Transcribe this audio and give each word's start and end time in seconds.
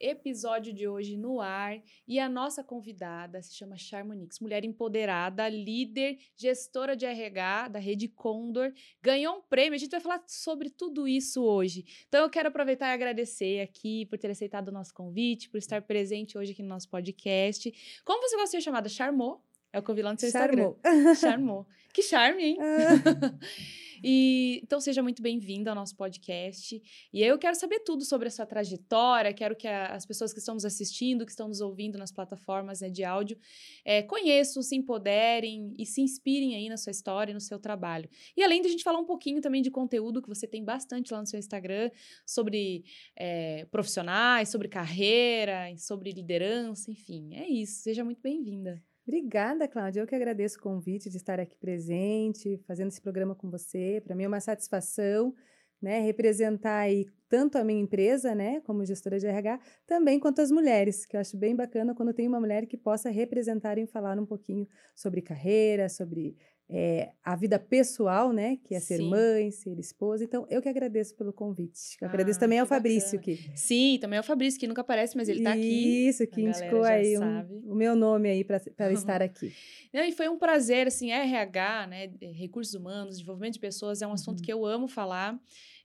episódio 0.00 0.72
de 0.72 0.88
hoje 0.88 1.16
no 1.16 1.40
ar 1.40 1.80
e 2.08 2.18
a 2.18 2.28
nossa 2.28 2.64
convidada 2.64 3.42
se 3.42 3.54
chama 3.54 3.76
Charmonix, 3.76 4.40
mulher 4.40 4.64
empoderada, 4.64 5.48
líder, 5.48 6.18
gestora 6.36 6.96
de 6.96 7.04
RH 7.04 7.68
da 7.68 7.78
Rede 7.78 8.08
Condor, 8.08 8.72
ganhou 9.02 9.36
um 9.36 9.42
prêmio. 9.42 9.74
A 9.74 9.78
gente 9.78 9.90
vai 9.90 10.00
falar 10.00 10.22
sobre 10.26 10.70
tudo 10.70 11.06
isso 11.06 11.42
hoje. 11.42 11.84
Então 12.08 12.22
eu 12.22 12.30
quero 12.30 12.48
aproveitar 12.48 12.88
e 12.88 12.94
agradecer 12.94 13.60
aqui 13.60 14.06
por 14.06 14.18
ter 14.18 14.30
aceitado 14.30 14.68
o 14.68 14.72
nosso 14.72 14.94
convite, 14.94 15.50
por 15.50 15.58
estar 15.58 15.82
presente 15.82 16.38
hoje 16.38 16.52
aqui 16.52 16.62
no 16.62 16.68
nosso 16.68 16.88
podcast. 16.88 17.70
Como 18.04 18.22
você 18.22 18.36
gosta 18.36 18.56
de 18.56 18.62
ser 18.62 18.62
chamada? 18.62 18.88
Charmou? 18.88 19.44
É 19.72 19.78
o 19.78 19.82
que 19.82 19.90
eu 19.90 19.94
vi 19.94 20.02
lá 20.02 20.12
no 20.12 20.18
seu 20.18 20.30
Charmou. 20.30 20.76
Instagram. 20.84 21.14
Charmou. 21.20 21.66
Que 21.92 22.02
charme, 22.02 22.44
hein? 22.44 22.58
Ah. 22.60 23.38
E 24.02 24.60
então 24.62 24.80
seja 24.80 25.02
muito 25.02 25.22
bem-vindo 25.22 25.68
ao 25.68 25.74
nosso 25.74 25.94
podcast. 25.94 26.82
E 27.12 27.22
eu 27.22 27.38
quero 27.38 27.54
saber 27.54 27.80
tudo 27.80 28.02
sobre 28.02 28.28
a 28.28 28.30
sua 28.30 28.46
trajetória, 28.46 29.32
quero 29.34 29.54
que 29.54 29.68
a, 29.68 29.88
as 29.88 30.06
pessoas 30.06 30.32
que 30.32 30.38
estão 30.38 30.54
nos 30.54 30.64
assistindo, 30.64 31.26
que 31.26 31.30
estão 31.30 31.48
nos 31.48 31.60
ouvindo 31.60 31.98
nas 31.98 32.10
plataformas 32.10 32.80
né, 32.80 32.88
de 32.88 33.04
áudio, 33.04 33.38
é, 33.84 34.02
conheçam, 34.02 34.62
se 34.62 34.74
empoderem 34.74 35.74
e 35.78 35.84
se 35.84 36.00
inspirem 36.00 36.56
aí 36.56 36.68
na 36.70 36.78
sua 36.78 36.90
história 36.92 37.30
e 37.32 37.34
no 37.34 37.40
seu 37.40 37.58
trabalho. 37.58 38.08
E 38.34 38.42
além 38.42 38.62
de 38.62 38.68
a 38.68 38.70
gente 38.70 38.82
falar 38.82 38.98
um 38.98 39.04
pouquinho 39.04 39.40
também 39.42 39.60
de 39.60 39.70
conteúdo 39.70 40.22
que 40.22 40.28
você 40.28 40.46
tem 40.46 40.64
bastante 40.64 41.12
lá 41.12 41.20
no 41.20 41.26
seu 41.26 41.38
Instagram, 41.38 41.90
sobre 42.24 42.84
é, 43.14 43.66
profissionais, 43.66 44.48
sobre 44.48 44.68
carreira, 44.68 45.74
sobre 45.76 46.10
liderança, 46.10 46.90
enfim, 46.90 47.34
é 47.34 47.46
isso. 47.46 47.82
Seja 47.82 48.02
muito 48.02 48.22
bem-vinda. 48.22 48.82
Obrigada, 49.06 49.66
Cláudia. 49.66 50.00
Eu 50.00 50.06
que 50.06 50.14
agradeço 50.14 50.58
o 50.58 50.62
convite 50.62 51.10
de 51.10 51.16
estar 51.16 51.40
aqui 51.40 51.56
presente, 51.56 52.58
fazendo 52.66 52.88
esse 52.88 53.00
programa 53.00 53.34
com 53.34 53.50
você. 53.50 54.00
Para 54.04 54.14
mim 54.14 54.24
é 54.24 54.28
uma 54.28 54.40
satisfação, 54.40 55.34
né, 55.82 56.00
representar 56.00 56.80
aí 56.80 57.06
tanto 57.28 57.56
a 57.56 57.64
minha 57.64 57.80
empresa, 57.80 58.34
né, 58.34 58.60
como 58.60 58.84
gestora 58.84 59.18
de 59.18 59.26
RH, 59.26 59.58
também 59.86 60.20
quanto 60.20 60.40
as 60.40 60.50
mulheres, 60.50 61.06
que 61.06 61.16
eu 61.16 61.20
acho 61.20 61.36
bem 61.38 61.56
bacana 61.56 61.94
quando 61.94 62.12
tem 62.12 62.28
uma 62.28 62.40
mulher 62.40 62.66
que 62.66 62.76
possa 62.76 63.08
representar 63.10 63.78
e 63.78 63.86
falar 63.86 64.18
um 64.18 64.26
pouquinho 64.26 64.66
sobre 64.94 65.22
carreira, 65.22 65.88
sobre 65.88 66.36
é, 66.72 67.10
a 67.24 67.34
vida 67.34 67.58
pessoal, 67.58 68.32
né? 68.32 68.56
Que 68.62 68.76
é 68.76 68.80
ser 68.80 68.98
Sim. 68.98 69.08
mãe, 69.10 69.50
ser 69.50 69.76
esposa. 69.78 70.22
Então, 70.22 70.46
eu 70.48 70.62
que 70.62 70.68
agradeço 70.68 71.16
pelo 71.16 71.32
convite. 71.32 71.96
Eu 72.00 72.06
agradeço 72.06 72.38
Ah, 72.38 72.40
também 72.40 72.56
que 72.58 72.60
ao 72.60 72.66
Fabrício 72.66 73.18
bacana. 73.18 73.36
que 73.36 73.58
Sim, 73.58 73.98
também 74.00 74.16
é 74.18 74.20
o 74.20 74.24
Fabrício, 74.24 74.60
que 74.60 74.68
nunca 74.68 74.80
aparece, 74.82 75.16
mas 75.16 75.28
ele 75.28 75.42
tá 75.42 75.52
aqui. 75.52 76.06
Isso, 76.08 76.24
que 76.28 76.40
A 76.46 76.48
indicou 76.48 76.84
aí 76.84 77.18
um- 77.18 77.72
o 77.72 77.74
meu 77.74 77.96
nome 77.96 78.28
aí 78.30 78.44
para 78.44 78.58
estar 78.58 79.20
aqui. 79.20 79.52
Não, 79.92 80.04
e 80.04 80.12
foi 80.12 80.28
um 80.28 80.38
prazer, 80.38 80.86
assim, 80.86 81.10
RH, 81.10 81.86
né, 81.88 82.10
recursos 82.32 82.74
humanos, 82.74 83.16
desenvolvimento 83.16 83.54
de 83.54 83.60
pessoas, 83.60 84.00
é 84.00 84.06
um 84.06 84.12
assunto 84.12 84.38
Uhum. 84.38 84.44
que 84.44 84.52
eu 84.52 84.64
amo 84.64 84.86
falar, 84.86 85.36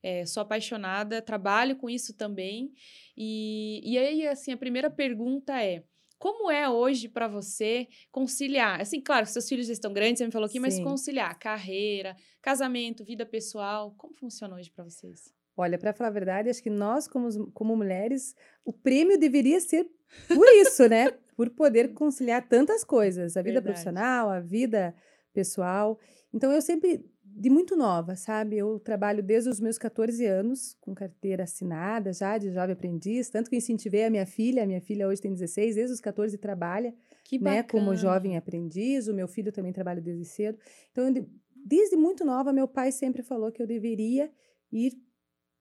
é, 0.03 0.23
sou 0.27 0.41
apaixonada, 0.41 1.19
trabalho 1.23 1.75
com 1.75 1.89
isso 1.89 2.13
também, 2.13 2.71
e, 3.17 3.81
e 3.83 3.97
aí, 3.97 4.27
assim, 4.27 4.51
a 4.51 4.57
primeira 4.57 4.91
pergunta 4.91 5.59
é, 5.63 5.83
como 6.25 6.49
é 6.49 6.67
hoje 6.67 7.07
para 7.07 7.27
você 7.27 7.87
conciliar, 8.11 8.81
assim, 8.81 8.99
claro, 8.99 9.27
seus 9.27 9.47
filhos 9.47 9.67
já 9.67 9.73
estão 9.73 9.93
grandes, 9.93 10.17
você 10.17 10.25
me 10.25 10.31
falou 10.31 10.47
aqui, 10.47 10.59
mas 10.59 10.73
Sim. 10.73 10.83
conciliar 10.83 11.37
carreira, 11.37 12.15
casamento, 12.41 13.05
vida 13.05 13.27
pessoal, 13.27 13.93
como 13.95 14.15
funciona 14.15 14.55
hoje 14.55 14.71
para 14.71 14.83
vocês? 14.83 15.31
Olha, 15.55 15.77
para 15.77 15.93
falar 15.93 16.09
a 16.09 16.11
verdade, 16.13 16.49
acho 16.49 16.63
que 16.63 16.69
nós, 16.71 17.07
como, 17.07 17.51
como 17.51 17.77
mulheres, 17.77 18.33
o 18.65 18.73
prêmio 18.73 19.19
deveria 19.19 19.59
ser 19.59 19.87
por 20.27 20.47
isso, 20.47 20.89
né? 20.89 21.11
Por 21.37 21.51
poder 21.51 21.93
conciliar 21.93 22.49
tantas 22.49 22.83
coisas, 22.83 23.37
a 23.37 23.43
vida 23.43 23.61
Verdade. 23.61 23.65
profissional, 23.65 24.31
a 24.31 24.39
vida 24.39 24.95
pessoal. 25.31 25.99
Então, 26.33 26.51
eu 26.51 26.59
sempre, 26.59 27.05
de 27.37 27.49
muito 27.49 27.75
nova, 27.75 28.15
sabe? 28.15 28.57
Eu 28.57 28.79
trabalho 28.79 29.21
desde 29.21 29.49
os 29.49 29.59
meus 29.59 29.77
14 29.77 30.25
anos, 30.25 30.77
com 30.79 30.95
carteira 30.95 31.43
assinada 31.43 32.13
já, 32.13 32.37
de 32.37 32.49
jovem 32.49 32.71
aprendiz, 32.71 33.29
tanto 33.29 33.49
que 33.49 33.57
incentivei 33.57 34.05
a 34.05 34.09
minha 34.09 34.25
filha, 34.25 34.63
a 34.63 34.65
minha 34.65 34.79
filha 34.79 35.05
hoje 35.05 35.21
tem 35.21 35.33
16, 35.33 35.75
desde 35.75 35.93
os 35.93 35.99
14 35.99 36.37
trabalha, 36.37 36.95
Que 37.25 37.37
né, 37.37 37.61
como 37.61 37.93
jovem 37.93 38.37
aprendiz, 38.37 39.09
o 39.09 39.13
meu 39.13 39.27
filho 39.27 39.51
também 39.51 39.73
trabalha 39.73 40.01
desde 40.01 40.23
cedo. 40.23 40.57
Então, 40.91 41.07
eu 41.09 41.27
desde 41.53 41.97
muito 41.97 42.23
nova, 42.23 42.53
meu 42.53 42.67
pai 42.69 42.91
sempre 42.91 43.21
falou 43.21 43.51
que 43.51 43.61
eu 43.61 43.67
deveria 43.67 44.31
ir 44.71 44.93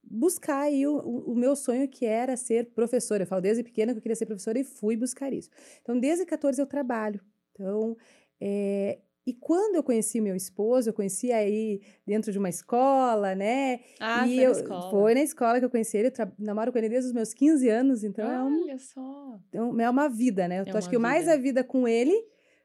buscar 0.01 0.61
aí 0.61 0.87
o, 0.87 0.99
o, 0.99 1.33
o 1.33 1.35
meu 1.35 1.57
sonho 1.57 1.89
que 1.89 2.05
era 2.07 2.37
ser 2.37 2.67
professora. 2.67 3.25
Eu 3.25 3.27
falo 3.27 3.41
desde 3.41 3.65
pequena 3.65 3.93
que 3.93 3.99
eu 3.99 4.03
queria 4.03 4.15
ser 4.15 4.27
professora 4.27 4.61
e 4.61 4.65
fui 4.65 4.97
buscar 4.97 5.33
isso. 5.33 5.51
Então, 5.83 5.99
desde 5.99 6.25
14 6.25 6.61
eu 6.61 6.67
trabalho. 6.67 7.21
Então, 7.53 7.97
é, 8.41 9.01
e 9.27 9.33
quando 9.33 9.77
eu 9.77 9.83
conheci 9.83 10.21
meu 10.21 10.37
esposo, 10.37 10.89
eu 10.91 10.93
conheci 10.93 11.33
aí 11.33 11.81
dentro 12.07 12.31
de 12.31 12.39
uma 12.39 12.49
escola, 12.49 13.35
né? 13.35 13.81
Ah, 13.99 14.27
e 14.27 14.35
foi 14.37 14.45
eu, 14.45 14.51
na 14.53 14.61
escola. 14.61 14.91
Foi 14.91 15.15
na 15.15 15.23
escola 15.23 15.59
que 15.59 15.65
eu 15.65 15.71
conheci 15.71 15.97
ele. 15.97 16.09
Eu 16.09 16.13
tra- 16.13 16.33
namoro 16.39 16.71
com 16.73 16.79
ele 16.79 16.89
desde 16.91 17.09
os 17.09 17.15
meus 17.15 17.33
15 17.33 17.69
anos, 17.69 18.05
então 18.05 18.31
é, 18.31 18.43
um- 18.43 18.63
Olha 18.65 18.79
só. 18.79 19.41
então, 19.49 19.81
é 19.81 19.89
uma 19.89 20.09
vida, 20.09 20.47
né? 20.47 20.61
Eu 20.61 20.65
É 20.67 20.71
acho 20.77 20.87
uma 20.87 20.91
que 20.91 20.99
mais 20.99 21.21
vida. 21.23 21.33
a 21.35 21.37
vida 21.37 21.65
com 21.65 21.89
ele 21.89 22.15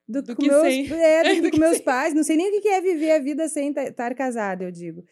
do, 0.07 0.21
Do 0.21 0.35
que 0.35 0.35
com 0.35 0.47
meus, 0.47 0.63
é, 0.91 1.23
do 1.35 1.41
Do 1.41 1.43
que 1.43 1.51
com 1.51 1.57
meus 1.59 1.75
sem. 1.77 1.85
pais. 1.85 2.13
Não 2.13 2.23
sei 2.23 2.35
nem 2.35 2.57
o 2.57 2.61
que 2.61 2.67
é 2.67 2.81
viver 2.81 3.11
a 3.11 3.19
vida 3.19 3.47
sem 3.47 3.69
estar 3.71 4.13
casada, 4.15 4.63
eu 4.63 4.71
digo. 4.71 5.03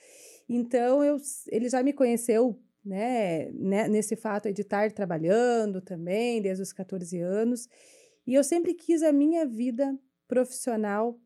Então, 0.50 1.04
eu, 1.04 1.18
ele 1.50 1.70
já 1.70 1.82
me 1.84 1.94
conheceu, 1.94 2.60
né, 2.84 3.52
né, 3.54 3.88
nesse 3.88 4.16
fato 4.16 4.52
de 4.52 4.62
estar 4.62 4.92
trabalhando 4.92 5.82
também, 5.82 6.42
desde 6.42 6.64
os 6.64 6.72
14 6.74 7.20
anos. 7.20 7.68
E 8.26 8.34
eu 8.34 8.44
sempre 8.44 8.74
quis 8.74 9.04
a 9.04 9.12
minha 9.12 9.46
vida 9.46 9.98
profissional, 10.28 11.20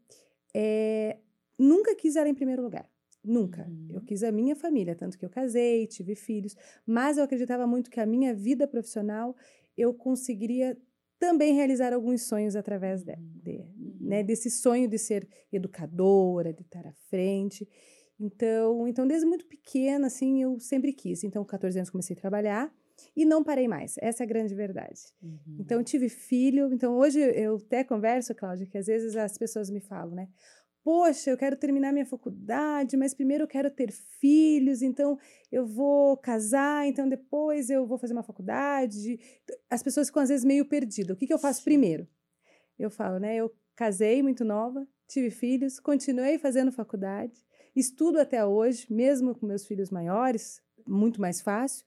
é, 0.53 1.17
nunca 1.57 1.95
quis 1.95 2.15
ela 2.15 2.29
em 2.29 2.33
primeiro 2.35 2.61
lugar. 2.61 2.89
Nunca. 3.23 3.67
Uhum. 3.67 3.87
Eu 3.91 4.01
quis 4.01 4.23
a 4.23 4.31
minha 4.31 4.55
família, 4.55 4.95
tanto 4.95 5.17
que 5.17 5.25
eu 5.25 5.29
casei, 5.29 5.85
tive 5.87 6.15
filhos, 6.15 6.55
mas 6.85 7.17
eu 7.17 7.23
acreditava 7.23 7.67
muito 7.67 7.89
que 7.89 7.99
a 7.99 8.05
minha 8.05 8.33
vida 8.33 8.67
profissional 8.67 9.35
eu 9.77 9.93
conseguiria 9.93 10.77
também 11.19 11.53
realizar 11.53 11.93
alguns 11.93 12.23
sonhos 12.23 12.55
através 12.55 13.03
de, 13.03 13.13
Uhum. 13.13 13.39
de- 13.43 13.51
Uhum. 13.59 13.97
né, 14.01 14.23
desse 14.23 14.49
sonho 14.49 14.87
de 14.87 14.97
ser 14.97 15.27
educadora, 15.51 16.51
de 16.51 16.61
estar 16.63 16.85
à 16.87 16.93
frente. 17.09 17.67
Então, 18.19 18.87
então, 18.87 19.07
desde 19.07 19.25
muito 19.27 19.45
pequena, 19.45 20.07
assim, 20.07 20.41
eu 20.41 20.59
sempre 20.59 20.93
quis. 20.93 21.23
Então, 21.23 21.43
com 21.43 21.49
14 21.49 21.77
anos 21.77 21.89
comecei 21.91 22.15
a 22.15 22.19
trabalhar 22.19 22.73
e 23.15 23.25
não 23.25 23.43
parei 23.43 23.67
mais. 23.67 23.95
Essa 23.99 24.23
é 24.23 24.25
a 24.25 24.27
grande 24.27 24.53
verdade. 24.55 25.01
Uhum. 25.21 25.57
Então, 25.59 25.83
tive 25.83 26.09
filho. 26.09 26.73
Então, 26.73 26.97
hoje 26.97 27.19
eu 27.19 27.55
até 27.55 27.83
converso, 27.83 28.33
Cláudia, 28.35 28.65
que 28.65 28.77
às 28.77 28.87
vezes 28.87 29.15
as 29.15 29.37
pessoas 29.37 29.69
me 29.69 29.79
falam, 29.79 30.15
né? 30.15 30.27
Poxa, 30.83 31.29
eu 31.29 31.37
quero 31.37 31.55
terminar 31.55 31.91
minha 31.91 32.05
faculdade, 32.05 32.97
mas 32.97 33.13
primeiro 33.13 33.43
eu 33.43 33.47
quero 33.47 33.69
ter 33.69 33.91
filhos, 33.91 34.81
então 34.81 35.17
eu 35.51 35.63
vou 35.63 36.17
casar, 36.17 36.87
então 36.87 37.07
depois 37.07 37.69
eu 37.69 37.85
vou 37.85 37.99
fazer 37.99 38.13
uma 38.13 38.23
faculdade. 38.23 39.19
As 39.69 39.83
pessoas 39.83 40.07
ficam 40.07 40.23
às 40.23 40.29
vezes 40.29 40.43
meio 40.43 40.65
perdidas. 40.65 41.15
O 41.15 41.19
que, 41.19 41.27
que 41.27 41.33
eu 41.33 41.37
faço 41.37 41.59
Sim. 41.59 41.65
primeiro? 41.65 42.07
Eu 42.79 42.89
falo, 42.89 43.19
né? 43.19 43.35
Eu 43.35 43.53
casei 43.75 44.23
muito 44.23 44.43
nova, 44.43 44.87
tive 45.07 45.29
filhos, 45.29 45.79
continuei 45.79 46.39
fazendo 46.39 46.71
faculdade, 46.71 47.45
estudo 47.75 48.19
até 48.19 48.43
hoje, 48.43 48.91
mesmo 48.91 49.35
com 49.35 49.45
meus 49.45 49.65
filhos 49.65 49.91
maiores, 49.91 50.63
muito 50.87 51.21
mais 51.21 51.41
fácil, 51.41 51.85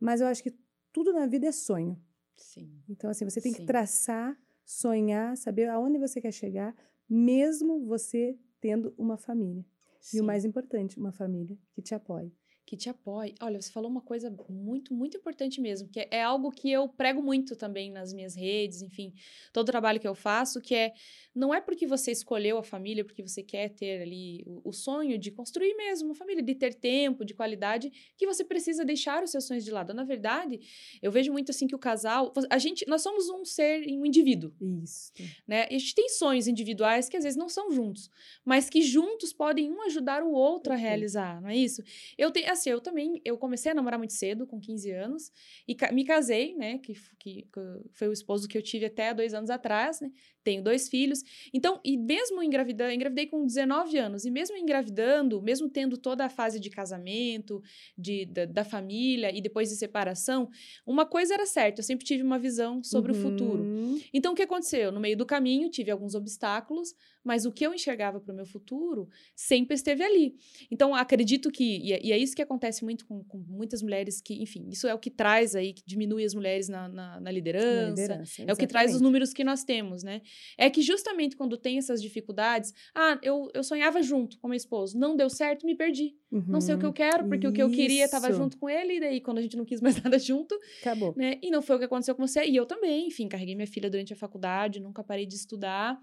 mas 0.00 0.20
eu 0.20 0.26
acho 0.26 0.42
que 0.42 0.52
tudo 0.92 1.12
na 1.12 1.26
vida 1.26 1.46
é 1.46 1.52
sonho. 1.52 2.00
Sim. 2.36 2.82
Então, 2.88 3.10
assim, 3.10 3.24
você 3.24 3.40
tem 3.40 3.52
Sim. 3.52 3.60
que 3.60 3.66
traçar, 3.66 4.36
sonhar, 4.64 5.36
saber 5.36 5.68
aonde 5.68 5.98
você 5.98 6.20
quer 6.20 6.32
chegar, 6.32 6.74
mesmo 7.08 7.84
você 7.84 8.38
tendo 8.60 8.94
uma 8.96 9.16
família. 9.16 9.64
E 10.00 10.16
Sim. 10.16 10.20
o 10.20 10.24
mais 10.24 10.44
importante, 10.44 10.98
uma 10.98 11.12
família 11.12 11.58
que 11.72 11.82
te 11.82 11.94
apoie. 11.94 12.32
Que 12.70 12.76
te 12.76 12.88
apoie. 12.88 13.34
Olha, 13.40 13.60
você 13.60 13.68
falou 13.72 13.90
uma 13.90 14.00
coisa 14.00 14.32
muito, 14.48 14.94
muito 14.94 15.16
importante 15.16 15.60
mesmo, 15.60 15.88
que 15.88 15.98
é, 15.98 16.08
é 16.12 16.22
algo 16.22 16.52
que 16.52 16.70
eu 16.70 16.88
prego 16.88 17.20
muito 17.20 17.56
também 17.56 17.90
nas 17.90 18.12
minhas 18.12 18.36
redes, 18.36 18.80
enfim, 18.80 19.12
todo 19.52 19.66
o 19.66 19.72
trabalho 19.72 19.98
que 19.98 20.06
eu 20.06 20.14
faço, 20.14 20.60
que 20.60 20.76
é 20.76 20.92
não 21.34 21.52
é 21.52 21.60
porque 21.60 21.84
você 21.84 22.12
escolheu 22.12 22.58
a 22.58 22.62
família, 22.62 23.04
porque 23.04 23.22
você 23.22 23.42
quer 23.42 23.70
ter 23.70 24.02
ali 24.02 24.44
o, 24.46 24.70
o 24.70 24.72
sonho 24.72 25.18
de 25.18 25.32
construir 25.32 25.74
mesmo 25.74 26.10
uma 26.10 26.14
família, 26.14 26.42
de 26.42 26.54
ter 26.54 26.74
tempo, 26.74 27.24
de 27.24 27.34
qualidade, 27.34 27.90
que 28.16 28.24
você 28.24 28.44
precisa 28.44 28.84
deixar 28.84 29.22
os 29.24 29.32
seus 29.32 29.46
sonhos 29.46 29.64
de 29.64 29.70
lado. 29.72 29.92
Na 29.92 30.04
verdade, 30.04 30.60
eu 31.02 31.10
vejo 31.10 31.32
muito 31.32 31.50
assim 31.50 31.66
que 31.66 31.74
o 31.74 31.78
casal, 31.78 32.32
a 32.48 32.58
gente, 32.58 32.86
nós 32.86 33.02
somos 33.02 33.28
um 33.30 33.44
ser, 33.44 33.84
um 33.88 34.06
indivíduo, 34.06 34.52
Isso. 34.60 35.12
né? 35.46 35.66
E 35.70 35.74
a 35.74 35.78
gente 35.78 35.94
tem 35.94 36.08
sonhos 36.08 36.46
individuais 36.46 37.08
que 37.08 37.16
às 37.16 37.24
vezes 37.24 37.36
não 37.36 37.48
são 37.48 37.72
juntos, 37.72 38.08
mas 38.44 38.70
que 38.70 38.80
juntos 38.80 39.32
podem 39.32 39.72
um 39.72 39.82
ajudar 39.82 40.22
o 40.22 40.30
outro 40.30 40.72
a 40.72 40.76
realizar, 40.76 41.40
não 41.40 41.48
é 41.48 41.56
isso? 41.56 41.82
Eu 42.16 42.30
tenho, 42.30 42.48
assim, 42.60 42.70
eu 42.70 42.80
também, 42.80 43.20
eu 43.24 43.36
comecei 43.38 43.72
a 43.72 43.74
namorar 43.74 43.98
muito 43.98 44.12
cedo, 44.12 44.46
com 44.46 44.60
15 44.60 44.90
anos, 44.90 45.32
e 45.66 45.74
ca- 45.74 45.90
me 45.92 46.04
casei, 46.04 46.54
né? 46.54 46.78
Que, 46.78 46.94
que, 47.18 47.42
que 47.42 47.60
foi 47.92 48.08
o 48.08 48.12
esposo 48.12 48.46
que 48.46 48.56
eu 48.56 48.62
tive 48.62 48.86
até 48.86 49.12
dois 49.14 49.34
anos 49.34 49.50
atrás, 49.50 50.00
né? 50.00 50.10
Tenho 50.42 50.62
dois 50.62 50.88
filhos. 50.88 51.22
Então, 51.52 51.80
e 51.84 51.96
mesmo 51.98 52.42
engravidando, 52.42 52.92
engravidei 52.92 53.26
com 53.26 53.44
19 53.44 53.98
anos, 53.98 54.24
e 54.24 54.30
mesmo 54.30 54.56
engravidando, 54.56 55.40
mesmo 55.42 55.68
tendo 55.68 55.96
toda 55.98 56.24
a 56.24 56.30
fase 56.30 56.58
de 56.58 56.70
casamento, 56.70 57.62
de, 57.96 58.24
da, 58.26 58.44
da 58.46 58.64
família 58.64 59.30
e 59.36 59.40
depois 59.40 59.68
de 59.68 59.76
separação, 59.76 60.48
uma 60.86 61.04
coisa 61.04 61.34
era 61.34 61.46
certa, 61.46 61.80
eu 61.80 61.84
sempre 61.84 62.04
tive 62.06 62.22
uma 62.22 62.38
visão 62.38 62.82
sobre 62.82 63.12
o 63.12 63.14
futuro. 63.14 63.62
Uhum. 63.62 64.00
Então, 64.12 64.32
o 64.32 64.36
que 64.36 64.42
aconteceu? 64.42 64.90
No 64.92 65.00
meio 65.00 65.16
do 65.16 65.26
caminho, 65.26 65.70
tive 65.70 65.90
alguns 65.90 66.14
obstáculos, 66.14 66.94
mas 67.22 67.44
o 67.44 67.52
que 67.52 67.66
eu 67.66 67.74
enxergava 67.74 68.18
para 68.20 68.32
o 68.32 68.36
meu 68.36 68.46
futuro 68.46 69.08
sempre 69.36 69.74
esteve 69.74 70.02
ali. 70.02 70.36
Então, 70.70 70.94
acredito 70.94 71.50
que, 71.50 71.78
e 71.78 71.92
é, 71.92 72.00
e 72.02 72.12
é 72.12 72.18
isso 72.18 72.34
que 72.34 72.42
acontece 72.50 72.84
muito 72.84 73.06
com, 73.06 73.22
com, 73.22 73.38
muitas 73.38 73.80
mulheres 73.80 74.20
que, 74.20 74.42
enfim, 74.42 74.68
isso 74.68 74.88
é 74.88 74.94
o 74.94 74.98
que 74.98 75.10
traz 75.10 75.54
aí, 75.54 75.72
que 75.72 75.82
diminui 75.86 76.24
as 76.24 76.34
mulheres 76.34 76.68
na, 76.68 76.88
na, 76.88 77.20
na 77.20 77.30
liderança, 77.30 77.66
na 77.66 77.90
liderança 77.90 78.42
é 78.44 78.52
o 78.52 78.56
que 78.56 78.66
traz 78.66 78.92
os 78.92 79.00
números 79.00 79.32
que 79.32 79.44
nós 79.44 79.62
temos, 79.62 80.02
né? 80.02 80.20
É 80.58 80.68
que 80.68 80.82
justamente 80.82 81.36
quando 81.36 81.56
tem 81.56 81.78
essas 81.78 82.02
dificuldades, 82.02 82.74
ah, 82.94 83.18
eu, 83.22 83.48
eu 83.54 83.62
sonhava 83.62 84.02
junto 84.02 84.38
com 84.38 84.48
meu 84.48 84.56
esposo, 84.56 84.98
não 84.98 85.16
deu 85.16 85.30
certo, 85.30 85.64
me 85.64 85.76
perdi. 85.76 86.16
Uhum. 86.32 86.44
Não 86.48 86.60
sei 86.60 86.74
o 86.74 86.78
que 86.78 86.86
eu 86.86 86.92
quero, 86.92 87.28
porque 87.28 87.46
isso. 87.46 87.52
o 87.52 87.54
que 87.54 87.62
eu 87.62 87.70
queria 87.70 88.04
estava 88.04 88.32
junto 88.32 88.58
com 88.58 88.68
ele, 88.68 88.96
e 88.96 89.00
daí 89.00 89.20
quando 89.20 89.38
a 89.38 89.42
gente 89.42 89.56
não 89.56 89.64
quis 89.64 89.80
mais 89.80 89.94
nada 90.02 90.18
junto, 90.18 90.58
acabou. 90.80 91.14
Né? 91.16 91.38
E 91.40 91.50
não 91.50 91.62
foi 91.62 91.76
o 91.76 91.78
que 91.78 91.84
aconteceu 91.84 92.14
com 92.14 92.26
você, 92.26 92.44
e 92.44 92.56
eu 92.56 92.66
também, 92.66 93.06
enfim, 93.06 93.28
carreguei 93.28 93.54
minha 93.54 93.66
filha 93.66 93.88
durante 93.88 94.12
a 94.12 94.16
faculdade, 94.16 94.80
nunca 94.80 95.04
parei 95.04 95.26
de 95.26 95.36
estudar 95.36 96.00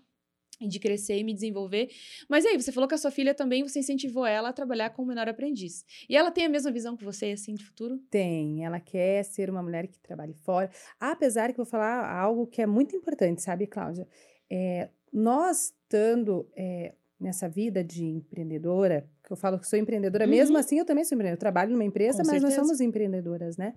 de 0.66 0.80
crescer 0.80 1.18
e 1.18 1.24
me 1.24 1.34
desenvolver. 1.34 1.90
Mas 2.28 2.46
aí, 2.46 2.60
você 2.60 2.72
falou 2.72 2.88
que 2.88 2.96
a 2.96 2.98
sua 2.98 3.12
filha 3.12 3.34
também, 3.34 3.64
você 3.64 3.80
incentivou 3.80 4.26
ela 4.26 4.50
a 4.50 4.54
trabalhar 4.54 4.90
como 4.92 5.10
menor 5.10 5.28
aprendiz. 5.28 5.86
E 6.10 6.16
ela 6.16 6.32
tem 6.32 6.46
a 6.46 6.50
mesma 6.50 6.72
visão 6.72 6.96
que 6.96 7.04
você, 7.04 7.32
assim, 7.32 7.54
de 7.54 7.66
futuro? 7.66 8.00
Tem. 8.10 8.64
Ela 8.66 8.80
quer 8.80 9.24
ser 9.24 9.50
uma 9.50 9.62
mulher 9.62 9.88
que 9.88 10.00
trabalhe 10.00 10.34
fora. 10.34 10.70
Apesar 11.00 11.54
que 11.54 11.60
eu 11.60 11.66
vou 11.66 11.70
falar 11.70 12.10
algo 12.10 12.48
que 12.48 12.62
é 12.62 12.66
muito 12.66 12.96
importante, 12.96 13.42
sabe, 13.42 13.68
Cláudia? 13.68 14.08
É, 14.50 14.90
nós, 15.12 15.74
estando 15.84 16.50
é, 16.56 16.94
nessa 17.20 17.50
vida 17.50 17.84
de 17.84 18.06
empreendedora, 18.06 19.10
que 19.24 19.32
eu 19.32 19.38
falo 19.38 19.60
que 19.60 19.68
sou 19.68 19.78
empreendedora, 19.78 20.26
uhum. 20.26 20.32
mesmo 20.32 20.58
assim 20.58 20.80
eu 20.80 20.86
também 20.86 21.04
sou 21.04 21.16
empreendedora. 21.16 21.38
Eu 21.38 21.40
trabalho 21.40 21.72
numa 21.72 21.84
empresa, 21.84 22.20
Com 22.20 22.30
mas 22.30 22.42
certeza. 22.42 22.48
nós 22.48 22.56
somos 22.56 22.82
empreendedoras, 22.82 23.58
né? 23.58 23.74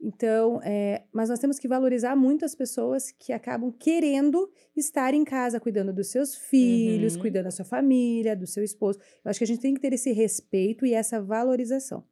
Então, 0.00 0.60
é, 0.62 1.04
mas 1.12 1.28
nós 1.30 1.38
temos 1.38 1.58
que 1.58 1.66
valorizar 1.66 2.14
muito 2.14 2.44
as 2.44 2.54
pessoas 2.54 3.10
que 3.10 3.32
acabam 3.32 3.72
querendo 3.72 4.50
estar 4.76 5.14
em 5.14 5.24
casa, 5.24 5.58
cuidando 5.58 5.92
dos 5.92 6.08
seus 6.08 6.36
filhos, 6.36 7.14
uhum. 7.14 7.20
cuidando 7.22 7.44
da 7.44 7.50
sua 7.50 7.64
família, 7.64 8.36
do 8.36 8.46
seu 8.46 8.62
esposo. 8.62 8.98
Eu 9.24 9.30
acho 9.30 9.38
que 9.38 9.44
a 9.44 9.46
gente 9.46 9.60
tem 9.60 9.74
que 9.74 9.80
ter 9.80 9.92
esse 9.92 10.12
respeito 10.12 10.84
e 10.84 10.92
essa 10.92 11.20
valorização. 11.20 12.04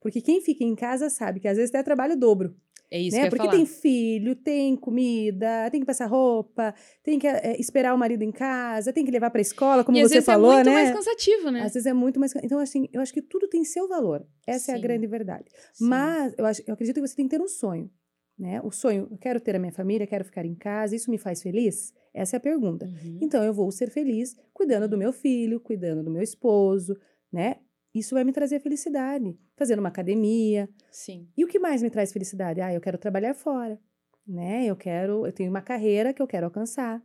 Porque 0.00 0.20
quem 0.20 0.40
fica 0.40 0.64
em 0.64 0.74
casa 0.74 1.10
sabe 1.10 1.40
que 1.40 1.48
às 1.48 1.56
vezes 1.56 1.70
tem 1.70 1.82
trabalho 1.82 2.16
dobro. 2.16 2.54
É 2.92 3.00
isso 3.00 3.16
né? 3.16 3.24
que 3.24 3.30
Porque 3.30 3.46
falar. 3.46 3.56
tem 3.56 3.64
filho, 3.64 4.36
tem 4.36 4.76
comida, 4.76 5.70
tem 5.70 5.80
que 5.80 5.86
passar 5.86 6.04
roupa, 6.04 6.74
tem 7.02 7.18
que 7.18 7.26
é, 7.26 7.58
esperar 7.58 7.94
o 7.94 7.98
marido 7.98 8.22
em 8.22 8.30
casa, 8.30 8.92
tem 8.92 9.02
que 9.02 9.10
levar 9.10 9.30
para 9.30 9.40
a 9.40 9.42
escola, 9.42 9.82
como 9.82 9.96
e 9.96 10.02
você 10.02 10.20
falou, 10.20 10.52
né? 10.52 10.60
Às 10.60 10.66
vezes 10.66 10.76
é 10.76 10.76
muito 10.76 10.92
mais 10.92 10.94
cansativo, 11.06 11.50
né? 11.50 11.62
Às 11.62 11.72
vezes 11.72 11.86
é 11.86 11.92
muito 11.94 12.20
mais. 12.20 12.34
Então, 12.42 12.58
assim, 12.58 12.86
eu 12.92 13.00
acho 13.00 13.14
que 13.14 13.22
tudo 13.22 13.48
tem 13.48 13.64
seu 13.64 13.88
valor. 13.88 14.26
Essa 14.46 14.66
Sim. 14.66 14.72
é 14.72 14.74
a 14.74 14.78
grande 14.78 15.06
verdade. 15.06 15.46
Sim. 15.72 15.86
Mas 15.86 16.34
eu, 16.36 16.44
acho, 16.44 16.62
eu 16.66 16.74
acredito 16.74 16.96
que 16.96 17.08
você 17.08 17.16
tem 17.16 17.26
que 17.26 17.34
ter 17.34 17.42
um 17.42 17.48
sonho. 17.48 17.90
Né? 18.38 18.60
O 18.62 18.70
sonho, 18.70 19.08
eu 19.10 19.16
quero 19.16 19.40
ter 19.40 19.56
a 19.56 19.58
minha 19.58 19.72
família, 19.72 20.06
quero 20.06 20.24
ficar 20.24 20.44
em 20.44 20.54
casa, 20.54 20.94
isso 20.94 21.10
me 21.10 21.16
faz 21.16 21.42
feliz? 21.42 21.94
Essa 22.12 22.36
é 22.36 22.38
a 22.38 22.40
pergunta. 22.40 22.84
Uhum. 22.84 23.20
Então, 23.22 23.42
eu 23.42 23.54
vou 23.54 23.70
ser 23.70 23.88
feliz 23.88 24.36
cuidando 24.52 24.86
do 24.86 24.98
meu 24.98 25.14
filho, 25.14 25.58
cuidando 25.60 26.02
do 26.02 26.10
meu 26.10 26.22
esposo, 26.22 26.94
né? 27.32 27.56
Isso 27.94 28.14
vai 28.14 28.24
me 28.24 28.32
trazer 28.32 28.60
felicidade. 28.60 29.38
Fazendo 29.56 29.80
uma 29.80 29.88
academia. 29.88 30.68
Sim. 30.90 31.28
E 31.36 31.44
o 31.44 31.48
que 31.48 31.58
mais 31.58 31.82
me 31.82 31.90
traz 31.90 32.12
felicidade? 32.12 32.60
Ah, 32.60 32.72
eu 32.72 32.80
quero 32.80 32.96
trabalhar 32.98 33.34
fora, 33.34 33.78
né? 34.26 34.64
Eu 34.64 34.76
quero, 34.76 35.26
eu 35.26 35.32
tenho 35.32 35.50
uma 35.50 35.62
carreira 35.62 36.12
que 36.12 36.22
eu 36.22 36.26
quero 36.26 36.46
alcançar. 36.46 37.02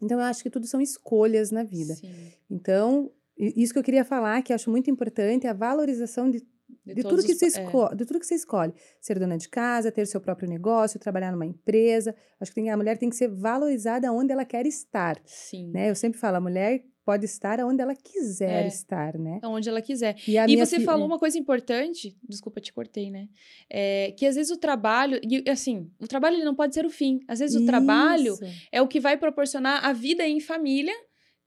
Então 0.00 0.18
eu 0.18 0.24
acho 0.24 0.42
que 0.42 0.50
tudo 0.50 0.66
são 0.66 0.80
escolhas 0.80 1.50
na 1.50 1.62
vida. 1.62 1.94
Sim. 1.94 2.32
Então, 2.50 3.10
isso 3.38 3.72
que 3.72 3.78
eu 3.78 3.82
queria 3.84 4.04
falar, 4.04 4.42
que 4.42 4.52
acho 4.52 4.70
muito 4.70 4.90
importante, 4.90 5.46
é 5.46 5.50
a 5.50 5.54
valorização 5.54 6.28
de, 6.28 6.40
de, 6.84 6.94
de 6.94 7.02
tudo 7.02 7.22
que 7.22 7.34
você 7.34 7.46
escolhe, 7.46 7.92
é. 7.92 7.96
de 7.96 8.04
tudo 8.04 8.20
que 8.20 8.26
você 8.26 8.34
escolhe. 8.34 8.74
Ser 9.00 9.18
dona 9.18 9.38
de 9.38 9.48
casa, 9.48 9.92
ter 9.92 10.06
seu 10.06 10.20
próprio 10.20 10.48
negócio, 10.48 10.98
trabalhar 10.98 11.32
numa 11.32 11.46
empresa. 11.46 12.14
Acho 12.40 12.50
que 12.50 12.56
tem, 12.56 12.68
a 12.68 12.76
mulher 12.76 12.98
tem 12.98 13.08
que 13.08 13.16
ser 13.16 13.28
valorizada 13.28 14.12
onde 14.12 14.32
ela 14.32 14.44
quer 14.44 14.66
estar. 14.66 15.20
Sim. 15.24 15.70
Né? 15.70 15.88
Eu 15.88 15.94
sempre 15.94 16.18
falo, 16.18 16.36
a 16.36 16.40
mulher 16.40 16.84
pode 17.04 17.24
estar 17.24 17.60
onde 17.60 17.82
ela 17.82 17.94
quiser 17.94 18.64
é, 18.64 18.66
estar, 18.66 19.18
né? 19.18 19.40
Onde 19.44 19.68
ela 19.68 19.82
quiser. 19.82 20.16
E, 20.26 20.36
e 20.36 20.56
você 20.56 20.78
fi... 20.78 20.84
falou 20.84 21.04
é. 21.04 21.06
uma 21.06 21.18
coisa 21.18 21.38
importante, 21.38 22.16
desculpa, 22.28 22.60
te 22.60 22.72
cortei, 22.72 23.10
né? 23.10 23.28
É, 23.68 24.12
que 24.12 24.26
às 24.26 24.36
vezes 24.36 24.50
o 24.52 24.56
trabalho, 24.56 25.20
e 25.22 25.48
assim, 25.48 25.90
o 26.00 26.06
trabalho 26.06 26.36
ele 26.36 26.44
não 26.44 26.54
pode 26.54 26.74
ser 26.74 26.86
o 26.86 26.90
fim. 26.90 27.20
Às 27.26 27.40
vezes 27.40 27.54
Isso. 27.54 27.64
o 27.64 27.66
trabalho 27.66 28.36
é 28.70 28.80
o 28.80 28.88
que 28.88 29.00
vai 29.00 29.16
proporcionar 29.16 29.84
a 29.84 29.92
vida 29.92 30.26
em 30.26 30.40
família, 30.40 30.94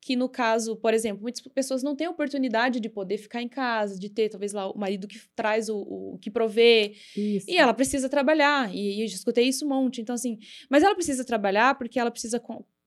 que 0.06 0.16
no 0.16 0.30
caso, 0.30 0.76
por 0.76 0.94
exemplo, 0.94 1.24
muitas 1.24 1.42
pessoas 1.42 1.82
não 1.82 1.96
têm 1.96 2.08
oportunidade 2.08 2.80
de 2.80 2.88
poder 2.88 3.18
ficar 3.18 3.42
em 3.42 3.50
casa, 3.50 3.98
de 3.98 4.08
ter 4.08 4.30
talvez 4.30 4.54
lá 4.54 4.70
o 4.70 4.78
marido 4.78 5.08
que 5.08 5.20
traz 5.36 5.68
o, 5.68 5.78
o 5.78 6.20
que 6.22 6.30
provê, 6.30 6.94
isso. 7.18 7.50
e 7.50 7.58
ela 7.58 7.74
precisa 7.74 8.08
trabalhar, 8.08 8.72
e, 8.72 8.98
e 8.98 9.02
eu 9.02 9.06
escutei 9.06 9.48
isso 9.48 9.66
um 9.66 9.70
monte, 9.70 10.02
então 10.02 10.14
assim, 10.14 10.38
mas 10.70 10.84
ela 10.84 10.94
precisa 10.94 11.26
trabalhar 11.26 11.76
porque 11.76 12.00
ela 12.00 12.12
precisa 12.12 12.40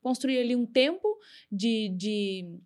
construir 0.03 0.39
ali 0.39 0.55
um 0.55 0.67
tempo 0.67 1.19
de, 1.51 1.89
de 1.91 2.59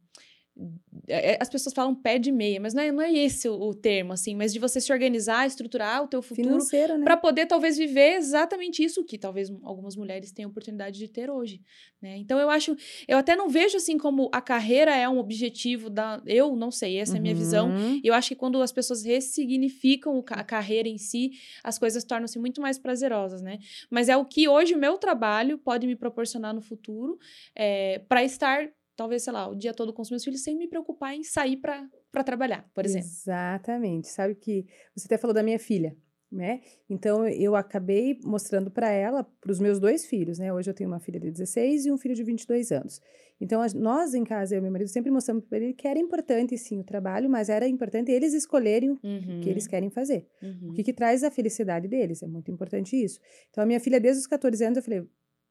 as 1.40 1.49
pessoas 1.49 1.75
falam 1.75 1.94
pé 1.94 2.19
de 2.19 2.31
meia, 2.31 2.60
mas 2.60 2.75
não 2.75 2.82
é, 2.82 2.93
não 2.93 3.02
é 3.02 3.12
esse 3.12 3.49
o, 3.49 3.54
o 3.54 3.75
termo, 3.75 4.12
assim, 4.12 4.34
mas 4.34 4.52
de 4.52 4.58
você 4.58 4.81
se 4.81 4.93
organizar, 4.93 5.46
estruturar 5.46 6.02
o 6.02 6.06
teu 6.06 6.20
futuro 6.20 6.58
né? 6.99 7.04
para 7.04 7.16
poder 7.16 7.46
talvez 7.46 7.78
viver 7.78 8.16
exatamente 8.16 8.84
isso 8.84 9.04
que 9.04 9.16
talvez 9.19 9.50
algumas 9.62 9.96
mulheres 9.96 10.31
tenham 10.31 10.50
oportunidade 10.50 10.99
de 10.99 11.08
ter 11.08 11.31
hoje, 11.31 11.60
né? 12.00 12.19
Então 12.19 12.38
eu 12.38 12.50
acho, 12.50 12.76
eu 13.08 13.19
até 13.19 13.34
não 13.34 13.49
vejo 13.49 13.76
assim 13.78 13.96
como 13.96 14.28
a 14.32 14.40
carreira 14.40 14.94
é 14.94 15.08
um 15.08 15.19
objetivo 15.19 15.88
da, 15.88 16.22
eu 16.26 16.54
não 16.54 16.70
sei, 16.70 16.99
essa 16.99 17.12
uhum. 17.12 17.16
é 17.16 17.19
a 17.19 17.22
minha 17.22 17.34
visão. 17.34 17.70
Uhum. 17.70 18.00
Eu 18.04 18.14
acho 18.14 18.28
que 18.28 18.37
quando 18.37 18.60
as 18.60 18.72
pessoas 18.72 19.02
ressignificam 19.02 20.22
a 20.28 20.44
carreira 20.44 20.88
em 20.88 20.99
si, 20.99 21.32
as 21.64 21.78
coisas 21.78 22.04
tornam-se 22.04 22.38
muito 22.38 22.60
mais 22.60 22.78
prazerosas, 22.78 23.40
né? 23.40 23.58
Mas 23.90 24.08
é 24.08 24.16
o 24.16 24.25
que 24.25 24.49
hoje 24.49 24.75
o 24.75 24.78
meu 24.78 24.99
trabalho 24.99 25.58
pode 25.58 25.87
me 25.87 25.96
proporcionar 25.96 26.54
no 26.54 26.60
futuro, 26.60 27.19
é, 27.56 28.00
para 28.08 28.22
estar 28.22 28.69
talvez, 29.02 29.25
sei 29.25 29.32
lá, 29.32 29.49
o 29.49 29.54
dia 29.56 29.75
todo 29.75 29.93
com 29.93 30.00
os 30.00 30.10
meus 30.10 30.22
filhos 30.22 30.43
sem 30.43 30.56
me 30.56 30.69
preocupar 30.69 31.14
em 31.14 31.25
sair 31.25 31.56
para 31.56 32.25
trabalhar, 32.25 32.70
por 32.72 32.84
exemplo. 32.84 33.08
Exatamente. 33.08 34.06
Sabe 34.06 34.37
que 34.37 34.64
você 34.94 35.06
até 35.06 35.19
falou 35.19 35.34
da 35.34 35.43
minha 35.43 35.58
filha, 35.58 35.96
né? 36.31 36.60
Então 36.88 37.26
eu 37.26 37.56
acabei 37.56 38.20
mostrando 38.22 38.70
para 38.70 38.90
ela, 38.90 39.25
para 39.40 39.50
os 39.50 39.58
meus 39.58 39.81
dois 39.81 40.06
filhos, 40.06 40.38
né? 40.38 40.52
Hoje 40.52 40.70
eu 40.70 40.75
tenho 40.75 40.88
uma 40.88 41.00
filha 41.00 41.19
de 41.19 41.32
16 41.32 41.87
e 41.87 41.90
um 41.90 41.99
filho 41.99 42.14
de 42.14 42.22
22 42.22 42.70
anos. 42.70 43.00
Então 43.40 43.60
nós 43.75 44.14
em 44.14 44.22
casa, 44.22 44.54
eu 44.54 44.58
e 44.60 44.62
meu 44.62 44.70
marido 44.70 44.88
sempre 44.88 45.10
mostramos 45.10 45.44
para 45.46 45.58
ele 45.58 45.75
que 45.75 45.88
era 45.88 45.99
importante 45.99 46.56
sim 46.56 46.78
o 46.78 46.84
trabalho, 46.84 47.28
mas 47.28 47.49
era 47.49 47.66
importante 47.66 48.12
eles 48.12 48.32
escolherem 48.34 48.90
uhum. 48.90 49.38
o 49.38 49.40
que 49.40 49.50
eles 49.50 49.64
uhum. 49.64 49.70
querem 49.70 49.90
fazer. 49.90 50.28
Uhum. 50.40 50.70
O 50.70 50.72
que, 50.75 50.84
que 50.84 50.93
traz 50.93 51.25
a 51.25 51.31
felicidade 51.31 51.88
deles, 51.88 52.22
é 52.22 52.28
muito 52.28 52.52
importante 52.52 52.94
isso. 52.94 53.19
Então 53.50 53.64
a 53.64 53.66
minha 53.66 53.81
filha 53.81 53.99
desde 53.99 54.20
os 54.20 54.28
14 54.28 54.64
anos 54.64 54.76
eu 54.76 54.82
falei, 54.84 55.04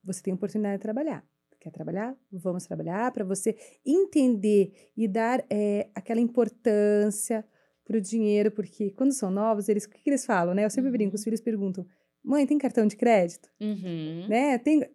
você 0.06 0.22
tem 0.24 0.34
oportunidade 0.34 0.78
de 0.78 0.82
trabalhar 0.82 1.22
Quer 1.62 1.70
trabalhar? 1.70 2.18
Vamos 2.32 2.66
trabalhar 2.66 3.12
para 3.12 3.24
você 3.24 3.56
entender 3.86 4.74
e 4.98 5.08
dar 5.08 5.46
é, 5.48 5.90
aquela 5.94 6.20
importância 6.20 7.46
para 7.86 7.98
o 7.98 8.02
dinheiro, 8.02 8.50
porque 8.50 8.90
quando 8.90 9.12
são 9.12 9.30
novos, 9.30 9.70
eles, 9.70 9.86
o 9.86 9.90
que, 9.92 10.02
que 10.02 10.10
eles 10.10 10.26
falam, 10.26 10.56
né? 10.56 10.66
Eu 10.66 10.72
sempre 10.72 10.90
uhum. 10.90 10.98
brinco, 10.98 11.16
os 11.16 11.22
uhum. 11.22 11.26
filhos 11.26 11.40
perguntam, 11.40 11.86
mãe, 12.24 12.48
tem 12.48 12.58
cartão 12.58 12.88
de 12.88 12.96
crédito? 12.96 13.48
Uhum. 13.62 14.26
Né? 14.28 14.58
Tem... 14.58 14.90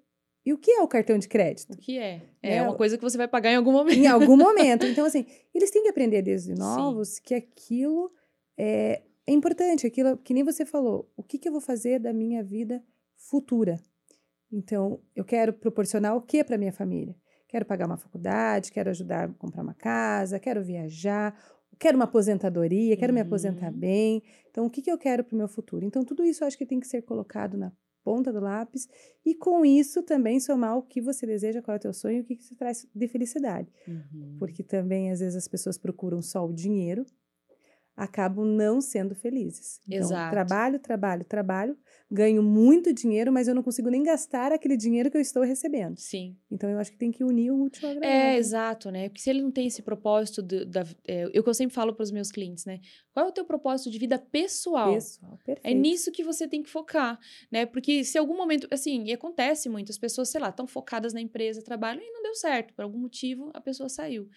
E 0.44 0.52
o 0.52 0.58
que 0.58 0.72
é 0.72 0.82
o 0.82 0.88
cartão 0.88 1.16
de 1.16 1.28
crédito? 1.28 1.74
O 1.74 1.76
que 1.76 1.98
é? 1.98 2.22
É, 2.42 2.56
é 2.56 2.62
uma 2.62 2.74
coisa 2.74 2.98
que 2.98 3.04
você 3.04 3.16
vai 3.16 3.28
pagar 3.28 3.52
em 3.52 3.56
algum 3.56 3.72
momento. 3.72 3.98
Em 3.98 4.08
algum 4.08 4.34
momento. 4.36 4.86
Então, 4.86 5.06
assim, 5.06 5.24
eles 5.54 5.70
têm 5.70 5.84
que 5.84 5.88
aprender 5.88 6.22
desde 6.22 6.52
novos 6.52 7.10
Sim. 7.10 7.20
que 7.22 7.34
aquilo 7.34 8.12
é, 8.58 9.02
é 9.24 9.32
importante, 9.32 9.86
aquilo 9.86 10.16
que 10.16 10.34
nem 10.34 10.42
você 10.42 10.66
falou. 10.66 11.08
O 11.16 11.22
que, 11.22 11.38
que 11.38 11.48
eu 11.48 11.52
vou 11.52 11.60
fazer 11.60 12.00
da 12.00 12.12
minha 12.12 12.42
vida 12.42 12.82
futura? 13.16 13.80
Então, 14.56 14.98
eu 15.14 15.22
quero 15.22 15.52
proporcionar 15.52 16.16
o 16.16 16.22
que 16.22 16.42
para 16.42 16.56
minha 16.56 16.72
família? 16.72 17.14
Quero 17.46 17.66
pagar 17.66 17.86
uma 17.86 17.98
faculdade, 17.98 18.72
quero 18.72 18.88
ajudar 18.88 19.28
a 19.28 19.32
comprar 19.34 19.62
uma 19.62 19.74
casa, 19.74 20.40
quero 20.40 20.64
viajar, 20.64 21.38
quero 21.78 21.96
uma 21.96 22.06
aposentadoria, 22.06 22.96
quero 22.96 23.12
uhum. 23.12 23.16
me 23.16 23.20
aposentar 23.20 23.70
uhum. 23.70 23.78
bem. 23.78 24.22
Então, 24.50 24.64
o 24.64 24.70
que, 24.70 24.80
que 24.80 24.90
eu 24.90 24.96
quero 24.96 25.22
para 25.22 25.34
o 25.34 25.38
meu 25.38 25.46
futuro? 25.46 25.84
Então, 25.84 26.02
tudo 26.02 26.24
isso 26.24 26.42
eu 26.42 26.48
acho 26.48 26.56
que 26.56 26.64
tem 26.64 26.80
que 26.80 26.86
ser 26.86 27.02
colocado 27.02 27.58
na 27.58 27.70
ponta 28.02 28.32
do 28.32 28.40
lápis 28.40 28.88
e 29.26 29.34
com 29.34 29.62
isso 29.62 30.02
também 30.02 30.40
somar 30.40 30.78
o 30.78 30.82
que 30.82 31.02
você 31.02 31.26
deseja, 31.26 31.60
qual 31.60 31.74
é 31.74 31.78
o 31.78 31.82
teu 31.82 31.92
sonho, 31.92 32.22
o 32.22 32.24
que, 32.24 32.36
que 32.36 32.44
você 32.44 32.54
traz 32.54 32.88
de 32.94 33.08
felicidade. 33.08 33.70
Uhum. 33.86 34.36
Porque 34.38 34.62
também, 34.62 35.10
às 35.10 35.20
vezes, 35.20 35.36
as 35.36 35.48
pessoas 35.48 35.76
procuram 35.76 36.22
só 36.22 36.46
o 36.46 36.54
dinheiro, 36.54 37.04
acabam 37.96 38.44
não 38.44 38.80
sendo 38.80 39.14
felizes. 39.14 39.80
Então, 39.86 39.98
Exato. 40.00 40.30
trabalho, 40.30 40.78
trabalho, 40.78 41.24
trabalho, 41.24 41.78
ganho 42.10 42.42
muito 42.42 42.92
dinheiro, 42.92 43.32
mas 43.32 43.48
eu 43.48 43.54
não 43.54 43.62
consigo 43.62 43.88
nem 43.88 44.02
gastar 44.02 44.52
aquele 44.52 44.76
dinheiro 44.76 45.10
que 45.10 45.16
eu 45.16 45.20
estou 45.20 45.42
recebendo. 45.42 45.96
Sim. 45.96 46.36
Então 46.50 46.68
eu 46.68 46.78
acho 46.78 46.92
que 46.92 46.98
tem 46.98 47.10
que 47.10 47.24
unir 47.24 47.50
o 47.50 47.62
útil 47.62 47.88
ao 47.88 47.96
agradável. 47.96 48.26
É, 48.28 48.36
exato, 48.36 48.90
né? 48.90 49.08
Porque 49.08 49.22
se 49.22 49.30
ele 49.30 49.42
não 49.42 49.50
tem 49.50 49.66
esse 49.66 49.82
propósito 49.82 50.42
do, 50.42 50.66
da 50.66 50.84
é, 51.08 51.28
eu 51.32 51.42
que 51.42 51.48
eu 51.48 51.54
sempre 51.54 51.74
falo 51.74 51.94
para 51.94 52.02
os 52.04 52.12
meus 52.12 52.30
clientes, 52.30 52.64
né? 52.64 52.80
Qual 53.12 53.26
é 53.26 53.28
o 53.28 53.32
teu 53.32 53.44
propósito 53.44 53.90
de 53.90 53.98
vida 53.98 54.18
pessoal? 54.18 54.92
Pessoal, 54.92 55.38
perfeito. 55.44 55.66
É 55.66 55.74
nisso 55.74 56.12
que 56.12 56.22
você 56.22 56.46
tem 56.46 56.62
que 56.62 56.68
focar, 56.68 57.18
né? 57.50 57.64
Porque 57.64 58.04
se 58.04 58.18
algum 58.18 58.36
momento, 58.36 58.68
assim, 58.70 59.04
e 59.04 59.12
acontece 59.12 59.68
muito, 59.68 59.90
as 59.90 59.98
pessoas, 59.98 60.28
sei 60.28 60.40
lá, 60.40 60.50
estão 60.50 60.66
focadas 60.66 61.12
na 61.12 61.20
empresa, 61.20 61.62
trabalham 61.62 62.02
e 62.02 62.12
não 62.12 62.22
deu 62.22 62.34
certo, 62.34 62.74
por 62.74 62.82
algum 62.82 62.98
motivo 62.98 63.50
a 63.54 63.60
pessoa 63.60 63.88
saiu. 63.88 64.28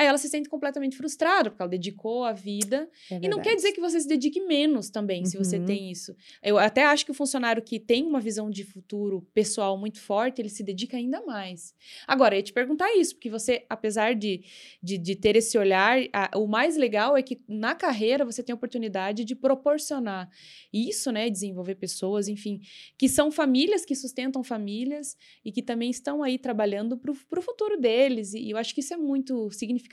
Aí 0.00 0.06
ela 0.06 0.18
se 0.18 0.28
sente 0.28 0.48
completamente 0.48 0.96
frustrada, 0.96 1.50
porque 1.50 1.62
ela 1.62 1.70
dedicou 1.70 2.24
a 2.24 2.32
vida. 2.32 2.88
É 3.10 3.16
e 3.22 3.28
não 3.28 3.40
quer 3.40 3.54
dizer 3.54 3.72
que 3.72 3.80
você 3.80 4.00
se 4.00 4.08
dedique 4.08 4.40
menos 4.40 4.88
também, 4.90 5.24
se 5.24 5.36
você 5.36 5.58
Uhum. 5.58 5.64
tem 5.66 5.90
isso. 5.90 6.14
Eu 6.42 6.58
até 6.58 6.84
acho 6.84 7.04
que 7.04 7.10
o 7.10 7.14
funcionário 7.14 7.62
que 7.62 7.78
tem 7.78 8.04
uma 8.06 8.20
visão 8.20 8.48
de 8.50 8.64
futuro 8.64 9.26
pessoal 9.34 9.76
muito 9.76 10.00
forte, 10.00 10.40
ele 10.40 10.48
se 10.48 10.62
dedica 10.62 10.96
ainda 10.96 11.20
mais. 11.24 11.74
Agora, 12.06 12.34
eu 12.34 12.38
ia 12.38 12.42
te 12.42 12.52
perguntar 12.52 12.90
isso, 12.96 13.14
porque 13.14 13.28
você, 13.28 13.64
apesar 13.68 14.14
de, 14.14 14.42
de, 14.82 14.96
de 14.96 15.14
ter 15.16 15.36
esse 15.36 15.58
olhar, 15.58 15.98
a- 16.12 16.30
o 16.38 16.46
mais 16.46 16.76
legal 16.76 17.16
é 17.16 17.22
que 17.22 17.38
na 17.46 17.74
carreira 17.74 18.24
você 18.24 18.42
tem 18.42 18.52
a 18.52 18.56
oportunidade 18.56 19.24
de 19.24 19.34
proporcionar 19.34 20.30
isso, 20.72 21.10
né? 21.12 21.28
Desenvolver 21.28 21.74
pessoas, 21.74 22.26
enfim, 22.28 22.60
que 22.96 23.08
são 23.08 23.30
famílias 23.30 23.84
que 23.84 23.94
sustentam 23.94 24.42
famílias 24.42 25.16
e 25.44 25.52
que 25.52 25.62
também 25.62 25.90
estão 25.90 26.22
aí 26.22 26.38
trabalhando 26.38 26.96
para 26.96 27.10
o 27.10 27.42
futuro 27.42 27.78
deles. 27.78 28.32
E 28.34 28.50
eu 28.50 28.56
acho 28.56 28.74
que 28.74 28.80
isso 28.80 28.94
é 28.94 28.96
muito 28.96 29.50
significativo. 29.50 29.89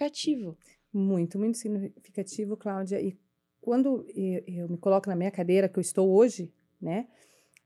Muito, 0.94 1.38
muito 1.38 1.58
significativo, 1.58 2.56
Cláudia. 2.56 3.02
E 3.02 3.18
quando 3.62 4.06
eu, 4.16 4.44
eu 4.48 4.70
me 4.70 4.78
coloco 4.78 5.10
na 5.10 5.16
minha 5.16 5.32
cadeira 5.32 5.68
que 5.68 5.78
eu 5.78 5.82
estou 5.82 6.10
hoje, 6.10 6.54
né, 6.82 7.08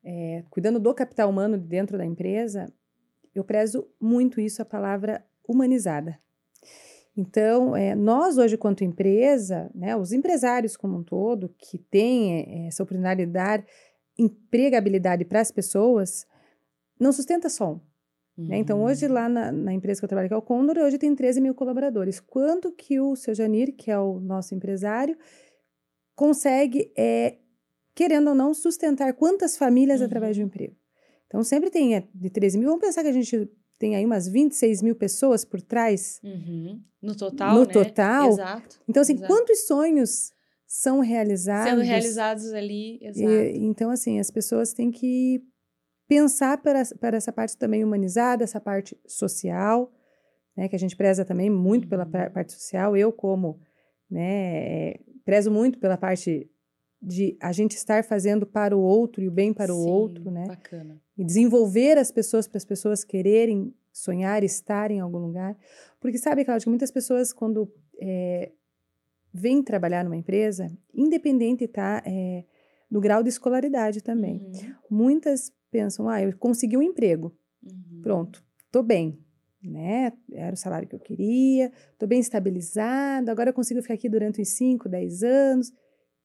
é, 0.03 0.43
cuidando 0.49 0.79
do 0.79 0.93
capital 0.93 1.29
humano 1.29 1.57
dentro 1.57 1.97
da 1.97 2.05
empresa, 2.05 2.71
eu 3.35 3.43
prezo 3.43 3.87
muito 3.99 4.41
isso, 4.41 4.61
a 4.61 4.65
palavra 4.65 5.23
humanizada. 5.47 6.19
Então, 7.15 7.75
é, 7.75 7.93
nós 7.93 8.37
hoje, 8.37 8.57
quanto 8.57 8.83
empresa, 8.83 9.69
né, 9.75 9.95
os 9.95 10.11
empresários 10.11 10.77
como 10.77 10.97
um 10.97 11.03
todo, 11.03 11.53
que 11.57 11.77
têm 11.77 12.39
é, 12.39 12.67
essa 12.67 12.83
oportunidade 12.83 13.25
de 13.25 13.31
dar 13.31 13.65
empregabilidade 14.17 15.25
para 15.25 15.41
as 15.41 15.51
pessoas, 15.51 16.25
não 16.99 17.11
sustenta 17.11 17.49
só 17.49 17.73
um. 17.73 17.90
Né? 18.47 18.57
Então, 18.57 18.81
hoje, 18.83 19.05
Uhum. 19.07 19.13
lá 19.13 19.29
na, 19.29 19.51
na 19.51 19.73
empresa 19.73 19.99
que 19.99 20.05
eu 20.05 20.09
trabalho, 20.09 20.27
que 20.27 20.33
é 20.33 20.37
o 20.37 20.41
Condor, 20.41 20.77
hoje 20.77 20.97
tem 20.97 21.13
13 21.15 21.39
mil 21.41 21.53
colaboradores. 21.53 22.19
Quanto 22.19 22.71
que 22.71 22.99
o 22.99 23.15
seu 23.15 23.33
Janir, 23.33 23.75
que 23.75 23.89
é 23.91 23.97
o 23.99 24.19
nosso 24.19 24.53
empresário, 24.55 25.17
consegue, 26.15 26.91
é, 26.97 27.37
querendo 27.95 28.29
ou 28.29 28.35
não, 28.35 28.53
sustentar 28.53 29.13
quantas 29.13 29.57
famílias 29.57 30.01
através 30.01 30.35
de 30.35 30.41
um 30.41 30.45
Uhum. 30.45 30.47
emprego? 30.49 30.75
Então, 31.27 31.43
sempre 31.43 31.69
tem 31.69 31.95
é, 31.95 32.03
de 32.13 32.29
13 32.29 32.57
mil. 32.57 32.67
Vamos 32.67 32.81
pensar 32.85 33.03
que 33.03 33.09
a 33.09 33.13
gente 33.13 33.49
tem 33.79 33.95
aí 33.95 34.05
umas 34.05 34.27
26 34.27 34.81
mil 34.81 34.95
pessoas 34.95 35.45
por 35.45 35.61
trás. 35.61 36.19
Uhum. 36.23 36.81
No 37.01 37.15
total, 37.15 37.53
No 37.55 37.61
né? 37.65 37.71
total, 37.71 38.29
Exato. 38.29 38.79
Então, 38.87 39.01
assim, 39.01 39.13
Exato. 39.15 39.33
quantos 39.33 39.65
sonhos 39.65 40.31
são 40.67 40.99
realizados? 40.99 41.69
Sendo 41.71 41.81
realizados 41.81 42.53
ali, 42.53 42.99
E, 43.01 43.07
exato. 43.07 43.57
então, 43.57 43.89
assim, 43.89 44.19
as 44.19 44.29
pessoas 44.29 44.73
têm 44.73 44.91
que 44.91 45.41
pensar 46.11 46.57
para, 46.61 46.83
para 46.99 47.15
essa 47.15 47.31
parte 47.31 47.55
também 47.55 47.85
humanizada, 47.85 48.43
essa 48.43 48.59
parte 48.59 48.99
social, 49.07 49.89
né, 50.57 50.67
que 50.67 50.75
a 50.75 50.79
gente 50.79 50.93
preza 50.93 51.23
também 51.23 51.49
muito 51.49 51.87
pela 51.87 52.03
Uhum. 52.03 52.11
pa- 52.11 52.29
parte 52.29 52.51
social. 52.51 52.97
Eu, 52.97 53.13
como, 53.13 53.61
né, 54.09 54.89
é, 54.89 54.99
prezo 55.23 55.49
muito 55.49 55.79
pela 55.79 55.95
parte 55.95 56.51
de 57.01 57.37
a 57.41 57.53
gente 57.53 57.77
estar 57.77 58.03
fazendo 58.03 58.45
para 58.45 58.75
o 58.75 58.81
outro 58.81 59.23
e 59.23 59.29
o 59.29 59.31
bem 59.31 59.53
para 59.53 59.73
o 59.73 59.83
Sim, 59.83 59.89
outro, 59.89 60.29
né? 60.29 60.47
Bacana. 60.47 61.01
E 61.17 61.23
desenvolver 61.23 61.97
as 61.97 62.11
pessoas 62.11 62.45
para 62.45 62.57
as 62.57 62.65
pessoas 62.65 63.05
quererem 63.05 63.73
sonhar, 63.93 64.43
estar 64.43 64.91
em 64.91 64.99
algum 64.99 65.17
lugar. 65.17 65.57
Porque 66.01 66.17
sabe, 66.17 66.43
Cláudia, 66.43 66.65
que 66.65 66.69
muitas 66.69 66.91
pessoas, 66.91 67.31
quando 67.31 67.73
é, 68.01 68.51
vêm 69.33 69.63
trabalhar 69.63 70.03
numa 70.03 70.17
empresa, 70.17 70.69
independente, 70.93 71.69
tá? 71.69 72.03
É, 72.05 72.43
do 72.89 72.99
grau 72.99 73.23
de 73.23 73.29
escolaridade 73.29 74.03
também. 74.03 74.39
Uhum, 74.43 74.75
Muitas 74.89 75.53
pensam, 75.71 76.07
ah, 76.09 76.21
eu 76.21 76.37
consegui 76.37 76.77
um 76.77 76.81
emprego, 76.81 77.35
uhum. 77.63 78.01
pronto, 78.03 78.43
tô 78.71 78.83
bem, 78.83 79.17
né? 79.63 80.11
Era 80.31 80.53
o 80.53 80.57
salário 80.57 80.87
que 80.87 80.95
eu 80.95 80.99
queria, 80.99 81.71
tô 81.97 82.05
bem 82.05 82.19
estabilizada, 82.19 83.31
agora 83.31 83.49
eu 83.49 83.53
consigo 83.53 83.81
ficar 83.81 83.93
aqui 83.93 84.09
durante 84.09 84.41
uns 84.41 84.49
5, 84.49 84.89
10 84.89 85.23
anos. 85.23 85.71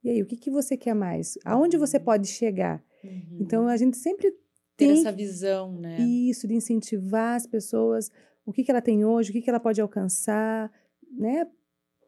E 0.02 0.10
aí, 0.10 0.22
o 0.22 0.26
que, 0.26 0.36
que 0.36 0.50
você 0.50 0.76
quer 0.76 0.94
mais? 0.94 1.38
Aonde 1.44 1.76
você 1.76 1.98
Uhum. 1.98 2.04
pode 2.04 2.28
chegar? 2.28 2.82
Uhum. 3.02 3.38
Então, 3.40 3.68
a 3.68 3.76
gente 3.76 3.96
sempre 3.96 4.30
ter 4.76 4.86
tem 4.88 4.90
essa 4.92 5.10
visão, 5.12 5.72
né? 5.72 5.98
isso, 6.00 6.46
de 6.46 6.54
incentivar 6.54 7.34
as 7.36 7.46
pessoas, 7.46 8.10
o 8.44 8.52
que, 8.52 8.62
que 8.62 8.70
ela 8.70 8.82
tem 8.82 9.04
hoje, 9.04 9.30
o 9.30 9.32
que, 9.32 9.42
que 9.42 9.50
ela 9.50 9.60
pode 9.60 9.80
alcançar, 9.80 10.70
né? 11.10 11.46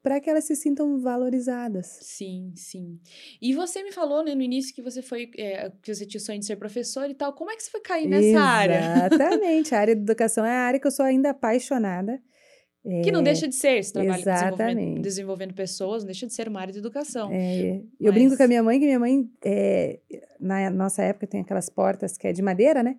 Para 0.08 0.20
que 0.20 0.30
elas 0.30 0.44
se 0.44 0.56
sintam 0.56 0.98
valorizadas. 0.98 1.98
Sim, 2.00 2.54
sim. 2.56 2.98
E 3.42 3.54
você 3.54 3.82
me 3.82 3.92
falou, 3.92 4.24
né, 4.24 4.34
no 4.34 4.40
início 4.40 4.74
que 4.74 4.80
você 4.80 5.02
foi, 5.02 5.30
é, 5.36 5.70
que 5.82 5.94
você 5.94 6.06
tinha 6.06 6.18
o 6.18 6.24
sonho 6.24 6.38
de 6.38 6.46
ser 6.46 6.56
professor 6.56 7.10
e 7.10 7.14
tal. 7.14 7.34
Como 7.34 7.50
é 7.50 7.56
que 7.56 7.62
você 7.62 7.70
foi 7.70 7.80
cair 7.80 8.08
nessa 8.08 8.40
área? 8.40 8.80
Exatamente. 9.06 9.74
A 9.74 9.80
área 9.80 9.94
de 9.94 10.00
educação 10.00 10.46
é 10.46 10.50
a 10.50 10.60
área 10.60 10.80
que 10.80 10.86
eu 10.86 10.90
sou 10.90 11.04
ainda 11.04 11.28
apaixonada. 11.28 12.18
Que 13.04 13.12
não 13.12 13.22
deixa 13.22 13.46
de 13.46 13.54
ser, 13.54 13.80
esse 13.80 13.92
trabalho 13.92 14.24
desenvolvendo, 14.24 14.54
exatamente. 14.54 15.00
desenvolvendo 15.02 15.52
pessoas, 15.54 16.02
não 16.02 16.06
deixa 16.06 16.26
de 16.26 16.32
ser 16.32 16.48
uma 16.48 16.60
área 16.60 16.72
de 16.72 16.78
educação. 16.78 17.28
É, 17.30 17.82
eu 18.00 18.10
brinco 18.14 18.30
Mas- 18.30 18.38
com 18.38 18.44
a 18.44 18.48
minha 18.48 18.62
mãe 18.62 18.78
que 18.78 18.86
minha 18.86 18.98
mãe, 18.98 19.30
é, 19.44 20.00
na 20.40 20.70
nossa 20.70 21.02
época, 21.02 21.26
tem 21.26 21.42
aquelas 21.42 21.68
portas 21.68 22.16
que 22.16 22.26
é 22.26 22.32
de 22.32 22.40
madeira, 22.40 22.82
né? 22.82 22.96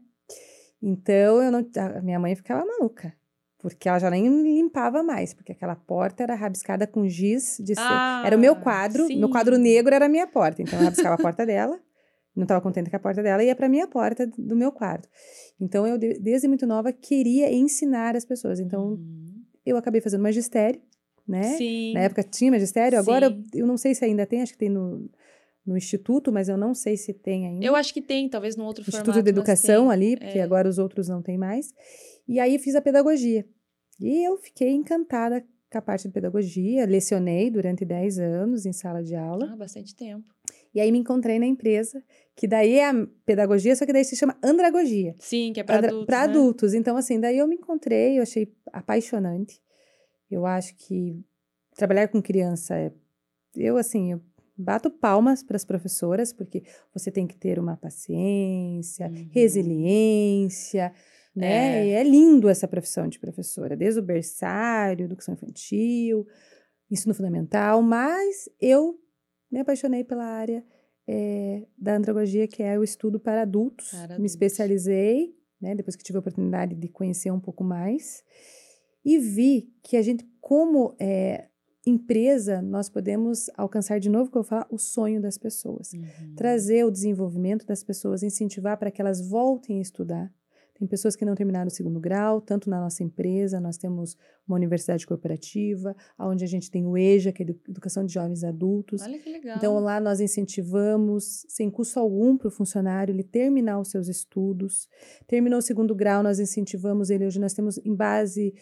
Então, 0.80 1.42
eu 1.42 1.52
não, 1.52 1.68
a 1.98 2.02
minha 2.04 2.20
mãe 2.20 2.36
ficava 2.36 2.64
maluca. 2.64 3.18
Porque 3.62 3.90
ela 3.90 4.00
já 4.00 4.10
nem 4.10 4.26
limpava 4.42 5.04
mais, 5.04 5.34
porque 5.34 5.52
aquela 5.52 5.76
porta 5.76 6.24
era 6.24 6.34
rabiscada 6.34 6.88
com 6.88 7.08
giz 7.10 7.58
de. 7.60 7.74
Ah, 7.78 8.24
Era 8.26 8.38
o 8.38 8.40
meu 8.40 8.56
quadro, 8.56 9.08
meu 9.10 9.28
quadro 9.30 9.56
sim. 9.58 9.62
negro 9.62 9.94
era 9.94 10.06
a 10.06 10.10
minha 10.10 10.26
porta. 10.26 10.62
Então 10.62 10.80
eu 10.80 10.86
rabiscava 10.86 11.16
a 11.16 11.18
porta 11.18 11.46
dela, 11.46 11.78
não 12.34 12.44
estava 12.44 12.62
contente 12.62 12.90
com 12.90 12.96
a 12.96 13.00
porta 13.00 13.22
dela, 13.22 13.44
ia 13.44 13.54
para 13.54 13.66
a 13.66 13.70
minha 13.70 13.86
porta 13.86 14.26
do 14.38 14.56
meu 14.56 14.72
quarto. 14.72 15.10
Então 15.60 15.86
eu, 15.86 15.98
de- 15.98 16.20
desde 16.20 16.48
muito 16.48 16.66
nova, 16.66 16.94
queria 16.94 17.52
ensinar 17.54 18.16
as 18.16 18.24
pessoas. 18.24 18.62
Então 18.62 18.92
Uhum. 18.92 19.42
eu 19.66 19.76
acabei 19.76 20.00
fazendo 20.00 20.24
magistério, 20.24 20.80
né? 21.28 21.44
Sim. 21.58 21.94
Na 21.94 22.00
época 22.00 22.24
tinha 22.24 22.52
magistério, 22.52 22.98
agora 22.98 23.26
eu, 23.26 23.44
Sim. 23.62 23.68
não 23.68 23.76
sei 23.76 23.94
se 23.94 24.06
ainda 24.06 24.26
tem, 24.26 24.42
acho 24.42 24.54
que 24.54 24.58
tem 24.60 24.70
no, 24.70 25.10
no 25.66 25.76
instituto, 25.76 26.32
mas 26.32 26.48
eu 26.48 26.56
não 26.58 26.74
sei 26.74 26.96
se 26.96 27.12
tem 27.14 27.46
ainda. 27.46 27.66
Eu 27.66 27.76
acho 27.76 27.94
que 27.94 28.02
tem, 28.02 28.30
talvez 28.30 28.56
no 28.56 28.64
outro 28.64 28.84
Instituto 28.84 29.04
formato. 29.08 29.22
de 29.24 29.30
Educação 29.30 29.90
ali, 29.90 30.16
porque 30.16 30.40
É. 30.40 30.44
agora 30.44 30.68
os 30.70 30.78
outros 30.80 31.10
não 31.10 31.22
tem 31.22 31.38
mais. 31.38 31.74
E 32.30 32.40
aí 32.40 32.60
fiz 32.60 32.76
a 32.76 32.82
pedagogia. 32.82 33.44
E 34.00 34.24
eu 34.24 34.38
fiquei 34.38 34.70
encantada 34.70 35.44
com 35.72 35.78
a 35.80 35.82
parte 35.82 36.08
de 36.08 36.14
pedagogia, 36.14 36.86
lecionei 36.86 37.50
durante 37.50 37.84
10 37.84 38.20
anos 38.20 38.68
em 38.68 38.72
sala 38.72 39.02
de 39.04 39.16
aula. 39.16 39.50
Ah, 39.52 39.56
bastante 39.56 39.96
tempo. 39.96 40.32
E 40.74 40.80
aí 40.80 40.92
me 40.92 41.00
encontrei 41.00 41.40
na 41.40 41.48
empresa, 41.48 42.04
que 42.36 42.48
daí 42.48 42.76
é 42.76 42.88
a 42.88 43.08
pedagogia, 43.26 43.76
só 43.76 43.84
que 43.84 43.92
daí 43.92 44.06
se 44.06 44.16
chama 44.16 44.38
andragogia. 44.44 45.16
Sim, 45.18 45.52
que 45.52 45.60
é 45.60 45.64
para 45.64 45.88
adultos. 45.88 46.06
pra 46.06 46.18
né? 46.20 46.24
adultos. 46.26 46.74
Então, 46.76 46.96
assim, 46.96 47.20
daí 47.20 47.40
eu 47.40 47.48
me 47.48 47.56
encontrei, 47.56 48.20
eu 48.20 48.22
achei 48.22 48.54
apaixonante. 48.72 49.60
Eu 50.30 50.46
acho 50.46 50.76
que 50.76 51.20
trabalhar 51.76 52.08
com 52.10 52.22
criança 52.22 52.76
é. 52.76 52.92
Eu, 53.56 53.76
assim, 53.76 54.12
eu 54.12 54.22
bato 54.56 54.92
palmas 54.92 55.42
para 55.42 55.56
as 55.56 55.66
professoras, 55.66 56.32
porque 56.32 56.62
você 56.94 57.10
tem 57.10 57.26
que 57.26 57.36
ter 57.36 57.58
uma 57.58 57.76
paciência, 57.76 59.08
Uhum. 59.08 59.30
resiliência, 59.32 60.94
né? 61.36 61.80
É. 61.80 61.88
E 61.88 61.90
é 61.92 62.04
lindo 62.04 62.50
essa 62.50 62.68
profissão 62.68 63.08
de 63.08 63.20
professora, 63.20 63.76
desde 63.76 64.00
o 64.00 64.04
berçário, 64.04 65.06
educação 65.06 65.34
infantil, 65.34 66.26
ensino 66.90 67.14
fundamental, 67.14 67.82
mas 67.82 68.50
eu 68.60 69.00
me 69.52 69.60
apaixonei 69.60 70.04
pela 70.04 70.26
área 70.26 70.64
eh, 71.08 71.66
da 71.78 71.96
andragogia, 71.96 72.48
que 72.48 72.62
é 72.62 72.78
o 72.78 72.84
estudo 72.84 73.20
para 73.20 73.42
adultos. 73.42 73.90
Para 73.90 74.00
Me 74.00 74.14
adultos. 74.14 74.32
especializei, 74.32 75.36
né, 75.62 75.76
depois 75.76 75.96
que 75.96 76.04
tive 76.04 76.18
a 76.18 76.20
oportunidade 76.20 76.76
de 76.76 76.88
conhecer 76.88 77.32
um 77.32 77.40
pouco 77.40 77.64
mais, 77.64 78.24
e 79.04 79.18
vi 79.18 79.74
que 79.84 79.98
a 79.98 80.02
gente, 80.02 80.24
como 80.40 80.96
eh, 81.00 81.48
empresa, 81.86 82.62
nós 82.62 82.90
podemos 82.90 83.50
alcançar 83.56 84.00
de 84.00 84.10
novo, 84.10 84.30
que 84.30 84.38
eu 84.38 84.44
vou 84.44 84.50
falar, 84.50 84.68
o 84.70 84.78
sonho 84.78 85.22
das 85.22 85.38
pessoas. 85.38 85.94
Uhum. 85.94 86.36
Trazer 86.36 86.86
o 86.86 86.92
desenvolvimento 86.92 87.66
das 87.66 87.84
pessoas, 87.84 88.22
incentivar 88.22 88.78
para 88.78 88.92
que 88.92 89.02
elas 89.02 89.22
voltem 89.22 89.80
a 89.80 89.82
estudar. 89.82 90.34
Tem 90.80 90.88
pessoas 90.88 91.14
que 91.16 91.26
não 91.26 91.36
terminaram 91.36 91.68
o 91.68 91.70
segundo 91.70 92.00
grau, 92.00 92.40
tanto 92.40 92.70
na 92.70 92.80
nossa 92.80 93.04
empresa, 93.04 93.60
nós 93.60 93.78
temos 93.78 94.16
uma 94.48 94.56
universidade 94.56 95.06
corporativa, 95.06 95.94
onde 96.18 96.46
a 96.46 96.48
gente 96.48 96.72
tem 96.72 96.86
o 96.88 96.98
EJA, 96.98 97.34
que 97.34 97.44
é 97.44 97.46
Edu- 97.46 97.60
Educação 97.68 98.06
de 98.06 98.14
Jovens 98.14 98.42
e 98.44 98.46
Adultos. 98.46 99.02
Olha 99.02 99.20
que 99.20 99.30
legal. 99.30 99.58
Então, 99.58 99.78
lá 99.80 100.00
nós 100.00 100.22
incentivamos, 100.22 101.46
sem 101.50 101.70
custo 101.70 102.00
algum, 102.00 102.38
para 102.38 102.48
o 102.48 102.52
funcionário 102.52 103.12
ele 103.14 103.24
terminar 103.24 103.80
os 103.80 103.90
seus 103.90 104.08
estudos. 104.08 104.88
Terminou 105.28 105.60
o 105.60 105.62
segundo 105.62 105.94
grau, 105.94 106.24
nós 106.24 106.40
incentivamos 106.40 107.10
ele. 107.10 107.26
Hoje 107.26 107.40
nós 107.40 107.54
temos 107.54 107.78
em 107.80 107.94
base 107.96 108.54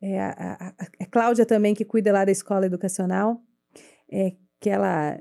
é, 0.00 0.18
a, 0.20 0.30
a, 0.30 0.68
a- 0.68 0.74
a 1.00 1.06
Cláudia 1.06 1.44
também, 1.46 1.74
que 1.74 1.84
cuida 1.84 2.12
lá 2.12 2.24
da 2.24 2.32
escola 2.32 2.66
educacional, 2.66 3.40
é, 4.10 4.32
que 4.60 4.70
ela. 4.70 5.18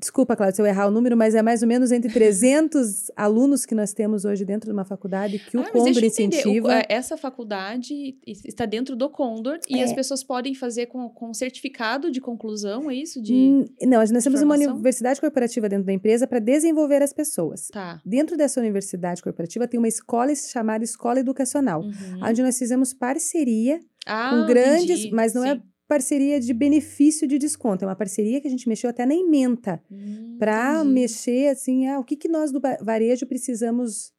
Desculpa, 0.00 0.36
Cláudia, 0.36 0.54
se 0.54 0.62
eu 0.62 0.66
errar 0.66 0.86
o 0.86 0.90
número, 0.92 1.16
mas 1.16 1.34
é 1.34 1.42
mais 1.42 1.60
ou 1.60 1.66
menos 1.66 1.90
entre 1.90 2.08
300 2.12 3.10
alunos 3.16 3.66
que 3.66 3.74
nós 3.74 3.92
temos 3.92 4.24
hoje 4.24 4.44
dentro 4.44 4.68
de 4.70 4.72
uma 4.72 4.84
faculdade 4.84 5.40
que 5.40 5.56
o 5.56 5.60
Ah, 5.60 5.64
Condor 5.70 5.88
entender, 5.88 6.04
o- 6.04 6.06
incentiva. 6.06 6.72
é, 6.72 6.86
essa 6.88 7.16
faculdade 7.16 8.16
es- 8.24 8.44
está 8.44 8.64
dentro 8.64 8.94
do 8.94 9.10
Condor 9.10 9.58
e 9.68 9.80
É. 9.80 9.82
as 9.82 9.92
pessoas 9.92 10.22
podem 10.22 10.54
fazer 10.54 10.86
com, 10.86 11.08
com 11.08 11.34
certificado 11.34 12.12
de 12.12 12.20
conclusão, 12.20 12.88
é 12.88 12.94
isso? 12.94 13.20
De... 13.20 13.32
Hum, 13.34 13.64
Não, 13.82 13.98
nós 13.98 14.22
temos 14.22 14.40
uma 14.40 14.54
universidade 14.54 15.20
corporativa 15.20 15.68
dentro 15.68 15.86
da 15.86 15.92
empresa 15.92 16.28
para 16.28 16.38
desenvolver 16.38 17.02
as 17.02 17.12
pessoas. 17.12 17.66
Tá. 17.68 18.00
Dentro 18.06 18.36
dessa 18.36 18.60
universidade 18.60 19.20
corporativa 19.20 19.66
tem 19.66 19.78
uma 19.78 19.88
escola 19.88 20.32
chamada 20.36 20.84
Escola 20.84 21.18
Educacional, 21.18 21.80
Uhum. 21.82 22.20
onde 22.22 22.40
nós 22.42 22.56
fizemos 22.56 22.94
parceria 22.94 23.80
Ah, 24.06 24.30
com 24.30 24.46
grandes, 24.46 25.00
entendi. 25.00 25.10
mas 25.14 25.34
não 25.34 25.44
é 25.44 25.54
Sim. 25.56 25.62
Parceria 25.88 26.38
de 26.38 26.52
benefício 26.52 27.26
de 27.26 27.38
desconto. 27.38 27.84
É 27.84 27.88
uma 27.88 27.96
parceria 27.96 28.40
que 28.40 28.46
a 28.46 28.50
gente 28.50 28.68
mexeu 28.68 28.90
até 28.90 29.04
na 29.06 29.14
ementa 29.14 29.82
Hum, 29.90 30.36
para 30.38 30.84
mexer 30.84 31.48
assim, 31.48 31.88
ah, 31.88 31.98
o 31.98 32.04
que, 32.04 32.14
que 32.14 32.28
nós 32.28 32.52
do 32.52 32.60
va- 32.60 32.76
varejo 32.80 33.26
precisamos 33.26 34.12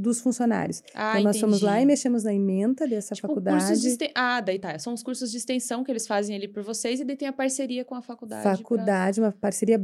dos 0.00 0.20
funcionários. 0.20 0.82
Ah, 0.94 1.12
então 1.12 1.24
nós 1.24 1.38
fomos 1.40 1.60
lá 1.62 1.72
e 1.72 1.74
entendi. 1.76 1.86
mexemos 1.88 2.24
na 2.24 2.32
ementa 2.34 2.86
dessa 2.88 3.14
Tipo, 3.14 3.28
faculdade. 3.28 3.72
exten- 3.86 4.10
Ah, 4.14 4.40
daí 4.40 4.58
tá. 4.58 4.78
São 4.78 4.94
os 4.94 5.02
cursos 5.02 5.30
de 5.30 5.36
extensão 5.36 5.84
que 5.84 5.90
eles 5.92 6.06
fazem 6.06 6.34
ali 6.34 6.48
por 6.48 6.62
vocês 6.62 7.00
e 7.00 7.04
daí 7.04 7.16
tem 7.16 7.28
a 7.28 7.32
parceria 7.32 7.84
com 7.84 7.94
a 7.94 8.02
faculdade. 8.02 8.42
pra- 8.42 8.56
faculdade, 8.56 9.20
uma 9.20 9.32
parceria 9.32 9.80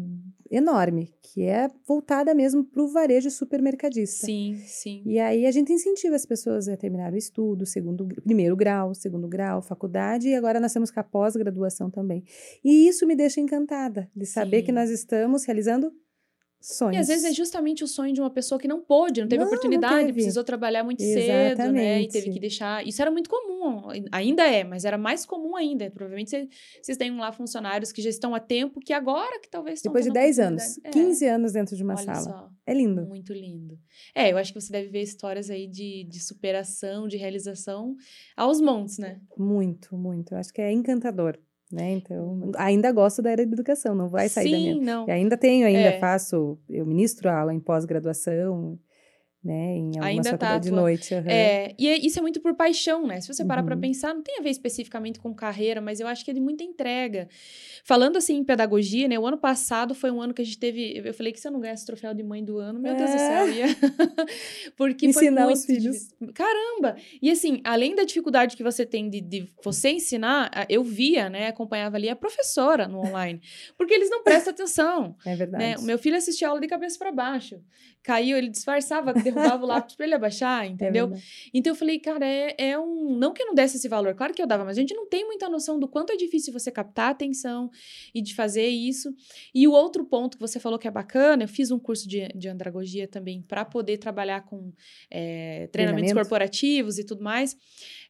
enorme, 0.50 1.12
que 1.22 1.42
é 1.42 1.68
voltada 1.86 2.32
mesmo 2.34 2.64
para 2.64 2.80
o 2.82 2.88
varejo 2.88 3.30
supermercadista. 3.30 4.26
Sim, 4.26 4.56
sim. 4.64 5.02
E 5.04 5.18
aí 5.18 5.44
a 5.44 5.50
gente 5.50 5.72
incentiva 5.72 6.14
as 6.14 6.24
pessoas 6.24 6.68
a 6.68 6.76
terminar 6.76 7.12
o 7.12 7.16
estudo, 7.16 7.66
segundo, 7.66 8.06
primeiro 8.22 8.54
grau, 8.56 8.94
segundo 8.94 9.26
grau, 9.26 9.60
faculdade, 9.60 10.28
e 10.28 10.34
agora 10.36 10.60
nós 10.60 10.72
temos 10.72 10.90
com 10.90 11.00
a 11.00 11.02
pós-graduação 11.04 11.90
também. 11.90 12.22
E 12.64 12.86
isso 12.88 13.06
me 13.06 13.16
deixa 13.16 13.40
encantada, 13.40 14.08
de 14.14 14.24
saber 14.24 14.62
que 14.62 14.68
Sim. 14.68 14.72
nós 14.72 14.88
estamos 14.90 15.44
realizando 15.44 15.92
sonhos. 16.68 16.96
E 16.96 17.00
às 17.00 17.08
vezes 17.08 17.24
é 17.24 17.32
justamente 17.32 17.82
o 17.84 17.86
sonho 17.86 18.12
de 18.12 18.20
uma 18.20 18.30
pessoa 18.30 18.58
que 18.58 18.66
não 18.68 18.80
pôde, 18.80 19.20
não 19.20 19.28
teve 19.28 19.42
Não, 19.42 19.50
não 19.50 19.52
oportunidade, 19.56 20.00
teve. 20.06 20.12
precisou 20.14 20.42
trabalhar 20.44 20.82
muito 20.84 21.02
cedo, 21.02 21.16
né? 21.72 22.02
E 22.02 22.08
teve 22.08 22.18
Exatamente. 22.18 22.30
que 22.32 22.40
deixar. 22.40 22.86
Isso 22.86 23.00
era 23.02 23.10
muito 23.10 23.28
comum, 23.30 23.88
ainda 24.12 24.42
é, 24.46 24.64
mas 24.64 24.84
era 24.84 24.96
mais 24.98 25.24
comum 25.26 25.56
ainda. 25.56 25.90
Provavelmente 25.90 26.30
cê- 26.30 26.48
vocês 26.82 26.96
têm 26.98 27.16
lá 27.16 27.30
funcionários 27.32 27.92
que 27.92 28.00
já 28.02 28.10
estão 28.10 28.34
há 28.34 28.40
tempo, 28.40 28.80
que 28.80 28.92
agora 28.92 29.40
que 29.40 29.48
talvez 29.48 29.78
estão 29.78 29.90
Depois 29.92 30.04
de 30.04 30.10
tendo 30.12 30.22
10 30.22 30.38
anos. 30.38 30.78
É, 30.84 30.90
15 30.90 31.26
anos 31.26 31.52
dentro 31.52 31.76
de 31.76 31.82
uma 31.82 31.94
olha 31.94 32.02
sala. 32.04 32.20
só. 32.20 32.50
É 32.66 32.74
lindo. 32.74 33.06
Muito 33.06 33.32
lindo. 33.32 33.78
É, 34.14 34.32
eu 34.32 34.36
acho 34.38 34.52
que 34.52 34.60
você 34.60 34.72
deve 34.72 34.88
ver 34.88 35.02
histórias 35.02 35.50
aí 35.50 35.68
de, 35.68 36.04
de 36.04 36.20
superação, 36.20 37.06
de 37.06 37.16
realização 37.16 37.94
aos 38.36 38.60
montes, 38.60 38.98
né? 38.98 39.20
Muito, 39.38 39.96
muito. 39.96 40.32
Eu 40.34 40.38
acho 40.38 40.52
que 40.52 40.60
é 40.60 40.72
encantador, 40.72 41.38
né? 41.76 41.92
Então, 41.92 42.50
ainda 42.56 42.90
gosto 42.90 43.20
da 43.22 43.30
área 43.30 43.46
de 43.46 43.52
educação, 43.52 43.94
não 43.94 44.08
vai 44.08 44.28
sair 44.28 44.50
da 44.50 44.56
minha. 44.56 44.74
Sim, 44.74 44.80
não. 44.80 45.06
E 45.06 45.10
ainda 45.10 45.36
tenho, 45.36 45.66
ainda 45.66 45.90
É. 45.90 45.98
faço, 46.00 46.58
eu 46.68 46.86
ministro 46.86 47.28
aula 47.28 47.52
em 47.54 47.60
pós-graduação, 47.60 48.78
né? 49.46 49.76
Em 49.76 49.84
algumas 49.98 50.26
Ainda 50.26 50.36
tá 50.38 50.58
de 50.58 50.70
noite. 50.70 51.14
aham. 51.14 51.30
É, 51.30 51.74
e 51.78 51.88
é- 51.88 51.96
isso 51.98 52.18
é 52.18 52.22
muito 52.22 52.40
por 52.40 52.54
paixão, 52.54 53.06
né? 53.06 53.20
Se 53.20 53.32
você 53.32 53.44
parar 53.44 53.62
Uhum. 53.64 53.80
pensar, 53.80 54.12
não 54.14 54.22
tem 54.22 54.38
a 54.38 54.42
ver 54.42 54.50
especificamente 54.50 55.18
com 55.20 55.32
carreira, 55.34 55.80
mas 55.80 56.00
eu 56.00 56.06
acho 56.06 56.24
que 56.24 56.30
é 56.30 56.34
de 56.34 56.40
muita 56.40 56.64
entrega. 56.64 57.28
Falando 57.84 58.16
assim 58.16 58.36
em 58.36 58.44
pedagogia, 58.44 59.06
né? 59.08 59.18
O 59.18 59.26
ano 59.26 59.38
passado 59.38 59.94
foi 59.94 60.10
um 60.10 60.20
ano 60.20 60.34
que 60.34 60.42
a 60.42 60.44
gente 60.44 60.58
teve. 60.58 61.00
Eu 61.04 61.14
falei 61.14 61.32
que 61.32 61.38
se 61.40 61.46
eu 61.46 61.52
não 61.52 61.60
ganhasse 61.60 61.86
troféu 61.86 62.12
de 62.12 62.22
mãe 62.22 62.44
do 62.44 62.58
ano, 62.58 62.80
meu 62.80 62.94
Deus 62.96 63.12
do 63.12 63.18
céu, 63.18 63.48
ia. 63.48 63.66
Porque 64.76 65.06
Ensinar 65.06 65.44
foi 65.44 65.52
os 65.52 65.60
muito 65.66 65.66
filhos. 65.80 65.96
difícil. 65.96 66.32
Caramba! 66.34 66.96
E 67.22 67.30
assim, 67.30 67.60
além 67.64 67.94
da 67.94 68.04
dificuldade 68.04 68.56
que 68.56 68.62
você 68.62 68.84
tem 68.84 69.08
de, 69.08 69.20
de 69.20 69.48
você 69.62 69.90
ensinar, 69.90 70.50
eu 70.68 70.82
via, 70.82 71.28
né? 71.30 71.46
Acompanhava 71.48 71.96
ali 71.96 72.08
a 72.08 72.16
professora 72.16 72.88
no 72.88 72.98
online. 72.98 73.40
Porque 73.76 73.94
eles 73.94 74.10
não 74.10 74.22
prestam 74.24 74.52
atenção. 74.52 75.16
É 75.24 75.34
verdade. 75.36 75.62
Né? 75.64 75.76
O 75.78 75.82
meu 75.82 75.98
filho 75.98 76.16
assistia 76.16 76.48
aula 76.48 76.60
de 76.60 76.66
cabeça 76.66 76.98
para 76.98 77.12
baixo. 77.12 77.60
Caiu, 78.02 78.36
ele 78.36 78.48
disfarçava, 78.48 79.12
derrubava 79.36 79.64
o 79.64 79.66
lápis 79.66 79.94
para 79.94 80.06
ele 80.06 80.14
abaixar, 80.14 80.64
É 80.64 80.68
entendeu? 80.68 81.08
verdade. 81.08 81.50
então 81.54 81.72
eu 81.72 81.76
falei, 81.76 81.98
cara, 81.98 82.26
é, 82.26 82.54
é 82.58 82.78
um. 82.78 83.16
Não 83.16 83.32
que 83.32 83.42
eu 83.42 83.46
não 83.46 83.54
desse 83.54 83.76
esse 83.76 83.88
valor, 83.88 84.14
claro 84.14 84.32
que 84.34 84.42
eu 84.42 84.46
dava, 84.46 84.64
mas 84.64 84.76
a 84.76 84.80
gente 84.80 84.94
não 84.94 85.06
tem 85.08 85.24
muita 85.26 85.48
noção 85.48 85.78
do 85.78 85.86
quanto 85.88 86.12
é 86.12 86.16
difícil 86.16 86.52
você 86.52 86.70
captar 86.70 87.08
a 87.08 87.10
atenção 87.10 87.70
e 88.14 88.20
de 88.22 88.34
fazer 88.34 88.66
isso. 88.68 89.12
E 89.54 89.66
o 89.68 89.72
outro 89.72 90.04
ponto 90.04 90.36
que 90.36 90.40
você 90.40 90.58
falou 90.58 90.78
que 90.78 90.88
é 90.88 90.90
bacana, 90.90 91.44
eu 91.44 91.48
fiz 91.48 91.70
um 91.70 91.78
curso 91.78 92.08
de, 92.08 92.28
de 92.34 92.48
andragogia 92.48 93.06
também 93.06 93.42
para 93.42 93.64
poder 93.64 93.98
trabalhar 93.98 94.42
com 94.46 94.72
é, 95.10 95.66
treinamentos 95.68 95.72
Treinamento. 95.72 96.14
corporativos 96.14 96.98
e 96.98 97.04
tudo 97.04 97.22
mais. 97.22 97.56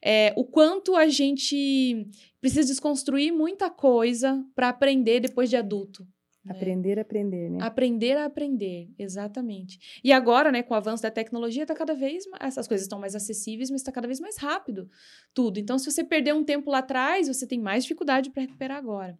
É, 0.03 0.33
o 0.35 0.43
quanto 0.45 0.95
a 0.95 1.07
gente 1.07 2.07
precisa 2.39 2.67
desconstruir 2.67 3.31
muita 3.31 3.69
coisa 3.69 4.43
para 4.55 4.69
aprender 4.69 5.19
depois 5.19 5.49
de 5.49 5.55
adulto. 5.57 6.07
Né? 6.47 6.55
Aprender 6.55 6.97
a 6.97 7.01
aprender, 7.01 7.49
né? 7.49 7.57
Aprender 7.61 8.17
a 8.17 8.25
aprender, 8.25 8.89
exatamente. 8.97 9.99
E 10.03 10.11
agora, 10.11 10.51
né, 10.51 10.63
com 10.63 10.73
o 10.73 10.77
avanço 10.77 11.03
da 11.03 11.11
tecnologia, 11.11 11.65
tá 11.65 11.75
cada 11.75 11.93
vez 11.93 12.25
mais, 12.27 12.43
essas 12.43 12.67
coisas 12.67 12.85
estão 12.85 12.99
mais 12.99 13.15
acessíveis, 13.15 13.69
mas 13.69 13.81
está 13.81 13.91
cada 13.91 14.07
vez 14.07 14.19
mais 14.19 14.37
rápido 14.37 14.89
tudo. 15.33 15.59
Então, 15.59 15.77
se 15.77 15.89
você 15.89 16.03
perder 16.03 16.33
um 16.33 16.43
tempo 16.43 16.71
lá 16.71 16.79
atrás, 16.79 17.27
você 17.27 17.45
tem 17.45 17.59
mais 17.59 17.83
dificuldade 17.83 18.29
para 18.29 18.41
recuperar 18.41 18.77
agora. 18.77 19.17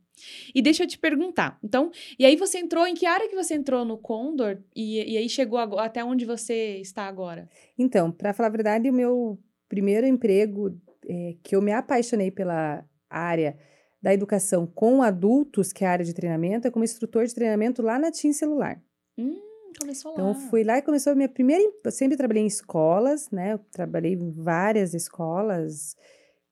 E 0.53 0.61
deixa 0.61 0.83
eu 0.83 0.87
te 0.87 0.97
perguntar. 0.97 1.59
Então, 1.63 1.91
e 2.17 2.25
aí 2.25 2.35
você 2.35 2.57
entrou 2.57 2.87
em 2.87 2.95
que 2.95 3.05
área 3.05 3.29
que 3.29 3.35
você 3.35 3.53
entrou 3.53 3.85
no 3.85 3.97
Condor 3.97 4.57
e, 4.75 5.13
e 5.13 5.17
aí 5.17 5.29
chegou 5.29 5.59
agora, 5.59 5.85
até 5.85 6.03
onde 6.03 6.25
você 6.25 6.77
está 6.77 7.03
agora? 7.03 7.47
Então, 7.77 8.11
para 8.11 8.33
falar 8.33 8.47
a 8.47 8.51
verdade, 8.51 8.89
o 8.89 8.93
meu 8.93 9.39
primeiro 9.69 10.07
emprego, 10.07 10.75
é, 11.07 11.35
que 11.43 11.55
eu 11.55 11.61
me 11.61 11.71
apaixonei 11.71 12.31
pela 12.31 12.83
área 13.09 13.57
da 14.01 14.13
educação 14.13 14.67
com 14.67 15.01
adultos, 15.01 15.73
que 15.73 15.83
é 15.83 15.87
a 15.87 15.91
área 15.91 16.05
de 16.05 16.13
treinamento, 16.13 16.67
é 16.67 16.71
como 16.71 16.85
instrutor 16.85 17.25
de 17.25 17.33
treinamento 17.33 17.81
lá 17.81 17.97
na 17.97 18.11
TIM 18.11 18.31
Celular. 18.33 18.81
Hum, 19.17 19.35
começou 19.79 20.11
Então, 20.11 20.27
lá. 20.29 20.33
fui 20.35 20.63
lá 20.63 20.77
e 20.77 20.81
começou 20.81 21.13
a 21.13 21.15
minha 21.15 21.29
primeira. 21.29 21.63
Eu 21.83 21.91
sempre 21.91 22.15
trabalhei 22.17 22.43
em 22.43 22.47
escolas, 22.47 23.29
né? 23.31 23.53
Eu 23.53 23.59
trabalhei 23.71 24.13
em 24.13 24.31
várias 24.31 24.93
escolas. 24.93 25.95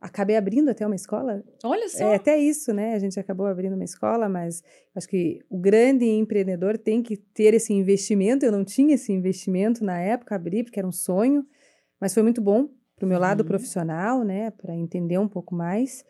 Acabei 0.01 0.35
abrindo 0.35 0.69
até 0.69 0.85
uma 0.85 0.95
escola. 0.95 1.43
Olha 1.63 1.87
só. 1.89 2.03
É 2.03 2.15
até 2.15 2.37
isso, 2.37 2.73
né? 2.73 2.93
A 2.93 2.99
gente 2.99 3.19
acabou 3.19 3.45
abrindo 3.47 3.73
uma 3.73 3.83
escola, 3.83 4.27
mas 4.27 4.61
acho 4.95 5.07
que 5.07 5.39
o 5.49 5.57
grande 5.57 6.05
empreendedor 6.05 6.77
tem 6.77 7.01
que 7.01 7.15
ter 7.17 7.53
esse 7.53 7.73
investimento. 7.73 8.45
Eu 8.45 8.51
não 8.51 8.63
tinha 8.65 8.95
esse 8.95 9.11
investimento 9.13 9.83
na 9.83 9.99
época, 9.99 10.35
abri, 10.35 10.63
porque 10.63 10.79
era 10.79 10.87
um 10.87 10.91
sonho, 10.91 11.45
mas 11.99 12.13
foi 12.13 12.21
muito 12.23 12.41
bom 12.41 12.69
para 12.95 13.05
o 13.05 13.09
meu 13.09 13.19
lado 13.19 13.41
Uhum. 13.41 13.47
profissional, 13.47 14.23
né? 14.23 14.51
Para 14.51 14.75
entender 14.75 15.17
um 15.17 15.27
pouco 15.27 15.55
mais. 15.55 16.03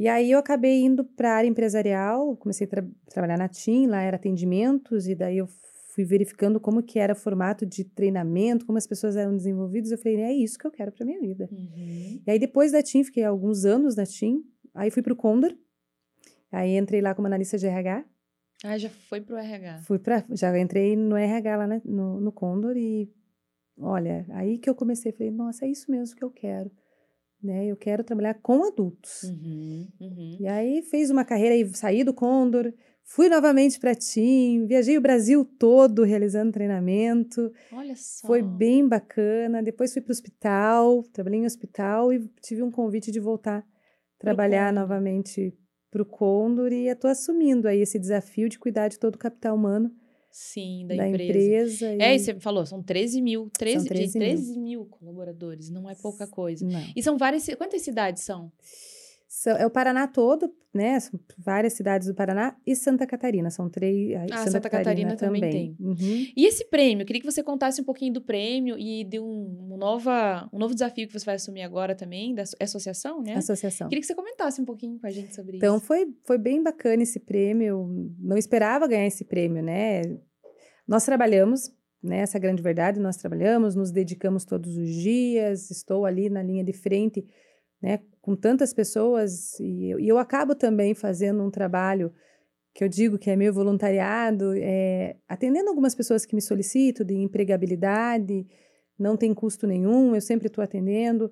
E 0.00 0.08
aí 0.08 0.30
eu 0.30 0.38
acabei 0.38 0.80
indo 0.80 1.04
para 1.04 1.30
a 1.32 1.34
área 1.36 1.46
empresarial, 1.48 2.34
comecei 2.38 2.66
a 2.66 2.70
tra- 2.70 2.88
trabalhar 3.10 3.36
na 3.36 3.48
TIM, 3.50 3.86
lá 3.86 4.00
era 4.00 4.16
atendimentos, 4.16 5.06
e 5.06 5.14
daí 5.14 5.36
eu 5.36 5.46
fui 5.94 6.06
verificando 6.06 6.58
como 6.58 6.82
que 6.82 6.98
era 6.98 7.12
o 7.12 7.16
formato 7.16 7.66
de 7.66 7.84
treinamento, 7.84 8.64
como 8.64 8.78
as 8.78 8.86
pessoas 8.86 9.14
eram 9.14 9.36
desenvolvidas, 9.36 9.90
eu 9.90 9.98
falei, 9.98 10.16
é 10.22 10.32
isso 10.32 10.58
que 10.58 10.66
eu 10.66 10.70
quero 10.70 10.90
para 10.90 11.04
minha 11.04 11.20
vida. 11.20 11.50
Uhum. 11.52 12.22
E 12.26 12.30
aí 12.30 12.38
depois 12.38 12.72
da 12.72 12.82
TIM, 12.82 13.04
fiquei 13.04 13.24
alguns 13.24 13.66
anos 13.66 13.94
na 13.94 14.06
TIM, 14.06 14.42
aí 14.74 14.90
fui 14.90 15.02
para 15.02 15.12
o 15.12 15.16
Condor, 15.16 15.54
aí 16.50 16.78
entrei 16.78 17.02
lá 17.02 17.14
como 17.14 17.26
analista 17.26 17.58
de 17.58 17.66
RH, 17.66 18.02
Ah, 18.64 18.78
já 18.78 18.88
foi 18.88 19.20
pro 19.20 19.36
RH. 19.36 19.82
fui 19.86 19.98
para, 19.98 20.24
já 20.30 20.58
entrei 20.58 20.96
no 20.96 21.14
RH 21.14 21.56
lá 21.58 21.66
na- 21.66 21.82
no, 21.84 22.20
no 22.22 22.32
Condor 22.32 22.74
e, 22.74 23.12
olha, 23.78 24.24
aí 24.30 24.56
que 24.56 24.70
eu 24.70 24.74
comecei, 24.74 25.12
falei, 25.12 25.30
nossa, 25.30 25.66
é 25.66 25.68
isso 25.68 25.90
mesmo 25.90 26.16
que 26.16 26.24
eu 26.24 26.30
quero, 26.30 26.70
né? 27.42 27.66
Eu 27.66 27.76
quero 27.76 28.04
trabalhar 28.04 28.34
com 28.34 28.64
adultos. 28.64 29.22
Uhum, 29.24 29.88
uhum. 30.00 30.36
E 30.40 30.46
aí 30.46 30.82
fez 30.82 31.10
uma 31.10 31.24
carreira 31.24 31.54
e 31.56 31.68
saí 31.74 32.04
do 32.04 32.14
Condor, 32.14 32.72
fui 33.04 33.28
novamente 33.28 33.78
para 33.78 33.94
TIM, 33.94 34.66
viajei 34.66 34.96
o 34.96 35.00
Brasil 35.00 35.44
todo 35.44 36.02
realizando 36.02 36.52
treinamento, 36.52 37.52
Olha 37.72 37.94
só. 37.96 38.26
foi 38.26 38.42
bem 38.42 38.86
bacana. 38.86 39.62
Depois 39.62 39.92
fui 39.92 40.02
para 40.02 40.10
o 40.10 40.12
hospital, 40.12 41.02
trabalhei 41.12 41.40
em 41.40 41.46
hospital 41.46 42.12
e 42.12 42.28
tive 42.40 42.62
um 42.62 42.70
convite 42.70 43.10
de 43.10 43.20
voltar 43.20 43.64
trabalhar 44.20 44.72
novamente 44.72 45.56
para 45.90 46.02
o 46.02 46.06
Condor 46.06 46.72
e 46.72 46.86
estou 46.86 47.10
assumindo 47.10 47.66
aí 47.66 47.80
esse 47.80 47.98
desafio 47.98 48.48
de 48.48 48.58
cuidar 48.58 48.86
de 48.88 48.98
todo 48.98 49.16
o 49.16 49.18
capital 49.18 49.56
humano 49.56 49.90
Sim, 50.30 50.86
da, 50.86 50.94
da, 50.96 51.08
empresa. 51.08 51.32
empresa. 51.32 51.86
É, 52.02 52.12
e- 52.12 52.16
e 52.16 52.18
você 52.20 52.34
falou, 52.40 52.64
são 52.64 52.82
13 52.82 53.20
mil. 53.20 53.50
13, 53.58 53.86
13 53.86 54.04
gente, 54.12 54.18
mil. 54.18 54.28
13 54.36 54.58
mil 54.58 54.84
colaboradores, 54.86 55.70
não 55.70 55.90
é 55.90 55.94
pouca 55.94 56.26
coisa. 56.26 56.64
Não. 56.66 56.80
E 56.94 57.02
são 57.02 57.18
várias. 57.18 57.46
Quantas 57.56 57.82
cidades 57.82 58.22
são? 58.22 58.50
É 59.46 59.64
o 59.64 59.70
Paraná 59.70 60.06
todo, 60.06 60.52
né? 60.74 61.00
São 61.00 61.18
várias 61.38 61.72
cidades 61.72 62.08
do 62.08 62.14
Paraná 62.14 62.56
e 62.66 62.76
Santa 62.76 63.06
Catarina. 63.06 63.48
São 63.50 63.70
três. 63.70 64.12
Ah, 64.30 64.46
Santa 64.48 64.68
Catarina 64.68 65.16
também 65.16 65.40
tem. 65.40 65.76
Uhum. 65.80 65.96
E 66.36 66.46
esse 66.46 66.64
prêmio? 66.66 67.02
Eu 67.02 67.06
queria 67.06 67.20
que 67.22 67.30
você 67.30 67.42
contasse 67.42 67.80
um 67.80 67.84
pouquinho 67.84 68.12
do 68.12 68.20
prêmio 68.20 68.76
e 68.78 69.02
de 69.04 69.18
um, 69.18 69.68
um 69.72 69.76
nova, 69.78 70.48
um 70.52 70.58
novo 70.58 70.74
desafio 70.74 71.06
que 71.06 71.12
você 71.18 71.24
vai 71.24 71.36
assumir 71.36 71.62
agora 71.62 71.94
também, 71.94 72.34
da 72.34 72.42
asso- 72.42 72.56
associação, 72.60 73.22
né? 73.22 73.34
Associação. 73.34 73.88
Queria 73.88 74.00
que 74.00 74.06
você 74.06 74.14
comentasse 74.14 74.60
um 74.60 74.64
pouquinho 74.64 74.98
com 74.98 75.06
a 75.06 75.10
gente 75.10 75.34
sobre 75.34 75.56
Então 75.56 75.76
isso. 75.78 75.86
foi, 75.86 76.06
foi 76.26 76.36
bem 76.36 76.62
bacana 76.62 77.02
esse 77.02 77.18
prêmio. 77.20 78.14
Não 78.18 78.36
esperava 78.36 78.86
ganhar 78.86 79.06
esse 79.06 79.24
prêmio, 79.24 79.62
né? 79.62 80.02
Nós 80.86 81.04
trabalhamos, 81.04 81.70
né? 82.02 82.18
Essa 82.18 82.36
é 82.36 82.38
a 82.38 82.42
grande 82.42 82.62
verdade, 82.62 83.00
nós 83.00 83.16
trabalhamos, 83.16 83.74
nos 83.74 83.90
dedicamos 83.90 84.44
todos 84.44 84.76
os 84.76 84.88
dias, 84.90 85.70
estou 85.70 86.04
ali 86.04 86.28
na 86.28 86.42
linha 86.42 86.64
de 86.64 86.72
frente, 86.72 87.24
né? 87.80 88.00
Com 88.22 88.36
tantas 88.36 88.72
pessoas, 88.74 89.58
e 89.60 89.90
eu, 89.90 89.98
e 90.00 90.08
eu 90.08 90.18
acabo 90.18 90.54
também 90.54 90.94
fazendo 90.94 91.42
um 91.42 91.50
trabalho 91.50 92.12
que 92.74 92.84
eu 92.84 92.88
digo 92.88 93.18
que 93.18 93.30
é 93.30 93.36
meu 93.36 93.52
voluntariado, 93.52 94.52
é, 94.56 95.16
atendendo 95.28 95.70
algumas 95.70 95.94
pessoas 95.94 96.24
que 96.26 96.34
me 96.34 96.42
solicitam 96.42 97.04
de 97.06 97.14
empregabilidade, 97.14 98.46
não 98.98 99.16
tem 99.16 99.34
custo 99.34 99.66
nenhum, 99.66 100.14
eu 100.14 100.20
sempre 100.20 100.48
estou 100.48 100.62
atendendo. 100.62 101.30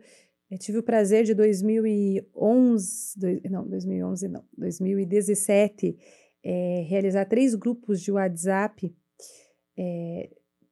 Eu 0.51 0.59
tive 0.59 0.79
o 0.79 0.83
prazer 0.83 1.24
de 1.24 1.35
2011, 1.35 3.12
dois- 3.18 3.40
não, 3.51 3.68
2011 3.68 4.29
não, 4.29 4.44
2017, 4.57 5.96
eh, 6.42 6.85
realizar 6.88 7.27
três 7.27 7.55
grupos 7.55 8.01
de 8.01 8.11
WhatsApp 8.11 8.94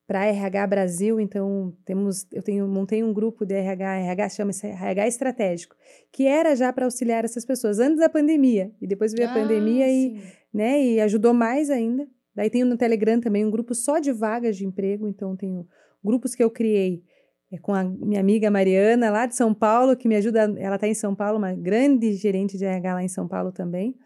para 0.06 0.26
RH 0.26 0.66
Brasil, 0.68 1.18
então 1.20 1.74
temos, 1.84 2.26
eu 2.32 2.42
tenho 2.42 2.66
montei 2.68 3.02
um 3.02 3.12
grupo 3.12 3.44
de 3.44 3.54
RH, 3.54 3.96
RH 3.96 4.28
chama-se 4.28 4.66
RH 4.66 5.08
estratégico, 5.08 5.74
que 6.12 6.26
era 6.26 6.54
já 6.54 6.72
para 6.72 6.84
auxiliar 6.84 7.24
essas 7.24 7.44
pessoas 7.44 7.80
antes 7.80 7.98
da 7.98 8.08
pandemia 8.08 8.70
e 8.80 8.86
depois 8.86 9.12
veio 9.12 9.28
a 9.28 9.32
Ah, 9.32 9.34
pandemia 9.34 9.88
e, 9.88 10.20
sim. 10.20 10.22
né, 10.54 10.80
e 10.80 11.00
ajudou 11.00 11.34
mais 11.34 11.70
ainda. 11.70 12.06
Daí 12.34 12.48
tenho 12.48 12.66
no 12.66 12.76
Telegram 12.76 13.20
também 13.20 13.44
um 13.44 13.50
grupo 13.50 13.74
só 13.74 13.98
de 13.98 14.12
vagas 14.12 14.56
de 14.56 14.64
emprego, 14.64 15.08
então 15.08 15.34
tenho 15.34 15.66
grupos 16.04 16.34
que 16.36 16.44
eu 16.44 16.50
criei 16.50 17.02
é, 17.50 17.58
com 17.58 17.74
a 17.74 17.82
minha 17.82 18.20
amiga 18.20 18.50
Mariana 18.50 19.10
lá 19.10 19.26
de 19.26 19.34
São 19.34 19.52
Paulo, 19.52 19.96
que 19.96 20.06
me 20.06 20.14
ajuda, 20.14 20.54
ela 20.58 20.76
está 20.76 20.86
em 20.86 20.94
São 20.94 21.14
Paulo, 21.16 21.38
uma 21.38 21.52
grande 21.52 22.12
gerente 22.12 22.56
de 22.56 22.64
RH 22.64 22.94
lá 22.94 23.02
em 23.02 23.08
São 23.08 23.26
Paulo 23.26 23.50
também. 23.50 23.96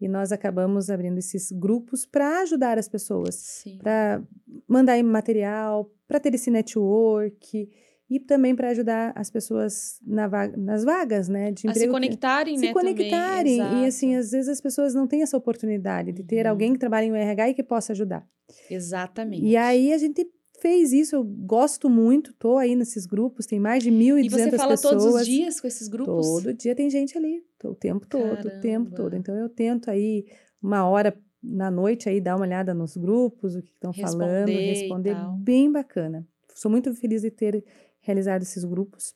E 0.00 0.08
nós 0.08 0.30
acabamos 0.32 0.90
abrindo 0.90 1.18
esses 1.18 1.50
grupos 1.50 2.04
para 2.04 2.40
ajudar 2.42 2.78
as 2.78 2.88
pessoas 2.88 3.62
para 3.78 4.22
mandar 4.68 5.02
material, 5.02 5.90
para 6.06 6.20
ter 6.20 6.34
esse 6.34 6.50
network 6.50 7.68
e 8.08 8.20
também 8.20 8.54
para 8.54 8.68
ajudar 8.70 9.12
as 9.16 9.30
pessoas 9.30 9.98
na 10.06 10.28
vaga- 10.28 10.56
nas 10.56 10.84
vagas, 10.84 11.28
né, 11.28 11.50
de 11.50 11.66
A 11.68 11.72
se 11.72 11.78
emprego. 11.78 11.86
que- 11.86 11.90
conectarem, 11.92 12.56
se 12.58 12.66
né? 12.66 12.72
conectarem 12.72 13.58
também. 13.58 13.82
e 13.84 13.86
assim, 13.86 14.14
às 14.14 14.30
vezes 14.30 14.48
as 14.48 14.60
pessoas 14.60 14.94
não 14.94 15.06
têm 15.06 15.22
essa 15.22 15.36
oportunidade 15.36 16.12
de 16.12 16.22
ter 16.22 16.44
Uhum. 16.44 16.50
alguém 16.52 16.72
que 16.74 16.78
trabalha 16.78 17.06
em 17.06 17.10
RH 17.16 17.48
e 17.50 17.54
que 17.54 17.62
possa 17.62 17.92
ajudar. 17.92 18.24
Exatamente. 18.70 19.44
E 19.44 19.56
aí 19.56 19.92
a 19.92 19.98
gente 19.98 20.24
fez 20.60 20.92
isso, 20.92 21.16
eu 21.16 21.24
gosto 21.24 21.88
muito, 21.90 22.32
tô 22.34 22.56
aí 22.58 22.74
nesses 22.76 23.06
grupos, 23.06 23.44
tem 23.46 23.58
mais 23.58 23.82
de 23.82 23.90
1.200 23.90 24.46
E 24.46 24.50
você 24.50 24.56
fala 24.56 24.70
pessoas. 24.72 25.02
todos 25.02 25.14
os 25.20 25.26
dias 25.26 25.60
com 25.60 25.66
esses 25.66 25.88
grupos? 25.88 26.26
Todo 26.26 26.54
dia 26.54 26.74
tem 26.74 26.88
gente 26.88 27.16
ali, 27.18 27.42
o 27.64 27.74
tempo 27.74 28.06
todo, 28.06 28.46
o 28.48 28.60
tempo 28.60 28.90
todo. 28.90 29.10
Caramba. 29.10 29.16
Então 29.16 29.36
eu 29.36 29.48
tento 29.48 29.90
aí 29.90 30.26
uma 30.62 30.86
hora 30.88 31.16
na 31.42 31.70
noite 31.70 32.08
aí 32.08 32.20
dar 32.20 32.36
uma 32.36 32.44
olhada 32.44 32.74
nos 32.74 32.96
grupos, 32.96 33.54
o 33.54 33.62
que 33.62 33.70
estão 33.72 33.92
falando, 33.92 34.58
Responder 34.58 35.14
bem 35.38 35.70
bacana. 35.70 36.26
Sou 36.54 36.70
muito 36.70 36.92
feliz 36.94 37.22
de 37.22 37.30
ter 37.30 37.64
realizado 38.00 38.42
esses 38.42 38.64
grupos. 38.64 39.14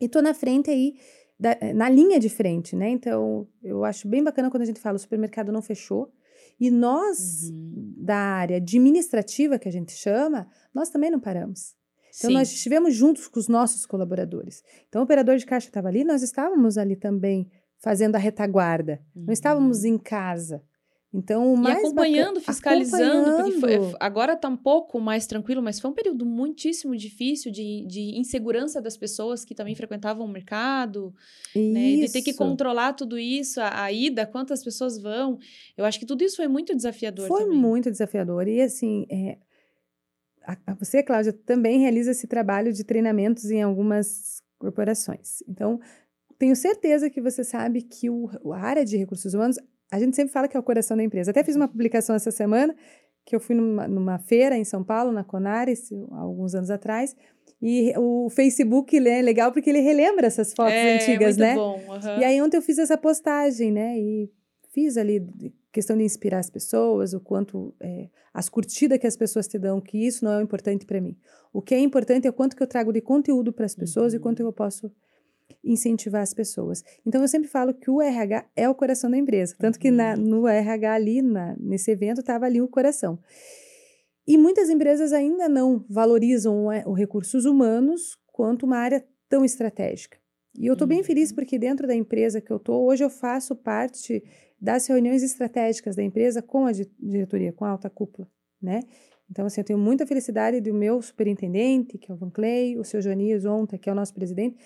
E 0.00 0.08
tô 0.08 0.20
na 0.20 0.34
frente 0.34 0.70
aí 0.70 0.94
da- 1.38 1.56
na 1.74 1.88
linha 1.88 2.18
de 2.18 2.28
frente, 2.28 2.74
né? 2.74 2.88
Então, 2.90 3.46
eu 3.62 3.84
acho 3.84 4.08
bem 4.08 4.22
bacana 4.22 4.50
quando 4.50 4.62
a 4.62 4.66
gente 4.66 4.80
fala 4.80 4.96
o 4.96 4.98
supermercado 4.98 5.52
não 5.52 5.62
fechou. 5.62 6.12
E 6.58 6.70
nós, 6.70 7.50
Uhum. 7.50 7.94
da 7.98 8.16
área 8.16 8.56
administrativa, 8.56 9.58
que 9.58 9.68
a 9.68 9.72
gente 9.72 9.92
chama, 9.92 10.48
nós 10.72 10.88
também 10.90 11.10
não 11.10 11.20
paramos. 11.20 11.74
Então, 12.16 12.30
Sim. 12.30 12.34
nós 12.34 12.52
estivemos 12.52 12.94
juntos 12.94 13.26
com 13.28 13.38
os 13.40 13.48
nossos 13.48 13.84
colaboradores. 13.86 14.62
Então, 14.88 15.00
o 15.02 15.04
operador 15.04 15.36
de 15.36 15.44
caixa 15.46 15.66
estava 15.68 15.88
ali, 15.88 16.04
nós 16.04 16.22
estávamos 16.22 16.78
ali 16.78 16.94
também 16.96 17.50
fazendo 17.82 18.14
a 18.16 18.18
retaguarda. 18.18 19.00
Não 19.14 19.32
estávamos 19.32 19.80
Uhum. 19.82 19.94
em 19.94 19.98
casa. 19.98 20.62
Então, 21.16 21.52
o 21.54 21.56
mais 21.56 21.76
e 21.76 21.80
acompanhando, 21.86 22.40
bacana- 22.40 22.40
fiscalizando, 22.46 23.36
porque 23.36 23.60
foi- 23.60 23.74
acompanhando. 23.74 23.96
agora 24.00 24.34
tá 24.36 24.48
um 24.48 24.56
pouco 24.56 24.98
mais 24.98 25.28
tranquilo, 25.28 25.62
mas 25.62 25.78
foi 25.78 25.88
um 25.88 25.94
período 25.94 26.26
muitíssimo 26.26 26.96
difícil 26.96 27.52
de, 27.52 27.86
de 27.86 28.18
insegurança 28.18 28.82
das 28.82 28.96
pessoas 28.96 29.44
que 29.44 29.54
também 29.54 29.76
frequentavam 29.76 30.26
o 30.26 30.28
mercado, 30.28 31.14
né? 31.54 31.90
E 31.90 32.00
de 32.06 32.12
ter 32.12 32.20
que 32.22 32.34
controlar 32.34 32.94
tudo 32.94 33.16
isso, 33.16 33.60
a, 33.60 33.84
a 33.84 33.92
ida, 33.92 34.26
quantas 34.26 34.64
pessoas 34.64 34.98
vão. 34.98 35.38
Eu 35.76 35.84
acho 35.84 36.00
que 36.00 36.06
tudo 36.06 36.24
isso 36.24 36.34
foi 36.36 36.48
muito 36.48 36.74
desafiador 36.74 37.28
Foi 37.28 37.44
também. 37.44 37.58
muito 37.58 37.90
desafiador. 37.92 38.48
E 38.48 38.60
assim, 38.60 39.06
é, 39.08 39.38
a- 40.46 40.74
você, 40.74 41.02
Cláudia, 41.02 41.32
também 41.32 41.80
realiza 41.80 42.10
esse 42.10 42.26
trabalho 42.26 42.72
de 42.72 42.84
treinamentos 42.84 43.50
em 43.50 43.62
algumas 43.62 44.42
corporações. 44.58 45.42
Então, 45.48 45.80
tenho 46.38 46.54
certeza 46.56 47.08
que 47.10 47.20
você 47.20 47.44
sabe 47.44 47.82
que 47.82 48.10
o, 48.10 48.30
a 48.52 48.58
área 48.58 48.84
de 48.84 48.96
recursos 48.96 49.34
humanos, 49.34 49.58
a 49.90 49.98
gente 49.98 50.16
sempre 50.16 50.32
fala 50.32 50.48
que 50.48 50.56
é 50.56 50.60
o 50.60 50.62
coração 50.62 50.96
da 50.96 51.02
empresa. 51.02 51.30
Até 51.30 51.42
fiz 51.44 51.56
uma 51.56 51.68
publicação 51.68 52.14
essa 52.14 52.30
semana, 52.30 52.74
que 53.24 53.34
eu 53.34 53.40
fui 53.40 53.54
numa, 53.54 53.88
numa 53.88 54.18
feira 54.18 54.56
em 54.56 54.64
São 54.64 54.84
Paulo, 54.84 55.12
na 55.12 55.24
Conares, 55.24 55.90
alguns 56.10 56.54
anos 56.54 56.70
atrás, 56.70 57.16
e 57.62 57.94
o 57.96 58.28
Facebook 58.28 58.96
é 58.96 59.22
legal 59.22 59.50
porque 59.50 59.70
ele 59.70 59.80
relembra 59.80 60.26
essas 60.26 60.52
fotos 60.52 60.74
é, 60.74 60.96
antigas, 60.96 61.38
muito 61.38 61.48
né? 61.48 61.54
bom. 61.54 61.80
aham. 61.88 62.20
E 62.20 62.24
aí 62.24 62.42
ontem 62.42 62.58
eu 62.58 62.62
fiz 62.62 62.78
essa 62.78 62.98
postagem, 62.98 63.72
né? 63.72 63.98
E 63.98 64.30
fiz 64.70 64.98
ali 64.98 65.26
questão 65.74 65.96
de 65.96 66.04
inspirar 66.04 66.38
as 66.38 66.48
pessoas, 66.48 67.12
o 67.12 67.20
quanto 67.20 67.74
é, 67.80 68.08
as 68.32 68.48
curtidas 68.48 68.98
que 68.98 69.06
as 69.06 69.16
pessoas 69.16 69.48
te 69.48 69.58
dão, 69.58 69.80
que 69.80 69.98
isso 70.06 70.24
não 70.24 70.32
é 70.38 70.42
importante 70.42 70.86
para 70.86 71.00
mim. 71.00 71.16
O 71.52 71.60
que 71.60 71.74
é 71.74 71.80
importante 71.80 72.26
é 72.26 72.30
o 72.30 72.32
quanto 72.32 72.56
que 72.56 72.62
eu 72.62 72.66
trago 72.66 72.92
de 72.92 73.00
conteúdo 73.00 73.52
para 73.52 73.66
as 73.66 73.74
pessoas 73.74 74.12
e 74.14 74.16
o 74.16 74.18
Uhum. 74.18 74.22
quanto 74.22 74.40
eu 74.40 74.52
posso 74.52 74.90
incentivar 75.62 76.22
as 76.22 76.32
pessoas. 76.32 76.82
Então 77.04 77.20
eu 77.20 77.28
sempre 77.28 77.48
falo 77.48 77.74
que 77.74 77.90
o 77.90 78.00
RH 78.00 78.46
é 78.56 78.68
o 78.68 78.74
coração 78.74 79.10
da 79.10 79.16
empresa, 79.18 79.54
tanto 79.58 79.78
que 79.78 79.90
na, 79.90 80.14
Uhum. 80.14 80.22
no 80.22 80.48
RH 80.48 80.92
ali 80.94 81.20
na, 81.22 81.56
nesse 81.58 81.90
evento 81.90 82.20
estava 82.20 82.46
ali 82.46 82.60
o 82.62 82.68
coração. 82.68 83.18
E 84.26 84.38
muitas 84.38 84.70
empresas 84.70 85.12
ainda 85.12 85.48
não 85.48 85.84
valorizam 85.88 86.66
o, 86.66 86.90
o 86.90 86.92
recursos 86.94 87.44
humanos 87.44 88.16
quanto 88.32 88.64
uma 88.64 88.78
área 88.78 89.04
tão 89.28 89.44
estratégica. 89.44 90.16
E 90.58 90.66
eu 90.66 90.74
estou 90.74 90.86
bem 90.86 91.02
feliz 91.02 91.30
Uhum. 91.30 91.36
porque 91.36 91.58
dentro 91.58 91.86
da 91.86 91.94
empresa 91.94 92.40
que 92.40 92.50
eu 92.52 92.56
estou, 92.58 92.86
hoje 92.86 93.02
eu 93.04 93.10
faço 93.10 93.56
parte 93.56 94.22
das 94.64 94.86
reuniões 94.86 95.22
estratégicas 95.22 95.94
da 95.94 96.02
empresa 96.02 96.40
com 96.42 96.66
a 96.66 96.72
di- 96.72 96.90
diretoria, 96.98 97.52
com 97.52 97.64
a 97.64 97.70
alta 97.70 97.90
cúpula, 97.90 98.26
né? 98.60 98.80
Então, 99.30 99.46
assim, 99.46 99.60
eu 99.60 99.64
tenho 99.64 99.78
muita 99.78 100.06
felicidade 100.06 100.60
do 100.60 100.72
meu 100.74 101.00
superintendente, 101.00 101.98
que 101.98 102.10
é 102.10 102.14
o 102.14 102.16
Van 102.16 102.30
Clay, 102.30 102.76
o 102.78 102.84
seu 102.84 103.00
Jonias 103.00 103.44
ontem, 103.44 103.78
que 103.78 103.88
é 103.88 103.92
o 103.92 103.94
nosso 103.94 104.12
presidente, 104.14 104.56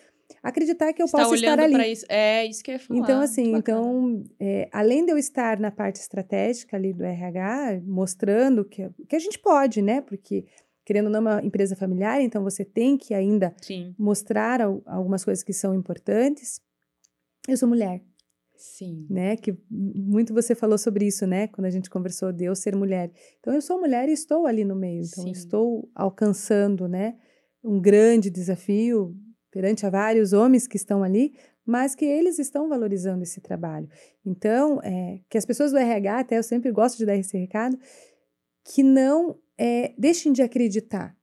acreditar 0.43 0.93
que 0.93 1.01
eu 1.03 1.07
Está 1.07 1.19
posso 1.19 1.35
estar 1.35 1.49
olhando 1.53 1.63
ali. 1.65 1.73
para 1.75 1.89
isso. 1.89 2.07
É, 2.09 2.45
isso 2.47 2.63
que 2.63 2.71
eu 2.71 2.75
ia 2.75 2.79
falar. 2.79 3.01
Então, 3.01 3.21
assim, 3.21 3.55
então, 3.55 4.25
é, 4.39 4.69
além 4.73 5.05
de 5.05 5.13
eu 5.13 5.19
estar 5.19 5.59
na 5.59 5.71
parte 5.71 5.97
estratégica 6.01 6.77
ali 6.77 6.93
do 6.93 7.05
RH, 7.05 7.81
mostrando 7.85 8.65
que, 8.65 8.89
que 9.09 9.17
a 9.17 9.19
gente 9.19 9.39
pode, 9.39 9.81
né? 9.81 10.01
Porque, 10.01 10.45
querendo 10.85 11.07
ou 11.07 11.13
não, 11.13 11.19
é 11.31 11.35
uma 11.37 11.45
empresa 11.45 11.77
familiar, 11.77 12.21
então 12.21 12.43
você 12.43 12.65
tem 12.65 12.97
que 12.97 13.15
ainda 13.15 13.55
Sim, 13.63 13.95
mostrar 13.99 14.61
al- 14.61 14.83
algumas 14.87 15.25
coisas 15.25 15.45
que 15.45 15.53
são 15.53 15.75
importantes. 15.75 16.61
Eu 17.49 17.57
sou 17.57 17.69
mulher, 17.69 18.03
sim. 18.59 19.07
né? 19.09 19.37
Que 19.37 19.57
muito 19.71 20.35
você 20.35 20.55
falou 20.55 20.77
sobre 20.77 21.07
isso, 21.07 21.27
né? 21.27 21.47
Quando 21.49 21.67
a 21.67 21.71
gente 21.71 21.89
conversou 21.89 22.33
de 22.33 22.45
eu 22.45 22.55
ser 22.55 22.75
mulher. 22.77 23.11
Então, 23.39 23.55
eu 23.55 23.63
sou 23.63 23.81
mulher 23.81 24.09
e 24.09 24.13
estou 24.13 24.47
ali 24.47 24.65
no 24.65 24.75
meio. 24.75 25.03
Então, 25.05 25.25
Sim. 25.25 25.31
estou 25.31 25.91
alcançando, 25.95 26.89
né? 26.89 27.17
Um 27.63 27.81
grande 27.81 28.29
desafio 28.29 29.17
perante 29.51 29.87
a 29.87 29.91
vários 29.91 30.33
homens 30.33 30.67
que 30.67 30.77
estão 30.77 31.03
ali, 31.03 31.35
mas 31.65 31.95
que 31.95 32.05
eles 32.05 32.39
estão 32.39 32.69
valorizando 32.69 33.23
esse 33.23 33.41
trabalho. 33.41 33.89
Então, 34.25 34.81
é, 34.83 35.21
que 35.29 35.39
as 35.39 35.47
pessoas 35.47 35.71
do 35.71 35.79
RH, 35.79 36.19
até 36.19 36.39
eu 36.39 36.43
sempre 36.43 36.73
gosto 36.73 36.99
de 36.99 37.07
dar 37.07 37.17
esse 37.17 37.37
recado, 37.39 37.79
que 38.65 38.83
não 38.83 39.39
é, 39.57 39.95
deixem 39.97 40.33
de 40.33 40.43
acreditar, 40.43 41.17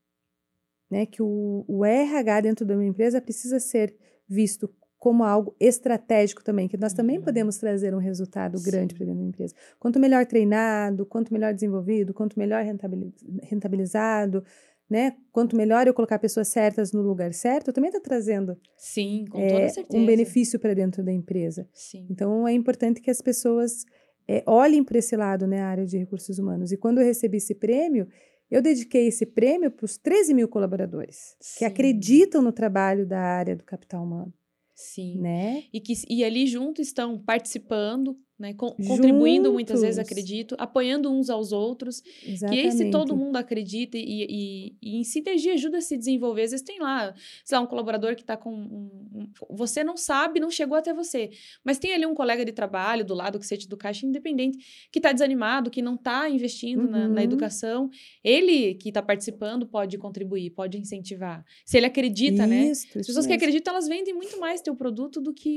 né? 0.89 1.05
Que 1.05 1.21
o, 1.21 1.65
o 1.67 1.83
RH 1.85 2.41
dentro 2.41 2.65
de 2.65 2.73
uma 2.73 2.85
empresa 2.85 3.21
precisa 3.21 3.59
ser 3.59 3.95
visto 4.27 4.73
como 5.05 5.23
algo 5.23 5.55
estratégico 5.59 6.43
também, 6.43 6.67
que 6.67 6.75
nós 6.77 6.91
também 6.91 7.19
Uhum. 7.19 7.23
podemos 7.23 7.57
trazer 7.59 7.93
um 7.93 7.99
resultado 7.99 8.59
grande 8.59 8.95
para 8.95 9.05
dentro 9.05 9.21
da 9.21 9.27
empresa. 9.27 9.53
Quanto 9.79 9.99
melhor 9.99 10.25
treinado, 10.25 11.05
quanto 11.05 11.31
melhor 11.31 11.53
desenvolvido, 11.53 12.11
quanto 12.11 12.39
melhor 12.39 12.63
rentabiliz- 12.63 13.13
rentabilizado, 13.43 14.43
né? 14.89 15.15
Quanto 15.31 15.55
melhor 15.55 15.85
eu 15.85 15.93
colocar 15.93 16.17
pessoas 16.17 16.47
certas 16.47 16.91
no 16.91 17.03
lugar 17.03 17.31
certo, 17.35 17.67
eu 17.67 17.73
também 17.73 17.89
está 17.89 17.99
trazendo 18.01 18.57
Sim, 18.75 19.25
com 19.29 19.39
é, 19.39 19.47
toda 19.51 19.69
certeza. 19.69 19.95
um 20.01 20.07
benefício 20.07 20.59
para 20.59 20.73
dentro 20.73 21.03
da 21.03 21.11
empresa. 21.13 21.69
Sim. 21.71 22.07
Então 22.09 22.47
é 22.47 22.53
importante 22.53 22.99
que 22.99 23.11
as 23.11 23.21
pessoas 23.21 23.85
é, 24.27 24.41
olhem 24.47 24.83
para 24.83 24.97
esse 24.97 25.15
lado, 25.15 25.45
né, 25.45 25.61
a 25.61 25.67
área 25.67 25.85
de 25.85 25.99
recursos 25.99 26.39
humanos. 26.39 26.71
E 26.71 26.77
quando 26.77 26.99
eu 26.99 27.05
recebi 27.05 27.37
esse 27.37 27.53
prêmio, 27.53 28.07
eu 28.49 28.59
dediquei 28.59 29.05
esse 29.07 29.23
prêmio 29.23 29.69
para 29.69 29.85
os 29.85 29.97
13 29.99 30.33
mil 30.33 30.47
colaboradores 30.47 31.35
que 31.39 31.59
Sim. 31.59 31.65
acreditam 31.65 32.41
no 32.41 32.51
trabalho 32.51 33.05
da 33.05 33.19
área 33.19 33.55
do 33.55 33.63
capital 33.63 34.03
humano, 34.03 34.33
Sim. 34.75 35.17
né? 35.19 35.63
E 35.73 35.79
que 35.79 35.93
e 36.09 36.23
ali 36.23 36.45
junto 36.45 36.81
estão 36.81 37.17
participando, 37.17 38.17
né, 38.37 38.53
con- 38.53 38.75
contribuindo 38.87 39.51
muitas 39.53 39.79
vezes, 39.81 39.95
Juntos. 39.95 40.11
acredito, 40.11 40.55
apoiando 40.57 41.09
uns 41.11 41.29
aos 41.29 41.51
outros. 41.53 42.03
Exatamente. 42.25 42.61
Que 42.61 42.67
esse 42.67 42.89
todo 42.91 43.15
mundo 43.15 43.37
acredita 43.37 43.97
e, 43.97 44.01
e, 44.29 44.75
e 44.81 44.97
em 44.97 45.03
sinergia 45.03 45.53
ajuda 45.53 45.77
a 45.77 45.81
se 45.81 45.97
desenvolver. 45.97 46.43
Às 46.43 46.51
vezes 46.51 46.65
tem 46.65 46.79
lá, 46.79 47.13
sei 47.43 47.57
lá, 47.57 47.63
um 47.63 47.67
colaborador 47.67 48.13
que 48.15 48.21
está 48.21 48.35
com. 48.35 48.51
Um, 48.53 48.89
um- 49.13 49.27
você 49.55 49.83
não 49.83 49.95
sabe, 49.95 50.39
não 50.39 50.49
chegou 50.51 50.77
até 50.77 50.93
você. 50.93 51.29
Mas 51.63 51.79
tem 51.79 51.93
ali 51.93 52.05
um 52.05 52.13
colega 52.13 52.43
de 52.43 52.51
trabalho 52.51 53.05
do 53.05 53.13
lado 53.13 53.39
que 53.39 53.45
seja 53.47 53.67
do 53.69 53.77
caixa 53.77 54.05
independente, 54.05 54.57
que 54.91 54.99
está 54.99 55.11
desanimado, 55.13 55.69
que 55.71 55.81
não 55.81 55.95
está 55.95 56.29
investindo 56.29 56.89
na, 56.89 57.07
na 57.07 57.15
Uhum. 57.15 57.19
educação. 57.19 57.89
Ele 58.23 58.75
que 58.75 58.89
está 58.89 59.01
participando 59.01 59.65
pode 59.65 59.97
contribuir, 59.97 60.49
pode 60.49 60.77
incentivar. 60.77 61.45
Se 61.65 61.77
ele 61.77 61.85
acredita, 61.85 62.45
né? 62.45 62.65
Isso, 62.65 62.85
As 62.87 62.95
isso 62.95 63.07
pessoas 63.07 63.25
que 63.25 63.31
mesmo. 63.31 63.43
acreditam, 63.43 63.73
elas 63.73 63.87
vendem 63.87 64.13
muito 64.13 64.37
mais 64.39 64.61
teu 64.61 64.75
produto 64.75 65.21
do 65.21 65.33
que, 65.33 65.49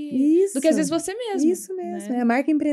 Isso. 0.45 0.55
do 0.55 0.61
que 0.61 0.69
às 0.69 0.77
vezes 0.77 0.91
você 0.91 1.13
mesmo. 1.15 1.51
Isso 1.51 1.75
mesmo, 1.75 2.11
né? 2.11 2.19
é 2.19 2.21
a 2.21 2.25
marca 2.25 2.51
empreendedora. 2.51 2.68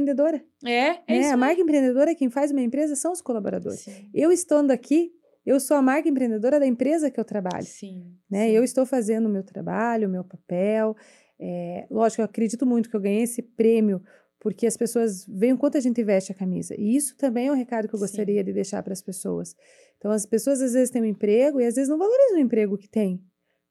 É, 0.63 0.69
é 0.69 1.03
né? 1.07 1.19
isso. 1.19 1.33
a 1.33 1.37
marca 1.37 1.61
empreendedora, 1.61 2.15
quem 2.15 2.29
faz 2.29 2.51
uma 2.51 2.61
empresa 2.61 2.95
são 2.95 3.11
os 3.11 3.21
colaboradores. 3.21 3.81
Sim. 3.81 4.09
Eu 4.13 4.31
estando 4.31 4.71
aqui, 4.71 5.11
eu 5.45 5.59
sou 5.59 5.77
a 5.77 5.81
marca 5.81 6.09
empreendedora 6.09 6.59
da 6.59 6.65
empresa 6.65 7.11
que 7.11 7.19
eu 7.19 7.25
trabalho. 7.25 7.65
Sim. 7.65 8.15
né? 8.29 8.47
sim. 8.47 8.51
Eu 8.51 8.63
estou 8.63 8.85
fazendo 8.85 9.27
o 9.27 9.29
meu 9.29 9.43
trabalho, 9.43 10.07
o 10.07 10.11
meu 10.11 10.23
papel. 10.23 10.95
É, 11.39 11.85
lógico, 11.89 12.21
eu 12.21 12.25
acredito 12.25 12.65
muito 12.65 12.89
que 12.89 12.95
eu 12.95 13.01
ganhei 13.01 13.23
esse 13.23 13.41
prêmio 13.41 14.01
porque 14.45 14.67
as 14.67 14.77
pessoas 14.77 15.25
veem 15.27 15.53
o 15.53 15.57
quanto 15.57 15.75
a 15.75 15.81
gente 15.81 16.03
veste 16.03 16.31
a 16.31 16.35
camisa. 16.35 16.75
E 16.77 16.95
isso 16.95 17.17
também 17.17 17.47
é 17.47 17.51
um 17.51 17.55
recado 17.55 17.87
que 17.87 17.95
eu 17.95 17.97
Sim. 17.97 18.05
gostaria 18.05 18.43
de 18.43 18.53
deixar 18.53 18.83
para 18.83 18.93
as 18.93 19.01
pessoas. 19.01 19.55
Então, 19.97 20.11
as 20.11 20.23
pessoas 20.23 20.61
às 20.61 20.73
vezes 20.73 20.91
têm 20.91 21.01
um 21.01 21.05
emprego 21.05 21.59
e 21.59 21.65
às 21.65 21.73
vezes 21.73 21.89
não 21.89 21.97
valorizam 21.97 22.37
o 22.37 22.41
emprego 22.41 22.77
que 22.77 22.87
tem. 22.87 23.19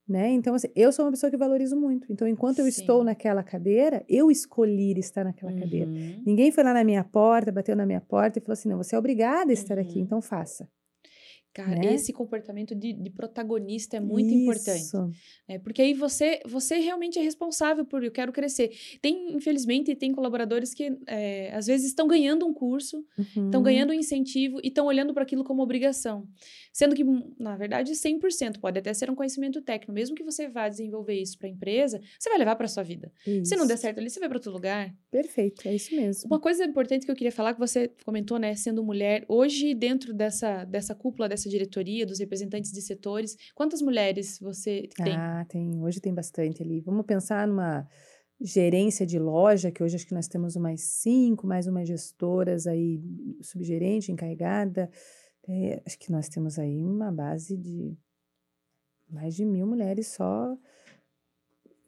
Né? 0.07 0.33
Então, 0.33 0.55
assim, 0.55 0.69
eu 0.77 0.93
sou 0.93 1.07
uma 1.07 1.11
pessoa 1.11 1.31
que 1.31 1.37
valorizo 1.37 1.75
muito. 1.77 2.13
Então, 2.13 2.29
enquanto 2.29 2.59
eu 2.59 2.65
Sim. 2.65 2.81
estou 2.81 3.03
naquela 3.03 3.43
cadeira, 3.43 4.05
eu 4.07 4.31
escolhi 4.31 4.93
estar 4.99 5.25
naquela 5.25 5.51
uhum. 5.51 5.59
cadeira. 5.59 5.91
Ninguém 6.27 6.53
foi 6.53 6.63
lá 6.63 6.75
na 6.75 6.85
minha 6.85 7.03
porta, 7.03 7.51
bateu 7.51 7.75
na 7.75 7.87
minha 7.87 8.03
porta 8.03 8.39
e 8.39 8.43
falou 8.43 8.53
assim: 8.53 8.69
não, 8.69 8.77
você 8.77 8.95
é 8.95 8.99
obrigada 8.99 9.51
a 9.51 9.55
estar 9.55 9.79
uhum. 9.79 9.83
aqui, 9.83 10.01
então 10.01 10.21
faça. 10.21 10.69
Cara, 11.55 11.77
né? 11.77 11.95
esse 11.95 12.13
comportamento 12.13 12.75
de, 12.75 12.93
de, 12.93 13.11
protagonista 13.11 13.97
é 13.97 14.01
muito 14.01 14.29
Isso. 14.29 14.43
importante. 14.43 15.17
Né? 15.49 15.57
Porque 15.61 15.81
aí 15.83 15.95
você, 15.95 16.41
você 16.45 16.79
realmente 16.79 17.17
é 17.17 17.23
responsável 17.23 17.85
por 17.85 18.03
eu 18.03 18.11
quero 18.11 18.33
crescer. 18.33 18.73
Tem, 19.01 19.33
infelizmente, 19.37 19.95
tem 19.95 20.11
colaboradores 20.11 20.75
que 20.75 20.99
é, 21.07 21.55
às 21.55 21.67
vezes 21.67 21.87
estão 21.87 22.09
ganhando 22.09 22.45
um 22.45 22.53
curso, 22.53 23.07
estão 23.17 23.61
uhum. 23.61 23.63
ganhando 23.63 23.91
um 23.91 23.95
incentivo 23.95 24.59
e 24.65 24.67
estão 24.67 24.87
olhando 24.87 25.15
para 25.15 25.23
aquilo 25.23 25.45
como 25.45 25.63
obrigação. 25.63 26.27
Sendo 26.75 26.97
que, 26.97 27.05
na 27.39 27.57
verdade, 27.57 27.93
100% 27.93 28.59
pode 28.59 28.81
até 28.81 28.93
ser 28.93 29.09
um 29.09 29.15
conhecimento 29.15 29.63
técnico. 29.63 29.93
Mesmo 29.93 30.17
que 30.17 30.25
você 30.25 30.49
vá 30.49 30.69
desenvolver 30.69 31.15
isso 31.15 31.39
para 31.39 31.47
a 31.47 31.51
empresa, 31.51 32.01
você 32.19 32.29
vai 32.29 32.37
levar 32.37 32.57
para 32.57 32.67
sua 32.67 32.83
vida. 32.83 33.13
Isso. 33.25 33.51
Se 33.51 33.57
não 33.57 33.65
der 33.65 33.79
certo 33.79 33.99
ali, 33.99 34.11
você 34.11 34.19
vai 34.19 34.29
para 34.29 34.39
outro 34.39 34.51
lugar. 34.51 34.93
Perfeito, 35.09 35.69
é 35.69 35.75
isso 35.77 35.95
mesmo. 35.95 36.27
Uma 36.27 36.41
coisa 36.41 36.65
importante 36.65 37.07
que 37.07 37.13
eu 37.13 37.15
queria 37.15 37.31
falar, 37.31 37.55
que 37.55 37.61
você 37.61 37.93
comentou, 38.05 38.41
né, 38.41 38.57
sendo 38.57 38.83
mulher, 38.83 39.25
hoje 39.29 39.73
dentro 39.73 40.13
dessa, 40.13 40.65
dessa 40.65 40.97
cúpula, 40.97 41.29
dessa 41.29 41.49
diretoria, 41.49 42.05
dos 42.05 42.19
representantes 42.19 42.73
de 42.73 42.83
setores, 42.83 43.37
quantas 43.55 43.81
mulheres 43.81 44.41
você 44.41 44.89
tem? 44.97 45.15
Ah, 45.15 45.47
tem. 45.49 45.81
Hoje 45.81 46.01
tem 46.01 46.13
bastante 46.13 46.61
ali. 46.61 46.81
Vamos 46.81 47.07
pensar 47.07 47.47
numa 47.47 47.87
gerência 48.41 49.07
de 49.07 49.17
loja, 49.17 49.71
que 49.71 49.81
hoje 49.81 49.95
acho 49.95 50.09
que 50.09 50.15
nós 50.15 50.27
temos 50.27 50.57
mais 50.57 50.83
cinco, 50.83 51.47
mais 51.47 51.69
umas 51.69 51.87
gestoras 51.87 52.67
aí, 52.67 53.01
subgerente, 53.41 54.11
encarregada. 54.11 54.91
É, 55.49 55.83
acho 55.85 55.99
que 55.99 56.11
nós 56.11 56.29
temos 56.29 56.59
aí 56.59 56.83
uma 56.83 57.13
base 57.13 57.57
de 57.57 57.97
mais 59.11 59.35
de 59.35 59.45
mil 59.45 59.67
mulheres 59.67 60.09
só. 60.09 60.57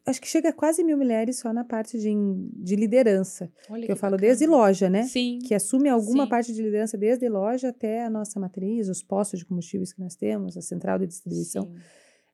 Acho 0.05 0.21
que 0.21 0.27
chega 0.27 0.49
a 0.49 0.53
quase 0.53 0.83
mil 0.83 0.97
mulheres 0.97 1.39
só 1.39 1.51
na 1.51 1.65
parte 1.65 1.99
de, 1.99 2.13
de 2.53 2.75
liderança. 2.77 3.51
Olha 3.69 3.85
que, 3.85 3.91
eu 3.91 3.97
falo 3.97 4.11
bacana. 4.11 4.27
desde 4.27 4.47
loja, 4.47 4.89
né? 4.89 5.03
Sim. 5.03 5.39
Que 5.39 5.53
assume 5.53 5.89
alguma 5.89 6.23
Sim. 6.23 6.29
parte 6.29 6.53
de 6.53 6.61
liderança 6.61 6.97
desde 6.97 7.27
loja 7.27 7.69
até 7.69 8.05
a 8.05 8.09
nossa 8.09 8.39
matriz, 8.39 8.87
os 8.87 9.03
postos 9.03 9.39
de 9.39 9.45
combustíveis 9.45 9.91
que 9.91 9.99
nós 9.99 10.15
temos, 10.15 10.55
a 10.55 10.61
central 10.61 10.97
de 10.97 11.07
distribuição. 11.07 11.63
Sim. 11.63 11.75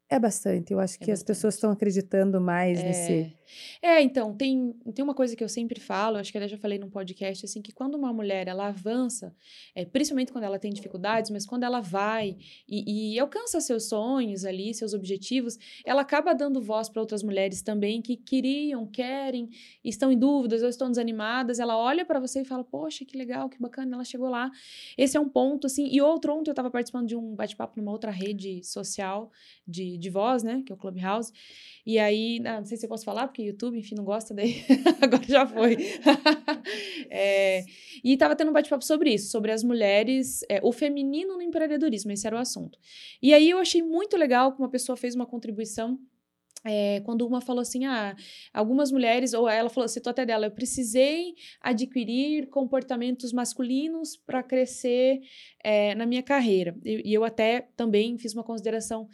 É 0.07 0.19
bastante. 0.19 0.71
Eu 0.71 0.79
acho 0.79 0.95
é 0.95 0.97
que 0.97 1.11
bastante. 1.11 1.13
as 1.13 1.23
pessoas 1.23 1.55
estão 1.55 1.71
acreditando 1.71 2.39
mais 2.39 2.77
é. 2.79 2.83
nesse. 2.83 3.33
É, 3.81 4.01
então, 4.01 4.35
tem, 4.35 4.73
tem 4.93 5.03
uma 5.03 5.13
coisa 5.13 5.35
que 5.35 5.43
eu 5.43 5.49
sempre 5.49 5.79
falo, 5.79 6.17
acho 6.17 6.31
que 6.31 6.37
até 6.37 6.47
já 6.47 6.57
falei 6.57 6.77
num 6.77 6.89
podcast, 6.89 7.45
assim, 7.45 7.61
que 7.61 7.71
quando 7.71 7.95
uma 7.95 8.13
mulher 8.13 8.47
ela 8.47 8.67
avança, 8.67 9.35
é, 9.75 9.85
principalmente 9.85 10.31
quando 10.31 10.43
ela 10.43 10.59
tem 10.59 10.71
dificuldades, 10.71 11.31
mas 11.31 11.45
quando 11.45 11.63
ela 11.63 11.79
vai 11.81 12.37
e, 12.67 13.13
e 13.13 13.19
alcança 13.19 13.59
seus 13.61 13.89
sonhos 13.89 14.45
ali, 14.45 14.73
seus 14.73 14.93
objetivos, 14.93 15.57
ela 15.85 16.01
acaba 16.01 16.33
dando 16.33 16.61
voz 16.61 16.89
para 16.89 17.01
outras 17.01 17.23
mulheres 17.23 17.61
também 17.61 18.01
que 18.01 18.17
queriam, 18.17 18.85
querem, 18.85 19.49
estão 19.83 20.11
em 20.11 20.17
dúvidas 20.17 20.61
ou 20.61 20.69
estão 20.69 20.89
desanimadas. 20.89 21.59
Ela 21.59 21.77
olha 21.77 22.05
para 22.05 22.19
você 22.19 22.41
e 22.41 22.45
fala: 22.45 22.63
Poxa, 22.63 23.05
que 23.05 23.17
legal, 23.17 23.49
que 23.49 23.59
bacana, 23.59 23.95
ela 23.95 24.03
chegou 24.05 24.29
lá. 24.29 24.51
Esse 24.97 25.17
é 25.17 25.19
um 25.19 25.29
ponto, 25.29 25.67
assim. 25.67 25.87
E 25.87 26.01
outro, 26.01 26.33
ontem 26.33 26.49
eu 26.49 26.53
estava 26.53 26.69
participando 26.69 27.07
de 27.07 27.15
um 27.15 27.35
bate-papo 27.35 27.79
numa 27.79 27.91
outra 27.91 28.11
rede 28.11 28.63
social 28.63 29.31
de 29.67 29.97
de 29.97 30.09
voz, 30.09 30.43
né? 30.43 30.61
Que 30.65 30.71
é 30.71 30.75
o 30.75 30.77
Clubhouse. 30.77 31.31
E 31.85 31.99
aí, 31.99 32.39
não 32.39 32.65
sei 32.65 32.77
se 32.77 32.85
eu 32.85 32.89
posso 32.89 33.03
falar, 33.03 33.27
porque 33.27 33.42
YouTube, 33.43 33.77
enfim, 33.77 33.95
não 33.95 34.03
gosta 34.03 34.33
daí. 34.33 34.63
Agora 35.01 35.23
já 35.27 35.45
foi. 35.45 35.77
é, 37.09 37.63
e 38.03 38.13
estava 38.13 38.35
tendo 38.35 38.49
um 38.49 38.53
bate-papo 38.53 38.83
sobre 38.83 39.13
isso, 39.13 39.29
sobre 39.29 39.51
as 39.51 39.63
mulheres, 39.63 40.43
é, 40.49 40.59
o 40.63 40.71
feminino 40.71 41.35
no 41.35 41.41
empreendedorismo, 41.41 42.11
esse 42.11 42.25
era 42.25 42.35
o 42.35 42.39
assunto. 42.39 42.79
E 43.21 43.33
aí 43.33 43.49
eu 43.49 43.57
achei 43.57 43.81
muito 43.81 44.17
legal 44.17 44.53
que 44.53 44.59
uma 44.59 44.69
pessoa 44.69 44.97
fez 44.97 45.15
uma 45.15 45.25
contribuição 45.25 45.99
é, 46.65 47.01
quando 47.01 47.27
uma 47.27 47.41
falou 47.41 47.61
assim, 47.61 47.85
ah, 47.85 48.15
algumas 48.53 48.91
mulheres, 48.91 49.33
ou 49.33 49.49
ela 49.49 49.69
falou, 49.69 49.87
citou 49.87 50.11
até 50.11 50.25
dela, 50.25 50.45
eu 50.45 50.51
precisei 50.51 51.35
adquirir 51.59 52.47
comportamentos 52.47 53.33
masculinos 53.33 54.15
para 54.15 54.41
crescer 54.41 55.21
é, 55.61 55.93
na 55.95 56.05
minha 56.05 56.23
carreira. 56.23 56.75
E, 56.85 57.09
e 57.09 57.13
eu 57.13 57.23
até 57.23 57.67
também 57.75 58.17
fiz 58.17 58.33
uma 58.33 58.43
consideração 58.43 59.09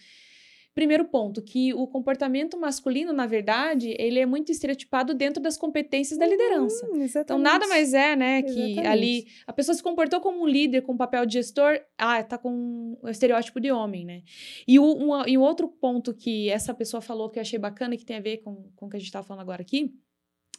Primeiro 0.80 1.04
ponto, 1.04 1.42
que 1.42 1.74
o 1.74 1.86
comportamento 1.86 2.58
masculino, 2.58 3.12
na 3.12 3.26
verdade, 3.26 3.94
ele 4.00 4.18
é 4.18 4.26
muito 4.26 4.50
estereotipado 4.50 5.14
dentro 5.14 5.44
das 5.44 5.58
competências 5.58 6.18
da 6.18 6.26
liderança. 6.26 6.88
Uhum, 6.88 7.04
então, 7.04 7.38
nada 7.38 7.68
mais 7.68 7.94
é, 7.94 8.16
né, 8.16 8.42
que 8.42 8.50
exatamente. 8.50 8.88
ali 8.88 9.28
a 9.46 9.52
pessoa 9.52 9.76
se 9.76 9.84
comportou 9.84 10.22
como 10.22 10.42
um 10.42 10.48
líder, 10.48 10.84
com 10.84 10.94
um 10.94 10.98
papel 10.98 11.26
de 11.26 11.34
gestor, 11.34 11.82
ah, 11.98 12.24
tá 12.24 12.38
com 12.38 12.98
o 13.02 13.10
estereótipo 13.10 13.60
de 13.60 13.70
homem, 13.70 14.06
né? 14.06 14.22
E 14.66 14.80
o, 14.80 14.86
um, 14.86 15.28
e 15.28 15.38
um 15.38 15.42
outro 15.42 15.68
ponto 15.68 16.14
que 16.14 16.50
essa 16.50 16.74
pessoa 16.74 17.02
falou 17.02 17.30
que 17.30 17.40
eu 17.40 17.42
achei 17.42 17.60
bacana, 17.60 17.98
que 17.98 18.06
tem 18.06 18.16
a 18.16 18.22
ver 18.22 18.38
com, 18.38 18.72
com 18.74 18.86
o 18.86 18.90
que 18.90 18.96
a 18.96 19.00
gente 19.02 19.12
tá 19.12 19.22
falando 19.22 19.42
agora 19.42 19.62
aqui, 19.62 19.94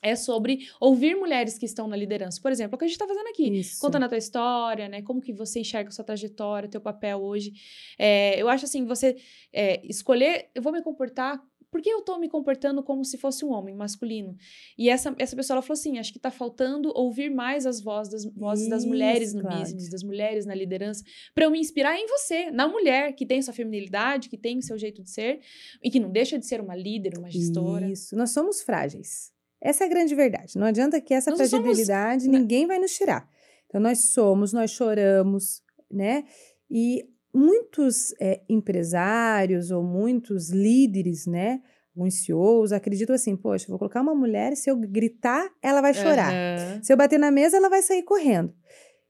é 0.03 0.17
sobre 0.17 0.69
ouvir 0.81 1.15
mulheres 1.15 1.59
que 1.59 1.67
estão 1.67 1.87
na 1.87 1.97
liderança. 1.97 2.41
Por 2.41 2.51
exemplo, 2.51 2.77
o 2.77 2.79
que 2.79 2.85
a 2.85 2.89
gente 2.89 2.95
está 2.95 3.07
fazendo 3.07 3.29
aqui, 3.29 3.59
Isso. 3.59 3.81
contando 3.81 4.05
a 4.05 4.09
tua 4.09 4.19
história, 4.19 4.89
né? 4.89 5.03
Como 5.03 5.21
que 5.21 5.33
você 5.33 5.61
enxerga 5.61 5.89
a 5.89 5.93
sua 5.93 6.05
trajetória, 6.05 6.67
o 6.67 6.71
teu 6.71 6.81
papel 6.81 7.23
hoje. 7.23 7.53
É, 7.99 8.41
eu 8.41 8.49
acho 8.49 8.65
assim, 8.65 8.85
você 8.85 9.17
é, 9.53 9.85
escolher, 9.87 10.49
eu 10.55 10.63
vou 10.63 10.73
me 10.73 10.83
comportar 10.83 11.41
por 11.71 11.81
que 11.81 11.89
eu 11.89 12.01
estou 12.01 12.19
me 12.19 12.29
comportando 12.29 12.83
como 12.83 13.05
se 13.05 13.17
fosse 13.17 13.45
um 13.45 13.53
homem 13.53 13.75
masculino? 13.75 14.37
E 14.77 14.91
essa, 14.91 15.15
essa 15.19 15.37
pessoa 15.37 15.57
ela 15.57 15.63
falou 15.63 15.79
assim: 15.79 15.99
acho 15.99 16.11
que 16.13 16.19
está 16.19 16.31
faltando 16.31 16.93
ouvir 16.95 17.31
mais 17.31 17.65
as 17.65 17.81
vozes 17.81 18.13
das, 18.13 18.25
vozes 18.35 18.63
Isso, 18.63 18.71
das 18.71 18.85
mulheres 18.85 19.33
no 19.33 19.43
claro. 19.43 19.61
business, 19.61 19.89
das 19.89 20.03
mulheres 20.03 20.45
na 20.45 20.55
liderança, 20.55 21.05
para 21.35 21.45
eu 21.45 21.51
me 21.51 21.61
inspirar 21.61 21.97
em 21.97 22.07
você, 22.07 22.51
na 22.51 22.67
mulher 22.67 23.15
que 23.15 23.25
tem 23.25 23.41
sua 23.41 23.55
feminilidade, 23.55 24.29
que 24.29 24.37
tem 24.37 24.59
o 24.59 24.63
seu 24.63 24.77
jeito 24.77 25.03
de 25.03 25.11
ser 25.11 25.41
e 25.83 25.91
que 25.91 26.01
não 26.01 26.11
deixa 26.11 26.39
de 26.39 26.47
ser 26.47 26.61
uma 26.61 26.75
líder, 26.75 27.19
uma 27.19 27.31
gestora. 27.31 27.89
Isso, 27.89 28.17
nós 28.17 28.31
somos 28.31 28.63
frágeis. 28.63 29.33
Essa 29.61 29.85
é 29.85 29.87
a 29.87 29.90
grande 29.90 30.14
verdade. 30.14 30.59
Não 30.59 30.66
adianta 30.66 31.01
que 31.01 31.12
essa 31.12 31.31
nós 31.31 31.38
fragilidade 31.51 32.25
somos... 32.25 32.33
Né? 32.33 32.38
ninguém 32.38 32.66
vai 32.66 32.79
nos 32.79 32.92
tirar. 32.92 33.29
Então, 33.66 33.81
nós 33.81 34.11
somos, 34.12 34.53
nós 34.53 34.70
choramos, 34.70 35.62
né? 35.90 36.25
E 36.70 37.05
muitos 37.33 38.12
é, 38.20 38.40
empresários 38.49 39.70
ou 39.70 39.83
muitos 39.83 40.51
líderes, 40.51 41.27
né? 41.27 41.61
Alguns 41.94 42.25
CEOs 42.25 42.73
acreditam 42.73 43.14
assim, 43.14 43.37
poxa, 43.37 43.66
vou 43.68 43.79
colocar 43.79 44.01
uma 44.01 44.14
mulher, 44.14 44.57
se 44.57 44.70
eu 44.70 44.77
gritar, 44.77 45.51
ela 45.62 45.81
vai 45.81 45.92
chorar. 45.92 46.33
Uhum. 46.33 46.83
Se 46.83 46.92
eu 46.92 46.96
bater 46.96 47.18
na 47.18 47.31
mesa, 47.31 47.57
ela 47.57 47.68
vai 47.68 47.83
sair 47.83 48.03
correndo. 48.03 48.55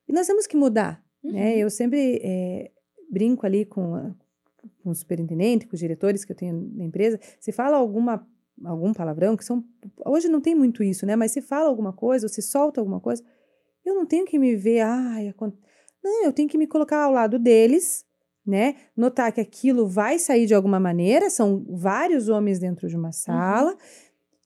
E 0.08 0.12
nós 0.12 0.26
temos 0.26 0.46
que 0.46 0.56
mudar, 0.56 1.02
né? 1.22 1.30
uhum. 1.30 1.38
né? 1.38 1.58
Eu 1.58 1.70
sempre 1.70 2.20
é, 2.22 2.70
brinco 3.10 3.46
ali 3.46 3.64
com, 3.64 3.94
a, 3.94 4.14
com 4.82 4.90
o 4.90 4.94
superintendente, 4.94 5.66
com 5.66 5.74
os 5.74 5.80
diretores 5.80 6.24
que 6.24 6.32
eu 6.32 6.36
tenho 6.36 6.70
na 6.74 6.84
empresa, 6.84 7.20
se 7.38 7.52
fala 7.52 7.76
alguma 7.76 8.26
algum 8.64 8.92
palavrão, 8.92 9.36
que 9.36 9.44
são. 9.44 9.64
Hoje 10.04 10.28
não 10.28 10.40
tem 10.40 10.54
muito 10.54 10.82
isso, 10.82 11.06
né? 11.06 11.16
Mas 11.16 11.32
se 11.32 11.40
fala 11.40 11.68
alguma 11.68 11.92
coisa, 11.92 12.26
ou 12.26 12.28
se 12.28 12.42
solta 12.42 12.80
alguma 12.80 13.00
coisa, 13.00 13.22
eu 13.84 13.94
não 13.94 14.06
tenho 14.06 14.24
que 14.24 14.38
me 14.38 14.56
ver, 14.56 14.80
ai, 14.80 15.34
não, 16.02 16.24
eu 16.24 16.32
tenho 16.32 16.48
que 16.48 16.58
me 16.58 16.66
colocar 16.66 17.02
ao 17.04 17.12
lado 17.12 17.38
deles, 17.38 18.04
né? 18.46 18.76
Notar 18.96 19.32
que 19.32 19.40
aquilo 19.40 19.86
vai 19.86 20.18
sair 20.18 20.46
de 20.46 20.54
alguma 20.54 20.80
maneira, 20.80 21.30
são 21.30 21.64
vários 21.68 22.28
homens 22.28 22.58
dentro 22.58 22.88
de 22.88 22.96
uma 22.96 23.08
uhum. 23.08 23.12
sala, 23.12 23.70
uhum. 23.72 23.78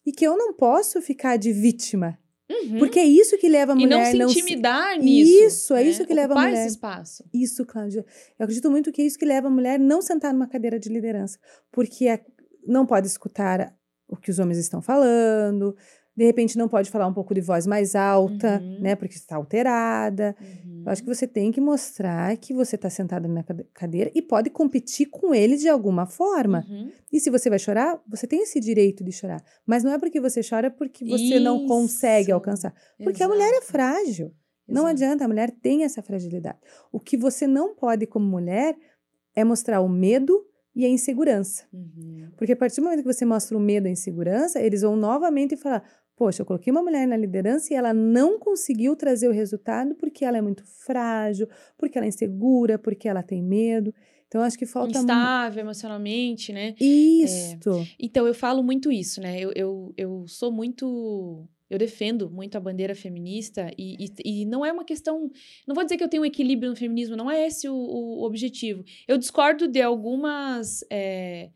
e 0.07 0.13
que 0.13 0.27
eu 0.27 0.37
não 0.37 0.53
posso 0.53 1.01
ficar 1.01 1.37
de 1.37 1.53
vítima. 1.53 2.19
Uhum. 2.51 2.79
Porque 2.79 2.99
é 2.99 3.05
isso 3.05 3.39
que 3.39 3.49
leva 3.49 3.73
a 3.73 3.75
mulher 3.75 4.15
e 4.15 4.19
não 4.19 4.29
se 4.29 4.39
intimidar 4.39 4.95
se... 4.95 5.01
nisso. 5.01 5.45
Isso, 5.45 5.75
é 5.75 5.83
né? 5.83 5.91
isso 5.91 6.07
que 6.07 6.13
leva 6.13 6.35
Ocupar 6.35 6.45
a 6.45 6.51
mulher. 6.51 6.67
esse 6.67 6.75
espaço. 6.75 7.25
Isso, 7.33 7.65
Cláudia. 7.65 8.05
Eu 8.39 8.45
acredito 8.45 8.71
muito 8.71 8.93
que 8.93 9.01
é 9.01 9.07
isso 9.07 9.19
que 9.19 9.25
leva 9.25 9.49
a 9.49 9.51
mulher 9.51 9.79
não 9.79 10.03
sentar 10.03 10.33
numa 10.33 10.47
cadeira 10.47 10.79
de 10.79 10.91
liderança, 10.91 11.39
porque 11.73 12.07
é... 12.07 12.23
não 12.67 12.85
pode 12.85 13.07
escutar 13.07 13.75
o 14.15 14.17
que 14.17 14.31
os 14.31 14.39
homens 14.39 14.59
estão 14.59 14.81
falando. 14.81 15.77
De 16.17 16.25
repente 16.25 16.57
não 16.57 16.69
pode 16.69 16.91
falar 16.91 17.09
um 17.09 17.13
pouco 17.13 17.35
de 17.35 17.41
voz 17.41 17.67
mais 17.67 17.97
alta, 17.97 18.61
uhum. 18.63 18.81
né? 18.81 18.95
Porque 18.95 19.17
está 19.17 19.35
alterada. 19.35 20.37
Uhum. 20.41 20.83
Eu 20.87 20.93
acho 20.93 21.03
que 21.03 21.09
você 21.09 21.27
tem 21.27 21.51
que 21.51 21.61
mostrar 21.61 22.37
que 22.37 22.55
você 22.55 22.77
está 22.77 22.89
sentada 22.89 23.27
na 23.27 23.43
cadeira 23.73 24.13
e 24.15 24.23
pode 24.23 24.49
competir 24.49 25.07
com 25.07 25.35
eles 25.35 25.61
de 25.61 25.69
alguma 25.69 26.07
forma. 26.07 26.65
Uhum. 26.69 26.91
E 27.13 27.19
se 27.19 27.31
você 27.31 27.51
vai 27.51 27.59
chorar, 27.59 28.01
você 28.09 28.29
tem 28.29 28.43
esse 28.43 28.61
direito 28.61 29.03
de 29.03 29.11
chorar. 29.11 29.43
Mas 29.67 29.83
não 29.83 29.93
é 29.93 29.99
porque 29.99 30.21
você 30.21 30.41
chora 30.49 30.71
porque 30.71 31.05
você 31.05 31.35
Isso. 31.35 31.41
não 31.41 31.67
consegue 31.67 32.31
alcançar. 32.31 32.73
Porque 32.97 33.23
Exato. 33.23 33.33
a 33.33 33.35
mulher 33.35 33.53
é 33.53 33.61
frágil. 33.61 34.27
Exato. 34.27 34.35
Não 34.69 34.87
adianta, 34.87 35.25
a 35.25 35.29
mulher 35.29 35.51
tem 35.51 35.83
essa 35.83 36.01
fragilidade. 36.01 36.59
O 36.93 37.01
que 37.01 37.17
você 37.17 37.47
não 37.47 37.75
pode, 37.75 38.07
como 38.07 38.25
mulher, 38.25 38.77
é 39.35 39.43
mostrar 39.43 39.81
o 39.81 39.89
medo 39.89 40.47
e 40.75 40.85
a 40.85 40.89
insegurança. 40.89 41.65
Uhum. 41.73 42.31
Porque 42.37 42.53
a 42.53 42.57
partir 42.57 42.77
do 42.77 42.85
momento 42.85 43.03
que 43.03 43.13
você 43.13 43.25
mostra 43.25 43.57
o 43.57 43.61
medo 43.61 43.87
e 43.87 43.91
a 43.91 43.93
insegurança, 43.93 44.61
eles 44.61 44.83
vão 44.83 44.97
novamente 44.97 45.57
falar: 45.57 45.83
Poxa, 46.17 46.43
eu 46.43 46.47
coloquei 46.47 46.71
uma 46.71 46.83
mulher 46.83 47.07
na 47.07 47.17
liderança 47.17 47.73
e 47.73 47.77
ela 47.77 47.93
não 47.93 48.39
conseguiu 48.39 48.95
trazer 48.95 49.29
o 49.29 49.33
resultado 49.33 49.95
porque 49.95 50.25
ela 50.25 50.39
é 50.39 50.43
muito 50.43 50.65
frágil, 50.65 51.49
porque 51.77 51.99
ela 51.99 52.07
é 52.07 52.09
insegura, 52.09 52.79
porque 52.79 53.09
ela 53.09 53.23
tem 53.23 53.43
medo. 53.43 53.93
Então, 54.27 54.43
acho 54.43 54.59
que 54.59 54.67
falta. 54.67 54.99
Instável 54.99 55.61
emocionalmente, 55.61 56.53
né? 56.53 56.75
Isso. 56.81 57.71
É, 57.71 57.87
então, 58.01 58.27
eu 58.27 58.35
falo 58.35 58.63
muito 58.63 58.91
isso, 58.91 59.21
né? 59.21 59.39
Eu, 59.39 59.53
eu, 59.55 59.95
eu 59.97 60.25
sou 60.27 60.51
muito 60.51 61.47
Eu 61.69 61.79
defendo 61.79 62.31
muito 62.31 62.57
a 62.57 62.61
bandeira 62.61 62.95
feminista 62.95 63.71
e, 63.79 64.05
e, 64.05 64.43
e, 64.43 64.45
não 64.45 64.65
é 64.65 64.73
uma 64.73 64.85
questão. 64.85 65.31
Não 65.67 65.75
vou 65.75 65.85
dizer 65.85 65.97
que 65.97 66.05
eu 66.05 66.09
tenho 66.09 66.23
um 66.23 66.27
equilíbrio 66.27 66.71
no 66.71 66.77
feminismo, 66.77 67.17
não 67.17 67.31
é 67.31 67.47
esse 67.47 67.69
o, 67.69 67.75
o 67.75 68.23
objetivo. 68.25 68.85
Eu 69.09 69.17
discordo 69.19 69.67
de 69.67 69.81
algumas. 69.81 70.85
É, 70.91 71.51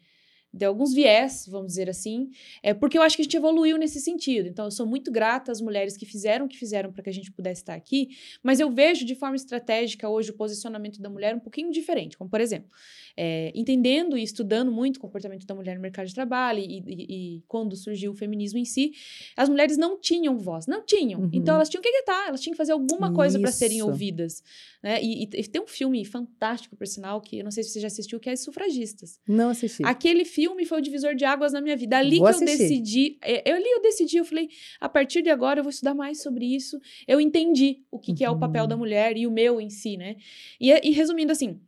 de 0.53 0.65
alguns 0.65 0.95
viés, 0.95 1.47
vamos 1.49 1.69
dizer 1.69 1.91
assim, 1.91 2.31
é 2.63 2.73
porque 2.73 2.97
eu 2.97 3.03
acho 3.03 3.17
que 3.17 3.23
a 3.23 3.25
gente 3.25 3.37
evoluiu 3.37 3.77
nesse 3.77 4.01
sentido. 4.01 4.49
Então, 4.49 4.65
eu 4.65 4.71
sou 4.71 4.87
muito 4.87 5.11
grata 5.11 5.53
às 5.53 5.61
mulheres 5.61 5.97
que 5.97 6.07
fizeram 6.07 6.47
o 6.47 6.49
que 6.49 6.57
fizeram 6.57 6.93
para 6.93 7.03
que 7.03 7.11
a 7.11 7.13
gente 7.13 7.31
pudesse 7.31 7.61
estar 7.61 7.75
aqui, 7.75 8.09
mas 8.43 8.59
eu 8.59 8.71
vejo 8.71 9.05
de 9.05 9.15
forma 9.15 9.37
estratégica 9.37 10.09
hoje 10.09 10.31
o 10.31 10.35
posicionamento 10.35 11.01
da 11.01 11.11
mulher 11.11 11.35
um 11.35 11.41
pouquinho 11.41 11.71
diferente. 11.71 12.17
Como, 12.17 12.31
por 12.31 12.41
exemplo, 12.41 12.71
é, 13.17 13.53
entendendo 13.55 14.17
e 14.17 14.23
estudando 14.23 14.73
muito 14.73 14.97
o 14.97 15.01
comportamento 15.01 15.47
da 15.47 15.55
mulher 15.55 15.77
no 15.77 15.83
mercado 15.83 16.07
de 16.07 16.15
trabalho 16.15 16.61
e, 16.61 16.83
e, 16.87 17.37
e 17.37 17.43
quando 17.47 17.77
surgiu 17.77 18.13
o 18.13 18.15
feminismo 18.15 18.59
em 18.59 18.65
si, 18.65 18.93
as 19.37 19.49
mulheres 19.49 19.77
não 19.77 20.01
tinham 20.01 20.39
voz, 20.39 20.67
não 20.67 20.85
tinham. 20.85 21.23
Uhum. 21.23 21.31
Então, 21.33 21.57
elas 21.57 21.69
tinham 21.69 21.83
que 21.83 21.91
gritar, 21.91 22.29
elas 22.29 22.41
tinham 22.41 22.53
que 22.53 22.59
fazer 22.59 22.73
alguma 22.73 23.13
coisa 23.13 23.39
para 23.39 23.53
serem 23.53 23.83
ouvidas. 23.83 24.43
Né? 24.83 25.03
E, 25.03 25.25
e, 25.25 25.27
tem 25.27 25.61
um 25.61 25.67
filme 25.67 26.05
fantástico, 26.05 26.77
por 26.77 26.87
sinal, 26.87 27.21
que 27.21 27.39
eu 27.39 27.45
não 27.45 27.51
sei 27.51 27.65
se 27.65 27.71
você 27.71 27.81
já 27.81 27.89
assistiu, 27.89 28.21
que 28.21 28.29
é 28.29 28.33
As 28.33 28.41
Sufragistas. 28.41 29.19
Não 29.27 29.51
assisti. 29.51 29.85
Aquele 29.85 30.25
filme 30.39 30.65
foi 30.65 30.79
o 30.79 30.81
divisor 30.81 31.17
de 31.17 31.25
águas 31.25 31.53
na 31.53 31.61
minha 31.61 31.77
vida. 31.77 31.99
Ali 31.99 32.19
vou 32.19 32.29
que 32.29 32.31
assistir. 32.31 32.53
eu 32.53 32.59
decidi. 32.59 33.19
É, 33.21 33.51
eu 33.51 33.57
ali 33.57 33.69
eu 33.69 33.83
decidi, 33.83 34.19
eu 34.19 34.25
falei, 34.25 34.49
a 34.81 34.89
partir 34.89 35.21
de 35.21 35.31
agora 35.31 35.59
eu 35.59 35.65
vou 35.65 35.71
estudar 35.71 35.95
mais 35.95 36.23
sobre 36.23 36.45
isso. 36.45 36.81
Eu 37.09 37.21
entendi 37.21 37.83
o 37.91 37.99
que, 37.99 38.13
uhum. 38.13 38.17
que 38.17 38.25
é 38.25 38.31
o 38.31 38.39
papel 38.39 38.69
da 38.69 38.77
uhum. 38.77 38.79
mulher 38.79 39.17
e 39.17 39.27
o 39.27 39.33
meu 39.33 39.61
em 39.61 39.69
si, 39.69 39.97
né? 39.97 40.15
E, 40.61 40.71
e 40.71 40.93
resumindo 40.93 41.33
assim, 41.33 41.61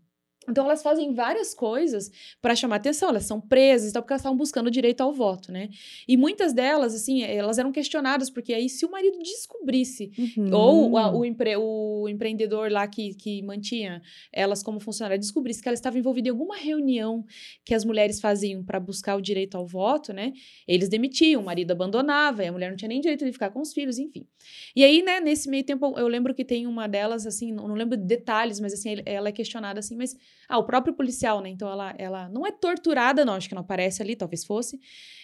então, 0.51 0.65
elas 0.65 0.83
fazem 0.83 1.13
várias 1.13 1.55
coisas 1.55 2.11
para 2.41 2.55
chamar 2.55 2.77
atenção. 2.77 3.09
Elas 3.09 3.25
são 3.25 3.41
presas, 3.41 3.91
então, 3.91 4.03
porque 4.03 4.13
elas 4.13 4.21
estavam 4.21 4.37
buscando 4.37 4.67
o 4.67 4.71
direito 4.71 5.01
ao 5.01 5.13
voto, 5.13 5.51
né? 5.51 5.69
E 6.07 6.17
muitas 6.17 6.53
delas, 6.53 6.95
assim, 6.95 7.23
elas 7.23 7.59
eram 7.59 7.73
questionadas, 7.73 8.31
porque 8.31 8.53
aí, 8.53 8.69
se 8.69 8.85
o 8.85 8.91
marido 8.91 9.19
descobrisse, 9.19 10.13
uhum. 10.19 10.55
ou 10.55 10.99
a, 10.99 11.15
o, 11.15 11.25
empre, 11.25 11.57
o 11.57 12.09
empreendedor 12.09 12.71
lá 12.71 12.87
que, 12.87 13.15
que 13.15 13.43
mantinha 13.43 14.03
elas 14.33 14.63
como 14.63 14.81
funcionária 14.81 15.19
descobrisse 15.19 15.63
que 15.63 15.69
ela 15.69 15.75
estava 15.75 15.99
envolvida 15.99 16.29
em 16.29 16.31
alguma 16.31 16.57
reunião 16.57 17.25
que 17.65 17.75
as 17.75 17.85
mulheres 17.85 18.21
faziam 18.21 18.63
para 18.65 18.79
buscar 18.79 19.17
o 19.17 19.21
direito 19.21 19.57
ao 19.57 19.67
voto, 19.67 20.13
né? 20.13 20.33
Eles 20.67 20.89
demitiam, 20.89 21.43
o 21.43 21.45
marido 21.45 21.73
abandonava, 21.73 22.45
e 22.45 22.49
a 22.49 22.53
mulher 22.53 22.71
não 22.71 22.77
tinha 22.77 22.89
nem 22.89 23.01
direito 23.01 23.25
de 23.25 23.33
ficar 23.33 23.51
com 23.51 23.61
os 23.61 23.73
filhos, 23.73 23.99
enfim. 23.99 24.27
E 24.75 24.85
aí, 24.85 25.03
né, 25.03 25.21
nesse 25.21 25.49
meio 25.49 25.65
tempo, 25.65 25.95
eu 25.99 26.09
lembro 26.09 26.35
que 26.35 26.45
tem 26.45 26.67
uma 26.67 26.87
delas, 26.87 27.27
assim, 27.27 27.53
não, 27.53 27.67
lembro 27.75 27.97
detalhes, 27.97 28.61
mas 28.61 28.73
assim, 28.73 28.97
ela 29.05 29.29
é 29.29 29.33
questionada 29.33 29.81
assim, 29.81 29.97
mas 29.97 30.17
ah, 30.51 30.59
o 30.59 30.65
próprio 30.65 30.93
policial, 30.93 31.41
né? 31.41 31.49
Então 31.49 31.71
ela, 31.71 31.95
ela 31.97 32.29
não 32.29 32.47
é 32.47 32.51
torturada, 32.51 33.25
não, 33.25 33.35
acho 33.35 33.49
que 33.49 33.55
não 33.55 33.63
aparece 33.63 34.03
ali, 34.03 34.17
talvez 34.17 34.45
fosse. 34.45 34.81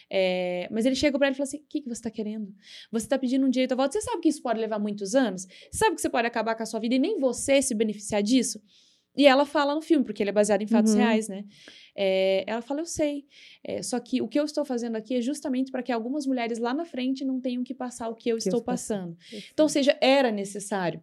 É, 0.09 0.69
mas 0.71 0.87
ele 0.87 0.95
chega 0.95 1.19
para 1.19 1.27
ela 1.27 1.35
e 1.35 1.37
fala 1.37 1.49
assim: 1.49 1.59
o 1.59 1.67
que, 1.69 1.81
que 1.81 1.89
você 1.89 1.99
está 1.99 2.11
querendo? 2.11 2.55
Você 2.93 3.07
está 3.07 3.19
pedindo 3.19 3.45
um 3.45 3.51
direito 3.51 3.73
à 3.73 3.75
volta. 3.75 3.93
Você 3.93 4.03
sabe 4.03 4.21
que 4.23 4.29
isso 4.29 4.41
pode 4.41 4.61
levar 4.61 4.79
muitos 4.79 5.15
anos? 5.15 5.43
Você 5.43 5.79
sabe 5.79 5.97
que 5.97 6.01
você 6.01 6.09
pode 6.09 6.27
acabar 6.29 6.55
com 6.55 6.63
a 6.63 6.67
sua 6.67 6.79
vida 6.79 6.95
e 6.95 6.99
nem 6.99 7.19
você 7.19 7.61
se 7.61 7.75
beneficiar 7.75 8.23
disso? 8.23 8.63
E 9.17 9.27
ela 9.27 9.47
fala 9.47 9.75
no 9.75 9.81
filme, 9.81 10.05
porque 10.05 10.23
ele 10.23 10.31
é 10.31 10.33
baseado 10.33 10.61
em 10.63 10.67
fatos 10.67 10.93
uhum. 10.93 10.99
reais, 10.99 11.27
né? 11.27 11.45
É, 11.97 12.45
ela 12.47 12.61
fala, 12.61 12.83
eu 12.83 12.85
sei. 12.85 13.25
É, 13.65 13.83
só 13.83 13.99
que 13.99 14.21
o 14.21 14.29
que 14.29 14.39
eu 14.39 14.45
estou 14.45 14.63
fazendo 14.65 14.95
aqui 14.97 15.15
é 15.15 15.21
justamente 15.23 15.73
para 15.73 15.83
que 15.83 15.91
algumas 15.91 16.27
mulheres 16.27 16.59
lá 16.59 16.75
na 16.75 16.85
frente 16.85 17.25
não 17.25 17.41
tenham 17.41 17.65
que 17.65 17.75
passar 17.75 18.11
o 18.11 18.15
que 18.15 18.29
eu 18.29 18.37
que 18.37 18.43
estou 18.43 18.61
eu 18.61 18.65
passando. 18.65 19.17
Então, 19.53 19.65
ou 19.65 19.71
seja, 19.71 19.97
era 20.03 20.31
necessário. 20.31 21.01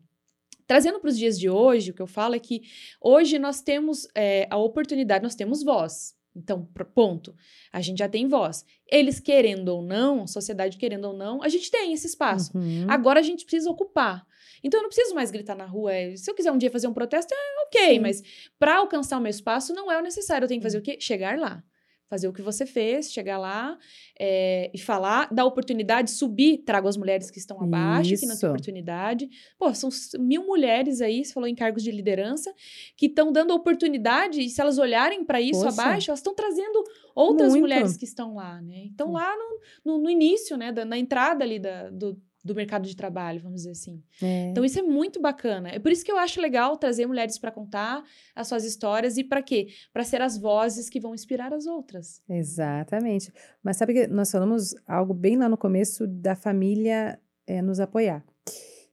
Trazendo 0.74 1.00
para 1.00 1.12
os 1.12 1.16
dias 1.20 1.40
de 1.40 1.48
hoje, 1.48 1.92
o 1.92 1.94
que 1.94 2.02
eu 2.02 2.08
falo 2.08 2.34
é 2.34 2.40
que 2.40 2.64
hoje 3.00 3.38
nós 3.38 3.62
temos 3.62 4.08
é, 4.16 4.48
a 4.50 4.58
oportunidade, 4.58 5.22
nós 5.24 5.36
temos 5.36 5.62
voz. 5.62 6.16
Então, 6.36 6.68
ponto. 6.96 7.36
A 7.72 7.80
gente 7.80 8.00
já 8.00 8.10
tem 8.10 8.28
voz. 8.28 8.66
Eles 8.92 9.20
querendo 9.20 9.68
ou 9.70 9.84
não, 9.84 10.26
sociedade 10.26 10.80
querendo 10.80 11.06
ou 11.06 11.14
não, 11.14 11.44
a 11.44 11.48
gente 11.48 11.70
tem 11.70 11.94
esse 11.94 12.08
espaço. 12.08 12.58
Uhum. 12.58 12.88
Agora 12.90 13.20
a 13.20 13.22
gente 13.22 13.46
precisa 13.46 13.70
ocupar. 13.70 14.26
Então, 14.64 14.80
eu 14.80 14.82
não 14.82 14.90
preciso 14.90 15.14
mais 15.14 15.30
gritar 15.30 15.56
na 15.56 15.68
rua. 15.68 15.94
É, 15.94 16.16
se 16.16 16.32
eu 16.32 16.34
quiser 16.34 16.52
um 16.52 16.58
dia 16.58 16.72
fazer 16.72 16.88
um 16.88 16.94
protesto, 16.94 17.36
é 17.36 17.68
ok, 17.68 17.94
Sim. 17.94 18.00
mas 18.00 18.24
para 18.58 18.78
alcançar 18.78 19.20
o 19.20 19.22
meu 19.22 19.30
espaço 19.30 19.76
não 19.76 19.92
é 19.92 20.00
o 20.00 20.02
necessário. 20.02 20.46
Eu 20.46 20.50
tenho 20.50 20.60
que 20.60 20.66
fazer 20.66 20.80
o 20.80 20.82
quê? 20.82 20.98
Chegar 21.00 21.38
lá 21.38 21.64
fazer 22.14 22.28
o 22.28 22.34
que 22.34 22.44
você 22.44 22.64
fez, 22.64 23.12
chegar 23.12 23.40
lá 23.40 23.76
é, 24.20 24.70
e 24.72 24.78
falar, 24.78 25.34
dar 25.34 25.46
oportunidade, 25.46 26.12
subir, 26.12 26.60
trago 26.60 26.88
as 26.88 26.96
mulheres 26.96 27.32
que 27.32 27.40
estão 27.40 27.60
abaixo, 27.60 28.14
isso. 28.14 28.22
que 28.22 28.30
não 28.30 28.38
têm 28.38 28.50
oportunidade. 28.50 29.28
Pô, 29.58 29.74
são 29.74 29.90
mil 30.20 30.46
mulheres 30.46 31.02
aí, 31.02 31.26
você 31.26 31.34
falou 31.34 31.50
em 31.50 31.56
cargos 31.56 31.82
de 31.82 31.90
liderança, 31.90 32.54
que 32.96 33.08
estão 33.08 33.32
dando 33.32 33.52
oportunidade, 33.56 34.42
e 34.42 34.50
se 34.50 34.62
elas 34.62 34.78
olharem 34.78 35.26
para 35.26 35.42
isso 35.42 35.64
Poxa. 35.64 35.82
abaixo, 35.82 36.12
elas 36.12 36.20
estão 36.20 36.36
trazendo 36.36 36.84
outras 37.16 37.50
Muito. 37.50 37.62
mulheres 37.62 37.98
que 37.98 38.06
estão 38.06 38.36
lá, 38.36 38.62
né? 38.62 38.84
Então, 38.86 39.12
lá 39.12 39.36
no, 39.36 39.60
no, 39.84 40.04
no 40.04 40.10
início, 40.10 40.56
né, 40.56 40.72
da, 40.72 40.86
na 40.86 41.00
entrada 41.00 41.44
ali 41.44 41.58
da, 41.58 41.90
do, 41.90 42.16
do 42.44 42.54
mercado 42.54 42.86
de 42.88 42.96
trabalho, 42.96 43.40
vamos 43.42 43.62
dizer 43.62 43.72
assim. 43.72 44.04
É. 44.22 44.50
Então 44.50 44.66
isso 44.66 44.78
é 44.78 44.82
muito 44.82 45.22
bacana. 45.22 45.70
É 45.70 45.80
por 45.80 45.92
isso 45.92 46.04
que 46.04 46.12
eu 46.12 46.18
acho 46.18 46.42
legal 46.42 46.76
trazer 46.76 47.06
mulheres 47.06 47.38
para 47.38 47.52
contar 47.52 48.04
as 48.36 48.48
suas 48.48 48.66
histórias 48.66 49.18
e 49.18 49.24
para 49.24 49.42
quê? 49.42 49.68
Para 49.94 50.04
ser 50.04 50.22
as 50.22 50.38
vozes 50.38 50.90
que 50.90 51.00
vão 51.00 51.14
inspirar 51.14 51.54
as 51.54 51.66
outras. 51.66 52.22
Exatamente. 52.30 53.32
Mas 53.64 53.78
sabe 53.78 53.94
que 53.94 54.08
nós 54.08 54.30
falamos 54.30 54.76
algo 54.86 55.14
bem 55.14 55.38
lá 55.38 55.48
no 55.48 55.58
começo 55.58 56.06
da 56.06 56.36
família 56.36 57.20
é, 57.48 57.62
nos 57.62 57.80
apoiar. 57.80 58.24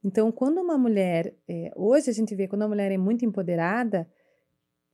Então, 0.02 0.32
quando 0.32 0.58
uma 0.58 0.78
mulher, 0.78 1.34
é, 1.46 1.70
hoje 1.76 2.08
a 2.08 2.12
gente 2.12 2.34
vê 2.34 2.48
quando 2.48 2.62
a 2.62 2.68
mulher 2.68 2.90
é 2.90 2.96
muito 2.96 3.24
empoderada, 3.24 4.08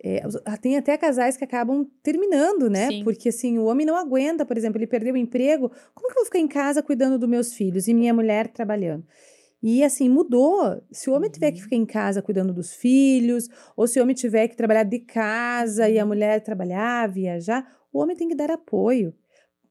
é, 0.02 0.22
tem 0.60 0.76
até 0.76 0.96
casais 0.96 1.36
que 1.36 1.44
acabam 1.44 1.86
terminando, 2.02 2.68
né? 2.68 2.88
Sim. 2.88 3.04
Porque 3.04 3.30
assim, 3.30 3.58
o 3.58 3.64
homem 3.64 3.86
não 3.86 3.96
aguenta, 3.96 4.44
por 4.44 4.56
exemplo, 4.56 4.78
ele 4.78 4.86
perdeu 4.86 5.14
o 5.14 5.16
emprego. 5.16 5.70
Como 5.94 6.08
que 6.08 6.12
eu 6.12 6.16
vou 6.16 6.24
ficar 6.26 6.38
em 6.38 6.48
casa 6.48 6.82
cuidando 6.82 7.18
dos 7.18 7.28
meus 7.28 7.54
filhos 7.54 7.88
e 7.88 7.94
minha 7.94 8.12
mulher 8.12 8.48
trabalhando? 8.48 9.04
E 9.62 9.82
assim, 9.82 10.08
mudou. 10.08 10.82
Se 10.92 11.08
o 11.08 11.14
homem 11.14 11.30
tiver 11.30 11.50
que 11.50 11.58
uhum. 11.58 11.64
ficar 11.64 11.76
em 11.76 11.86
casa 11.86 12.20
cuidando 12.20 12.52
dos 12.52 12.74
filhos, 12.74 13.48
ou 13.74 13.88
se 13.88 13.98
o 13.98 14.02
homem 14.02 14.14
tiver 14.14 14.48
que 14.48 14.56
trabalhar 14.56 14.84
de 14.84 14.98
casa 14.98 15.88
e 15.88 15.98
a 15.98 16.02
uhum. 16.02 16.08
mulher 16.08 16.42
trabalhar, 16.42 17.08
viajar, 17.08 17.66
o 17.92 18.00
homem 18.00 18.14
tem 18.14 18.28
que 18.28 18.34
dar 18.34 18.50
apoio. 18.50 19.14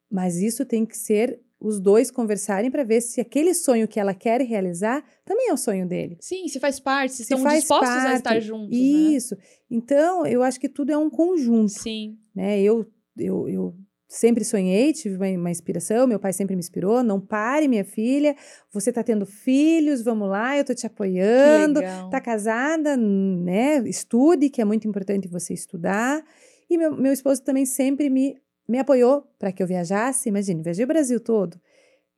Mas 0.09 0.37
isso 0.37 0.65
tem 0.65 0.85
que 0.85 0.97
ser 0.97 1.39
os 1.65 1.79
dois 1.79 2.11
conversarem 2.11 2.69
para 2.69 2.83
ver 2.83 3.01
se 3.01 3.19
aquele 3.19 3.51
sonho 3.51 3.87
que 3.87 3.99
ela 3.99 4.13
quer 4.13 4.39
realizar 4.41 5.03
também 5.25 5.49
é 5.49 5.53
o 5.53 5.57
sonho 5.57 5.87
dele. 5.87 6.15
Sim, 6.21 6.47
se 6.47 6.59
faz 6.59 6.79
parte, 6.79 7.13
se, 7.13 7.25
se 7.25 7.33
estão 7.33 7.37
dispostos 7.49 7.89
parte, 7.89 8.07
a 8.07 8.15
estar 8.17 8.39
juntos. 8.39 8.69
Né? 8.69 8.77
Isso. 8.77 9.35
Né? 9.35 9.41
Então, 9.71 10.27
eu 10.27 10.43
acho 10.43 10.59
que 10.59 10.69
tudo 10.69 10.91
é 10.91 10.97
um 10.97 11.09
conjunto. 11.09 11.71
Sim. 11.71 12.19
Né? 12.35 12.61
Eu, 12.61 12.85
eu, 13.17 13.49
eu 13.49 13.75
sempre 14.07 14.43
sonhei, 14.43 14.93
tive 14.93 15.15
uma, 15.15 15.27
uma, 15.27 15.49
inspiração, 15.49 16.05
meu 16.05 16.19
pai 16.19 16.33
sempre 16.33 16.55
me 16.55 16.59
inspirou. 16.59 17.01
Não 17.01 17.19
pare, 17.19 17.67
minha 17.67 17.83
filha, 17.83 18.35
você 18.71 18.91
está 18.91 19.01
tendo 19.01 19.25
filhos, 19.25 20.03
vamos 20.03 20.29
lá, 20.29 20.55
eu 20.55 20.61
estou 20.61 20.75
te 20.75 20.85
apoiando. 20.85 21.81
Está 21.81 22.21
casada, 22.21 22.95
né? 22.95 23.79
Estude, 23.89 24.51
que 24.51 24.61
é 24.61 24.65
muito 24.65 24.87
importante 24.87 25.27
você 25.27 25.55
estudar. 25.55 26.23
E 26.69 26.77
meu, 26.77 26.95
meu 26.95 27.11
esposo 27.11 27.41
também 27.43 27.65
sempre 27.65 28.07
me 28.07 28.37
me 28.67 28.79
apoiou 28.79 29.23
para 29.37 29.51
que 29.51 29.61
eu 29.61 29.67
viajasse. 29.67 30.29
Imagine, 30.29 30.61
viajei 30.61 30.85
o 30.85 30.87
Brasil 30.87 31.19
todo. 31.19 31.59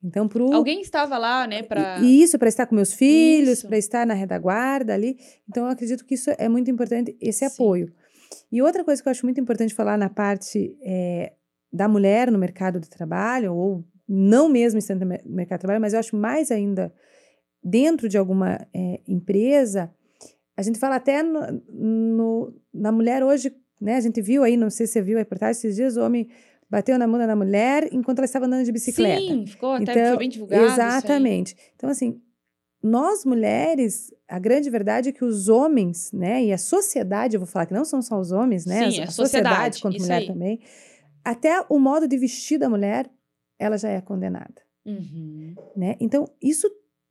Então, 0.02 0.28
pro... 0.28 0.52
Alguém 0.52 0.80
estava 0.80 1.18
lá, 1.18 1.46
né? 1.46 1.62
Pra... 1.62 1.98
Isso, 1.98 2.38
para 2.38 2.48
estar 2.48 2.66
com 2.66 2.74
meus 2.74 2.92
filhos, 2.92 3.62
para 3.62 3.76
estar 3.76 4.06
na 4.06 4.14
retaguarda 4.14 4.94
ali. 4.94 5.18
Então, 5.48 5.64
eu 5.64 5.70
acredito 5.70 6.04
que 6.04 6.14
isso 6.14 6.30
é 6.38 6.48
muito 6.48 6.70
importante, 6.70 7.16
esse 7.20 7.40
Sim. 7.40 7.46
apoio. 7.46 7.92
E 8.50 8.62
outra 8.62 8.84
coisa 8.84 9.02
que 9.02 9.08
eu 9.08 9.10
acho 9.10 9.26
muito 9.26 9.40
importante 9.40 9.74
falar 9.74 9.98
na 9.98 10.08
parte 10.08 10.76
é, 10.82 11.32
da 11.72 11.88
mulher 11.88 12.30
no 12.30 12.38
mercado 12.38 12.78
de 12.78 12.88
trabalho, 12.88 13.54
ou 13.54 13.84
não 14.08 14.48
mesmo 14.48 14.78
estando 14.78 15.04
no 15.04 15.18
mercado 15.26 15.58
de 15.58 15.62
trabalho, 15.62 15.80
mas 15.80 15.92
eu 15.92 15.98
acho 15.98 16.16
mais 16.16 16.50
ainda 16.50 16.92
dentro 17.62 18.08
de 18.08 18.16
alguma 18.16 18.66
é, 18.72 19.00
empresa, 19.06 19.92
a 20.56 20.62
gente 20.62 20.78
fala 20.78 20.96
até 20.96 21.22
no, 21.22 21.40
no, 21.68 22.60
na 22.72 22.90
mulher 22.90 23.22
hoje 23.22 23.54
né? 23.80 23.96
A 23.96 24.00
gente 24.00 24.20
viu 24.20 24.42
aí, 24.42 24.56
não 24.56 24.70
sei 24.70 24.86
se 24.86 24.94
você 24.94 25.02
viu 25.02 25.16
a 25.16 25.20
reportagem 25.20 25.52
esses 25.52 25.76
dias, 25.76 25.96
o 25.96 26.02
homem 26.02 26.28
bateu 26.70 26.98
na 26.98 27.06
mão 27.06 27.18
da 27.18 27.34
mulher 27.34 27.88
enquanto 27.92 28.18
ela 28.18 28.26
estava 28.26 28.46
andando 28.46 28.64
de 28.64 28.72
bicicleta. 28.72 29.20
Sim, 29.20 29.46
ficou 29.46 29.72
até 29.72 29.92
então, 29.92 30.08
foi 30.08 30.18
bem 30.18 30.28
divulgado. 30.28 30.64
Exatamente. 30.64 31.56
Então, 31.74 31.88
assim, 31.88 32.20
nós 32.82 33.24
mulheres, 33.24 34.12
a 34.28 34.38
grande 34.38 34.68
verdade 34.70 35.08
é 35.08 35.12
que 35.12 35.24
os 35.24 35.48
homens, 35.48 36.12
né, 36.12 36.44
e 36.44 36.52
a 36.52 36.58
sociedade, 36.58 37.36
eu 37.36 37.40
vou 37.40 37.46
falar 37.46 37.66
que 37.66 37.74
não 37.74 37.84
são 37.84 38.02
só 38.02 38.18
os 38.18 38.30
homens, 38.30 38.66
né, 38.66 38.90
Sim, 38.90 39.00
a, 39.00 39.04
a 39.04 39.10
sociedade, 39.10 39.76
sociedade 39.76 39.82
quanto 39.82 40.00
mulher 40.00 40.18
aí. 40.18 40.26
também, 40.26 40.60
até 41.24 41.64
o 41.68 41.78
modo 41.78 42.06
de 42.06 42.16
vestir 42.16 42.58
da 42.58 42.68
mulher, 42.68 43.10
ela 43.58 43.76
já 43.76 43.88
é 43.88 44.00
condenada. 44.00 44.62
Uhum. 44.84 45.54
Né? 45.76 45.96
Então, 46.00 46.26
isso 46.40 46.68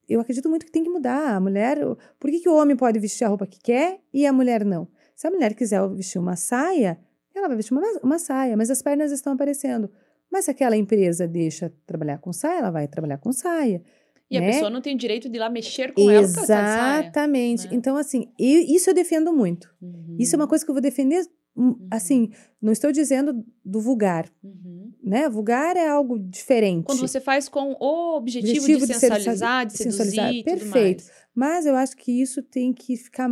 eu 0.08 0.22
acredito 0.22 0.50
muito 0.50 0.66
que 0.66 0.72
tem 0.72 0.84
que 0.84 0.90
mudar. 0.90 1.36
A 1.36 1.40
mulher, 1.40 1.78
por 2.20 2.32
que, 2.32 2.40
que 2.40 2.50
o 2.50 2.56
homem 2.56 2.76
pode 2.78 2.98
vestir 2.98 3.26
a 3.26 3.28
roupa 3.28 3.46
que 3.46 3.60
quer 3.60 4.00
e 4.14 4.26
a 4.26 4.32
mulher 4.32 4.64
não? 4.64 4.88
Se 5.18 5.26
a 5.26 5.32
mulher 5.32 5.56
quiser 5.56 5.82
vestir 5.90 6.20
uma 6.20 6.36
saia, 6.36 7.00
ela 7.34 7.48
vai 7.48 7.58
vestir 7.58 7.74
uma, 7.74 7.82
uma 8.04 8.20
saia, 8.20 8.56
mas 8.56 8.70
as 8.70 8.84
pernas 8.84 9.12
estão 9.12 9.34
aparecendo. 9.34 9.90
Mas 10.32 10.46
se 10.46 10.52
aquela 10.52 10.78
empresa 10.78 11.28
deixa 11.28 11.74
trabalhar 11.88 12.20
com 12.20 12.32
saia, 12.32 12.60
ela 12.60 12.70
vai 12.70 12.88
trabalhar 12.88 13.18
com 13.18 13.32
saia. 13.32 13.82
E 14.30 14.40
né? 14.40 14.48
a 14.48 14.52
pessoa 14.52 14.70
não 14.70 14.80
tem 14.80 14.94
o 14.94 14.98
direito 14.98 15.28
de 15.28 15.38
ir 15.38 15.40
lá 15.40 15.50
mexer 15.50 15.92
com 15.92 16.12
ela 16.12 16.32
tá 16.32 16.44
Exatamente. 16.44 17.68
Né? 17.68 17.74
Então, 17.74 17.98
assim, 17.98 18.32
eu, 18.38 18.62
isso 18.62 18.92
eu 18.92 18.94
defendo 18.94 19.34
muito. 19.34 19.74
Uhum. 19.82 20.18
Isso 20.20 20.36
é 20.36 20.38
uma 20.38 20.48
coisa 20.48 20.64
que 20.64 20.70
eu 20.70 20.76
vou 20.76 20.82
defender, 20.84 21.26
hum, 21.56 21.70
uhum. 21.70 21.88
assim, 21.90 22.30
não 22.62 22.72
estou 22.72 22.92
dizendo 22.92 23.44
do 23.66 23.82
vulgar. 23.82 24.30
Uhum. 24.44 24.92
né? 25.04 25.28
Vulgar 25.28 25.76
é 25.76 25.88
algo 25.88 26.20
diferente. 26.20 26.86
Quando 26.86 27.00
você 27.00 27.20
faz 27.20 27.50
com 27.50 27.76
o 27.80 28.18
objetivo, 28.18 28.60
objetivo 28.60 28.86
de, 28.86 28.94
de 28.94 29.00
sensualizar, 29.00 29.66
de 29.66 29.74
seduzir 29.74 29.98
sensualizar. 29.98 30.44
Perfeito. 30.44 31.06
Mas 31.34 31.66
eu 31.66 31.76
acho 31.76 31.96
que 31.98 32.22
isso 32.22 32.44
tem 32.44 32.72
que 32.72 32.98
ficar 32.98 33.30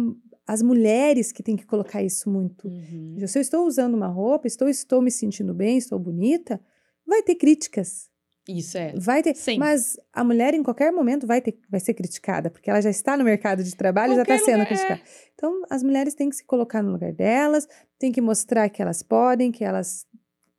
as 0.48 0.62
mulheres 0.62 1.32
que 1.32 1.42
têm 1.42 1.56
que 1.56 1.66
colocar 1.66 2.04
isso 2.04 2.30
muito. 2.30 2.68
Uhum. 2.68 3.18
Se 3.28 3.38
eu 3.38 3.42
estou 3.42 3.66
usando 3.66 3.96
uma 3.96 4.08
roupa, 4.08 4.48
estou, 4.48 4.70
estou 4.70 5.02
me 5.02 5.10
sentindo 5.10 5.54
bem, 5.54 5.78
estou 5.78 5.98
bonita, 5.98 6.62
vai 7.06 7.24
ter 7.24 7.36
críticas. 7.36 8.10
Isso 8.48 8.78
é. 8.78 8.94
Vai 8.96 9.24
ter. 9.24 9.36
Sim. 9.36 9.58
Mas 9.58 9.98
a 10.14 10.24
mulher, 10.24 10.54
em 10.54 10.62
qualquer 10.62 10.92
momento, 10.92 11.26
vai, 11.26 11.42
ter, 11.42 11.58
vai 11.68 11.80
ser 11.80 11.96
criticada, 11.96 12.52
porque 12.52 12.70
ela 12.70 12.80
já 12.80 12.92
está 12.92 13.18
no 13.18 13.24
mercado 13.24 13.64
de 13.64 13.76
trabalho 13.76 14.14
e 14.14 14.16
já 14.18 14.22
está 14.22 14.38
sendo 14.38 14.52
lugar. 14.60 14.68
criticada. 14.68 15.02
Então, 15.34 15.64
as 15.70 15.82
mulheres 15.82 16.14
têm 16.14 16.30
que 16.30 16.36
se 16.36 16.44
colocar 16.44 16.84
no 16.84 16.92
lugar 16.92 17.12
delas, 17.12 17.68
têm 17.98 18.12
que 18.12 18.22
mostrar 18.22 18.70
que 18.70 18.82
elas 18.82 19.02
podem, 19.02 19.52
que 19.52 19.64
elas 19.64 20.06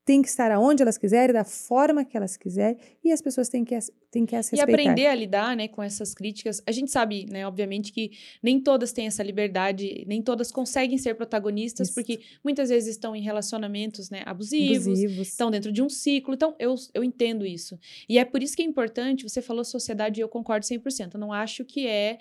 têm 0.06 0.22
que 0.22 0.28
estar 0.28 0.52
aonde 0.52 0.82
elas 0.82 0.96
quiserem, 0.96 1.34
da 1.34 1.42
forma 1.42 2.04
que 2.04 2.16
elas 2.16 2.36
quiserem, 2.36 2.78
e 3.02 3.10
as 3.10 3.20
pessoas 3.20 3.48
têm 3.48 3.64
que, 3.64 3.76
têm 4.08 4.24
que 4.24 4.36
as 4.36 4.48
respeitar. 4.48 4.70
E 4.70 4.84
aprender 4.84 5.06
a 5.08 5.14
lidar 5.16 5.56
né, 5.56 5.66
com 5.66 5.82
essas 5.82 6.14
críticas. 6.14 6.62
A 6.64 6.70
gente 6.70 6.92
sabe, 6.92 7.26
né, 7.28 7.44
obviamente, 7.44 7.92
que 7.92 8.12
nem 8.40 8.60
todas 8.60 8.92
têm 8.92 9.08
essa 9.08 9.20
liberdade, 9.20 10.04
nem 10.06 10.22
todas 10.22 10.52
conseguem 10.52 10.96
ser 10.96 11.16
protagonistas, 11.16 11.88
Isso. 11.88 11.94
porque 11.94 12.20
muitas 12.44 12.68
vezes 12.68 12.90
estão 12.90 13.16
em 13.16 13.20
relacionamentos 13.20 14.08
né, 14.08 14.22
abusivos, 14.24 14.86
abusivos, 14.86 15.28
estão 15.28 15.50
dentro 15.50 15.72
de 15.72 15.82
um 15.82 15.88
ciclo. 15.88 16.34
Então, 16.34 16.54
eu, 16.56 16.76
eu 16.94 17.02
entendo 17.02 17.44
isso. 17.44 17.76
E 18.08 18.16
é 18.16 18.24
por 18.24 18.44
isso 18.44 18.54
que 18.54 18.62
é 18.62 18.64
importante, 18.64 19.28
você 19.28 19.42
falou 19.42 19.64
sociedade 19.64 20.20
e 20.20 20.22
eu 20.22 20.28
concordo 20.28 20.64
100%. 20.64 21.14
Eu 21.14 21.20
não 21.20 21.32
acho 21.32 21.64
que 21.64 21.84
é. 21.88 22.18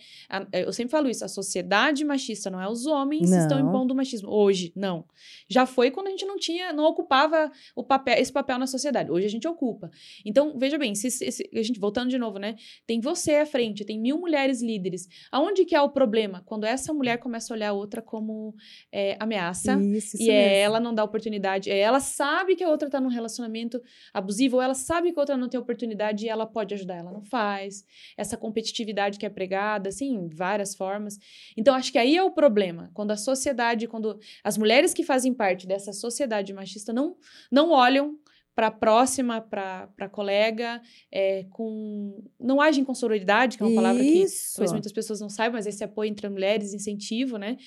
Eu 0.51 0.73
sempre 0.73 0.89
falo 0.89 1.07
isso, 1.07 1.23
a 1.23 1.27
sociedade 1.27 2.03
machista 2.03 2.49
não 2.49 2.59
é 2.59 2.67
os 2.67 2.87
homens 2.87 3.29
que 3.29 3.37
estão 3.37 3.59
impondo 3.59 3.93
o 3.93 3.97
machismo. 3.97 4.31
Hoje, 4.31 4.73
não. 4.75 5.05
Já 5.47 5.67
foi 5.67 5.91
quando 5.91 6.07
a 6.07 6.09
gente 6.09 6.25
não 6.25 6.37
tinha, 6.37 6.73
não 6.73 6.85
ocupava 6.85 7.51
o 7.75 7.83
papel, 7.83 8.15
esse 8.17 8.31
papel 8.31 8.57
na 8.57 8.65
sociedade. 8.65 9.11
Hoje 9.11 9.25
a 9.25 9.29
gente 9.29 9.47
ocupa. 9.47 9.91
Então, 10.25 10.57
veja 10.57 10.77
bem, 10.77 10.95
se, 10.95 11.11
se, 11.11 11.49
a 11.53 11.61
gente 11.61 11.79
voltando 11.79 12.09
de 12.09 12.17
novo, 12.17 12.39
né? 12.39 12.55
Tem 12.87 13.01
você 13.01 13.35
à 13.35 13.45
frente, 13.45 13.83
tem 13.83 13.99
mil 13.99 14.17
mulheres 14.17 14.61
líderes. 14.61 15.07
Aonde 15.31 15.65
que 15.65 15.75
é 15.75 15.81
o 15.81 15.89
problema? 15.89 16.41
Quando 16.45 16.65
essa 16.65 16.93
mulher 16.93 17.17
começa 17.17 17.53
a 17.53 17.55
olhar 17.55 17.69
a 17.69 17.73
outra 17.73 18.01
como 18.01 18.55
é, 18.91 19.17
ameaça 19.19 19.73
isso, 19.73 20.15
isso 20.15 20.23
e 20.23 20.29
é 20.29 20.59
ela 20.59 20.79
não 20.79 20.93
dá 20.93 21.03
oportunidade. 21.03 21.69
É, 21.69 21.79
ela 21.79 21.99
sabe 21.99 22.55
que 22.55 22.63
a 22.63 22.69
outra 22.69 22.89
tá 22.89 23.01
num 23.01 23.09
relacionamento 23.09 23.81
abusivo, 24.13 24.57
ou 24.57 24.61
ela 24.61 24.73
sabe 24.73 25.11
que 25.11 25.19
a 25.19 25.21
outra 25.21 25.35
não 25.35 25.49
tem 25.49 25.59
oportunidade 25.59 26.25
e 26.25 26.29
ela 26.29 26.45
pode 26.45 26.73
ajudar, 26.73 26.95
ela 26.95 27.11
não 27.11 27.23
faz. 27.23 27.83
Essa 28.17 28.37
competitividade 28.37 29.19
que 29.19 29.25
é 29.25 29.29
pregada, 29.29 29.89
assim, 29.89 30.29
várias 30.33 30.75
formas. 30.75 31.19
Então, 31.57 31.75
acho 31.75 31.91
que 31.91 31.97
aí 31.97 32.15
é 32.15 32.23
o 32.23 32.31
problema. 32.31 32.89
Quando 32.93 33.11
a 33.11 33.17
sociedade, 33.17 33.87
quando 33.87 34.17
as 34.43 34.57
mulheres 34.57 34.93
que 34.93 35.03
fazem 35.03 35.33
parte 35.33 35.67
dessa 35.67 35.91
sociedade 35.91 36.53
machista 36.53 36.93
não, 36.93 37.17
não 37.51 37.64
não 37.65 37.71
olham 37.71 38.17
para 38.55 38.67
a 38.67 38.71
próxima, 38.71 39.41
para 39.41 39.89
a 39.99 40.07
colega, 40.07 40.81
é, 41.11 41.45
com 41.49 42.23
não 42.39 42.61
agem 42.61 42.85
com 42.85 42.95
sororidade, 42.95 43.57
que 43.57 43.63
é 43.63 43.65
uma 43.65 43.75
palavra 43.75 44.01
que 44.01 44.25
talvez 44.53 44.71
muitas 44.71 44.93
pessoas 44.93 45.19
não 45.19 45.29
saibam, 45.29 45.57
mas 45.57 45.67
esse 45.67 45.83
apoio 45.83 46.09
entre 46.09 46.29
mulheres, 46.29 46.73
incentivo, 46.73 47.37
né? 47.37 47.57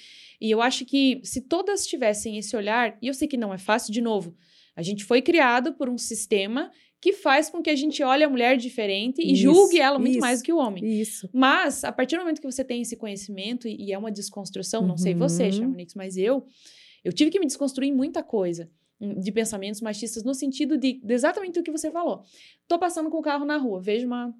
E 0.40 0.50
eu 0.50 0.62
acho 0.62 0.86
que 0.86 1.20
se 1.22 1.42
todas 1.42 1.86
tivessem 1.86 2.38
esse 2.38 2.56
olhar, 2.56 2.96
e 3.02 3.08
eu 3.08 3.12
sei 3.12 3.28
que 3.28 3.36
não 3.36 3.52
é 3.52 3.58
fácil, 3.58 3.92
de 3.92 4.00
novo, 4.00 4.34
a 4.74 4.80
gente 4.80 5.04
foi 5.04 5.20
criado 5.20 5.74
por 5.74 5.90
um 5.90 5.98
sistema 5.98 6.70
que 7.00 7.12
faz 7.12 7.50
com 7.50 7.62
que 7.62 7.70
a 7.70 7.76
gente 7.76 8.02
olhe 8.02 8.24
a 8.24 8.28
mulher 8.28 8.56
diferente 8.56 9.20
e 9.20 9.34
isso, 9.34 9.42
julgue 9.42 9.78
ela 9.78 9.98
muito 9.98 10.12
isso, 10.12 10.20
mais 10.20 10.40
do 10.40 10.44
que 10.44 10.52
o 10.52 10.56
homem. 10.56 11.00
Isso. 11.00 11.28
Mas, 11.34 11.84
a 11.84 11.92
partir 11.92 12.16
do 12.16 12.20
momento 12.20 12.40
que 12.40 12.50
você 12.50 12.64
tem 12.64 12.80
esse 12.80 12.96
conhecimento, 12.96 13.68
e, 13.68 13.76
e 13.76 13.92
é 13.92 13.98
uma 13.98 14.10
desconstrução, 14.10 14.80
uhum. 14.80 14.88
não 14.88 14.96
sei 14.96 15.14
você, 15.14 15.52
Chamonix, 15.52 15.94
mas 15.94 16.16
eu, 16.16 16.46
eu 17.04 17.12
tive 17.12 17.30
que 17.30 17.38
me 17.38 17.46
desconstruir 17.46 17.90
em 17.90 17.94
muita 17.94 18.22
coisa 18.22 18.70
de 19.00 19.32
pensamentos 19.32 19.80
machistas 19.80 20.24
no 20.24 20.34
sentido 20.34 20.76
de, 20.76 21.00
de 21.00 21.14
exatamente 21.14 21.58
o 21.58 21.62
que 21.62 21.70
você 21.70 21.90
falou. 21.90 22.22
Tô 22.66 22.78
passando 22.78 23.10
com 23.10 23.18
o 23.18 23.22
carro 23.22 23.44
na 23.44 23.56
rua, 23.56 23.80
vejo 23.80 24.06
uma 24.06 24.34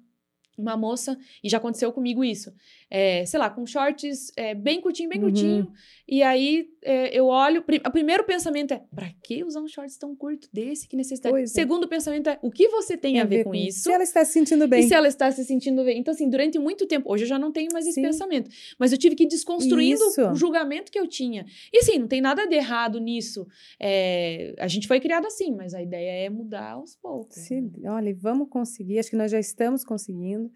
uma 0.59 0.77
moça, 0.77 1.17
e 1.43 1.49
já 1.49 1.57
aconteceu 1.57 1.91
comigo 1.91 2.23
isso, 2.23 2.53
é, 2.89 3.25
sei 3.25 3.39
lá, 3.39 3.49
com 3.49 3.65
shorts 3.65 4.31
é, 4.35 4.53
bem 4.53 4.81
curtinho, 4.81 5.09
bem 5.09 5.19
uhum. 5.19 5.25
curtinho, 5.25 5.71
e 6.07 6.23
aí 6.23 6.69
é, 6.81 7.17
eu 7.17 7.27
olho, 7.27 7.63
o 7.85 7.91
primeiro 7.91 8.23
pensamento 8.23 8.73
é, 8.73 8.81
pra 8.93 9.09
que 9.23 9.43
usar 9.43 9.61
um 9.61 9.67
shorts 9.67 9.97
tão 9.97 10.15
curto 10.15 10.49
desse, 10.51 10.87
que 10.87 10.95
necessidade? 10.95 11.33
Pois 11.33 11.51
é. 11.51 11.53
Segundo 11.53 11.87
pensamento 11.87 12.29
é, 12.29 12.39
o 12.41 12.49
que 12.49 12.67
você 12.69 12.97
tem, 12.97 13.13
tem 13.13 13.21
a, 13.21 13.25
ver, 13.25 13.37
ver 13.37 13.43
com, 13.43 13.49
com 13.51 13.55
isso? 13.55 13.83
Se 13.83 13.91
ela 13.91 14.03
está 14.03 14.23
se 14.25 14.33
sentindo 14.33 14.67
bem. 14.67 14.81
E 14.81 14.87
se 14.87 14.93
ela 14.93 15.07
está 15.07 15.31
se 15.31 15.43
sentindo 15.45 15.83
bem. 15.83 15.99
Então, 15.99 16.13
assim, 16.13 16.29
durante 16.29 16.57
muito 16.57 16.87
tempo, 16.87 17.11
hoje 17.11 17.25
eu 17.25 17.27
já 17.27 17.37
não 17.37 17.51
tenho 17.51 17.69
mais 17.71 17.85
esse 17.85 17.95
Sim. 17.95 18.01
pensamento, 18.01 18.49
mas 18.77 18.91
eu 18.91 18.97
tive 18.97 19.15
que 19.15 19.23
ir 19.23 19.27
desconstruindo 19.27 20.03
isso. 20.03 20.29
o 20.29 20.35
julgamento 20.35 20.91
que 20.91 20.99
eu 20.99 21.07
tinha. 21.07 21.45
E 21.71 21.79
assim, 21.79 21.99
não 21.99 22.07
tem 22.07 22.21
nada 22.21 22.45
de 22.47 22.55
errado 22.55 22.99
nisso, 22.99 23.47
é, 23.79 24.55
a 24.57 24.67
gente 24.67 24.87
foi 24.87 24.99
criado 24.99 25.27
assim, 25.27 25.53
mas 25.55 25.73
a 25.73 25.81
ideia 25.81 26.25
é 26.25 26.29
mudar 26.29 26.71
aos 26.71 26.95
poucos. 26.95 27.37
Sim, 27.37 27.71
né? 27.77 27.89
olha, 27.91 28.15
vamos 28.19 28.49
conseguir, 28.49 28.99
acho 28.99 29.09
que 29.09 29.15
nós 29.15 29.31
já 29.31 29.39
estamos 29.39 29.83
conseguindo, 29.83 30.48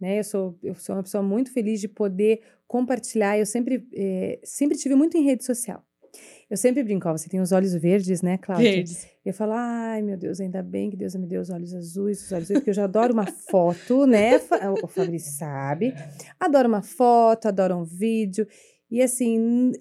né? 0.00 0.18
Eu 0.18 0.24
sou, 0.24 0.58
eu 0.62 0.74
sou 0.74 0.96
uma 0.96 1.02
pessoa 1.02 1.22
muito 1.22 1.52
feliz 1.52 1.80
de 1.80 1.88
poder 1.88 2.42
compartilhar. 2.66 3.38
Eu 3.38 3.46
sempre, 3.46 3.86
é, 3.94 4.40
sempre 4.42 4.76
tive 4.76 4.94
muito 4.94 5.16
em 5.16 5.24
rede 5.24 5.44
social. 5.44 5.84
Eu 6.50 6.56
sempre 6.56 6.82
brinco, 6.82 7.08
ó, 7.08 7.12
você 7.12 7.28
tem 7.28 7.40
os 7.40 7.52
olhos 7.52 7.74
verdes, 7.74 8.20
né, 8.20 8.36
Cláudia? 8.36 8.70
Verdes. 8.70 9.08
Eu 9.24 9.32
falo, 9.32 9.52
ai, 9.54 10.02
meu 10.02 10.18
Deus, 10.18 10.40
ainda 10.40 10.62
bem 10.62 10.90
que 10.90 10.96
Deus 10.96 11.14
me 11.14 11.26
deu 11.26 11.40
os 11.40 11.48
olhos 11.48 11.72
azuis, 11.72 12.22
os 12.22 12.32
olhos 12.32 12.48
verdes, 12.48 12.60
porque 12.60 12.70
eu 12.70 12.74
já 12.74 12.84
adoro 12.84 13.14
uma 13.14 13.26
foto, 13.26 14.06
né? 14.06 14.32
O 14.82 14.86
Fabrício 14.86 15.32
sabe. 15.32 15.94
Adoro 16.38 16.68
uma 16.68 16.82
foto, 16.82 17.48
adoro 17.48 17.76
um 17.76 17.84
vídeo. 17.84 18.46
E 18.90 19.00
assim, 19.00 19.72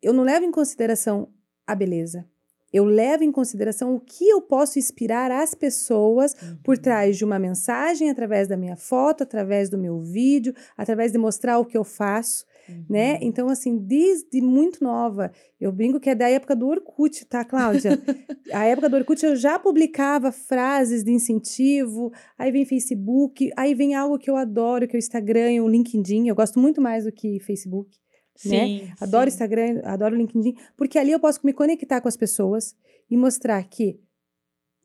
eu 0.00 0.12
não 0.12 0.22
levo 0.22 0.44
em 0.44 0.52
consideração 0.52 1.32
a 1.66 1.74
beleza. 1.74 2.24
Eu 2.72 2.84
levo 2.84 3.24
em 3.24 3.32
consideração 3.32 3.94
o 3.94 4.00
que 4.00 4.28
eu 4.28 4.40
posso 4.40 4.78
inspirar 4.78 5.30
as 5.30 5.54
pessoas 5.54 6.34
por 6.62 6.76
uhum. 6.76 6.82
trás 6.82 7.16
de 7.16 7.24
uma 7.24 7.38
mensagem, 7.38 8.10
através 8.10 8.46
da 8.46 8.56
minha 8.56 8.76
foto, 8.76 9.22
através 9.22 9.68
do 9.68 9.76
meu 9.76 10.00
vídeo, 10.00 10.54
através 10.76 11.12
de 11.12 11.18
mostrar 11.18 11.58
o 11.58 11.64
que 11.64 11.76
eu 11.76 11.84
faço, 11.84 12.44
né? 12.68 12.74
uhum. 12.74 12.84
né? 12.88 13.18
Então, 13.22 13.48
assim, 13.48 13.76
desde 13.76 14.40
muito 14.40 14.82
nova, 14.84 15.32
eu 15.60 15.72
brinco 15.72 15.98
que 15.98 16.10
é 16.10 16.14
da 16.14 16.28
época 16.28 16.54
do 16.54 16.68
Orkut, 16.68 17.24
tá, 17.26 17.44
Cláudia? 17.44 17.98
a 18.52 18.64
época 18.64 18.88
do 18.88 18.96
Orkut 18.96 19.24
eu 19.24 19.34
já 19.34 19.58
publicava 19.58 20.30
frases 20.30 21.02
de 21.02 21.10
incentivo, 21.12 22.12
aí 22.38 22.52
vem 22.52 22.64
Facebook, 22.64 23.50
aí 23.56 23.74
vem 23.74 23.94
algo 23.94 24.18
que 24.18 24.30
eu 24.30 24.36
adoro, 24.36 24.86
que 24.86 24.96
é 24.96 24.98
o 24.98 25.00
Instagram, 25.00 25.62
o 25.62 25.68
LinkedIn, 25.68 26.28
eu 26.28 26.34
gosto 26.34 26.58
muito 26.58 26.80
mais 26.80 27.04
do 27.04 27.12
que 27.12 27.40
Facebook. 27.40 27.98
Né? 28.44 28.66
Sim, 28.66 28.82
né? 28.82 28.94
Adoro 29.00 29.30
sim. 29.30 29.34
Instagram, 29.34 29.80
adoro 29.84 30.16
LinkedIn, 30.16 30.54
porque 30.76 30.98
ali 30.98 31.12
eu 31.12 31.20
posso 31.20 31.40
me 31.44 31.52
conectar 31.52 32.00
com 32.00 32.08
as 32.08 32.16
pessoas 32.16 32.74
e 33.10 33.16
mostrar 33.16 33.62
que, 33.64 34.00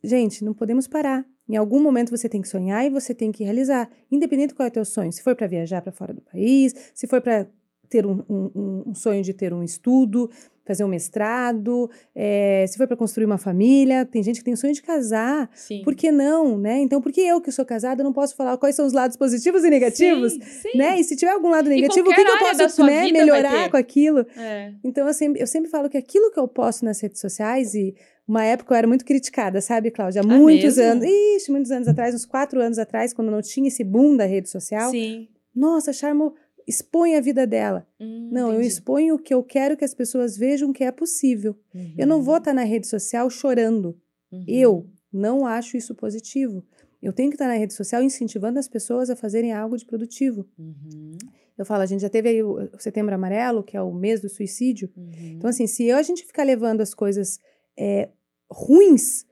gente, 0.03 0.43
não 0.43 0.53
podemos 0.53 0.87
parar. 0.87 1.25
Em 1.47 1.55
algum 1.55 1.79
momento 1.79 2.09
você 2.09 2.27
tem 2.27 2.41
que 2.41 2.47
sonhar 2.47 2.85
e 2.85 2.89
você 2.89 3.13
tem 3.13 3.31
que 3.31 3.43
realizar, 3.43 3.89
independente 4.11 4.53
qual 4.53 4.65
é 4.65 4.69
o 4.69 4.73
teu 4.73 4.83
sonho. 4.85 5.11
Se 5.11 5.21
for 5.21 5.35
para 5.35 5.47
viajar 5.47 5.81
para 5.81 5.91
fora 5.91 6.13
do 6.13 6.21
país, 6.21 6.73
se 6.93 7.05
for 7.07 7.21
para 7.21 7.47
ter 7.87 8.05
um, 8.05 8.23
um, 8.27 8.83
um, 8.87 8.95
sonho 8.95 9.23
de 9.23 9.33
ter 9.33 9.53
um 9.53 9.63
estudo, 9.63 10.29
fazer 10.65 10.83
um 10.83 10.87
mestrado, 10.87 11.89
é, 12.13 12.65
se 12.67 12.77
for 12.77 12.87
para 12.87 12.97
construir 12.97 13.25
uma 13.25 13.37
família, 13.37 14.05
tem 14.05 14.23
gente 14.23 14.39
que 14.39 14.43
tem 14.43 14.53
o 14.53 14.57
sonho 14.57 14.73
de 14.73 14.81
casar. 14.81 15.49
Sim. 15.53 15.81
Por 15.83 15.95
que 15.95 16.11
não, 16.11 16.57
né? 16.57 16.79
Então, 16.79 17.01
por 17.01 17.11
que 17.11 17.21
eu 17.21 17.39
que 17.39 17.51
sou 17.51 17.63
casada 17.63 18.03
não 18.03 18.11
posso 18.11 18.35
falar 18.35 18.57
quais 18.57 18.75
são 18.75 18.85
os 18.85 18.93
lados 18.93 19.15
positivos 19.15 19.63
e 19.63 19.69
negativos, 19.69 20.33
sim, 20.33 20.41
sim. 20.41 20.77
né? 20.77 20.99
E 20.99 21.03
se 21.03 21.15
tiver 21.15 21.31
algum 21.31 21.49
lado 21.49 21.69
negativo, 21.69 22.09
o 22.09 22.13
que, 22.13 22.23
que 22.23 22.29
eu 22.29 22.39
posso 22.39 22.83
né, 22.83 23.11
melhorar 23.11 23.69
com 23.69 23.77
aquilo? 23.77 24.25
É. 24.35 24.73
Então, 24.83 25.07
eu 25.07 25.13
sempre, 25.13 25.41
eu 25.41 25.47
sempre 25.47 25.69
falo 25.69 25.89
que 25.89 25.97
aquilo 25.97 26.31
que 26.31 26.39
eu 26.39 26.47
posto 26.47 26.83
nas 26.83 26.99
redes 26.99 27.21
sociais 27.21 27.75
e 27.75 27.95
uma 28.27 28.43
época 28.43 28.73
eu 28.73 28.77
era 28.77 28.87
muito 28.87 29.05
criticada, 29.05 29.61
sabe, 29.61 29.91
Cláudia? 29.91 30.21
Há 30.21 30.23
ah, 30.23 30.27
muitos 30.27 30.77
mesmo? 30.77 30.91
anos, 30.91 31.05
ixi, 31.05 31.51
muitos 31.51 31.71
anos 31.71 31.87
atrás, 31.87 32.15
uns 32.15 32.25
quatro 32.25 32.59
anos 32.59 32.79
atrás, 32.79 33.13
quando 33.13 33.29
não 33.29 33.41
tinha 33.41 33.67
esse 33.67 33.83
boom 33.83 34.17
da 34.17 34.25
rede 34.25 34.49
social. 34.49 34.89
Sim. 34.89 35.27
Nossa, 35.55 35.93
Charmo 35.93 36.33
expõe 36.67 37.15
a 37.15 37.21
vida 37.21 37.45
dela. 37.45 37.87
Hum, 37.99 38.29
não, 38.31 38.49
entendi. 38.49 38.63
eu 38.63 38.67
exponho 38.67 39.15
o 39.15 39.19
que 39.19 39.33
eu 39.33 39.43
quero 39.43 39.77
que 39.77 39.85
as 39.85 39.93
pessoas 39.93 40.37
vejam 40.37 40.73
que 40.73 40.83
é 40.83 40.91
possível. 40.91 41.55
Uhum. 41.73 41.93
Eu 41.97 42.07
não 42.07 42.21
vou 42.21 42.37
estar 42.37 42.51
tá 42.51 42.55
na 42.55 42.63
rede 42.63 42.87
social 42.87 43.29
chorando. 43.29 43.99
Uhum. 44.31 44.45
Eu 44.47 44.89
não 45.11 45.45
acho 45.45 45.77
isso 45.77 45.93
positivo. 45.95 46.65
Eu 47.01 47.13
tenho 47.13 47.29
que 47.29 47.35
estar 47.35 47.45
tá 47.45 47.51
na 47.51 47.57
rede 47.57 47.73
social 47.73 48.01
incentivando 48.01 48.57
as 48.57 48.67
pessoas 48.67 49.09
a 49.09 49.15
fazerem 49.15 49.53
algo 49.53 49.77
de 49.77 49.85
produtivo. 49.85 50.47
Uhum. 50.57 51.17
Eu 51.57 51.65
falo, 51.65 51.83
a 51.83 51.85
gente 51.85 52.01
já 52.01 52.09
teve 52.09 52.29
aí 52.29 52.43
o 52.43 52.69
Setembro 52.79 53.15
Amarelo, 53.15 53.63
que 53.63 53.77
é 53.77 53.81
o 53.81 53.93
mês 53.93 54.19
do 54.19 54.27
suicídio. 54.27 54.91
Uhum. 54.97 55.33
Então, 55.37 55.49
assim, 55.49 55.67
se 55.67 55.85
eu, 55.85 55.97
a 55.97 56.01
gente 56.01 56.25
ficar 56.25 56.43
levando 56.43 56.81
as 56.81 56.93
coisas 56.93 57.39
é, 57.77 58.09
ruins, 58.51 59.25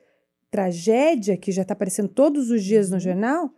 tragédia, 0.50 1.36
que 1.36 1.52
já 1.52 1.64
está 1.64 1.74
aparecendo 1.74 2.08
todos 2.08 2.50
os 2.50 2.64
dias 2.64 2.90
no 2.90 2.96
uhum. 2.96 3.02
jornal, 3.02 3.54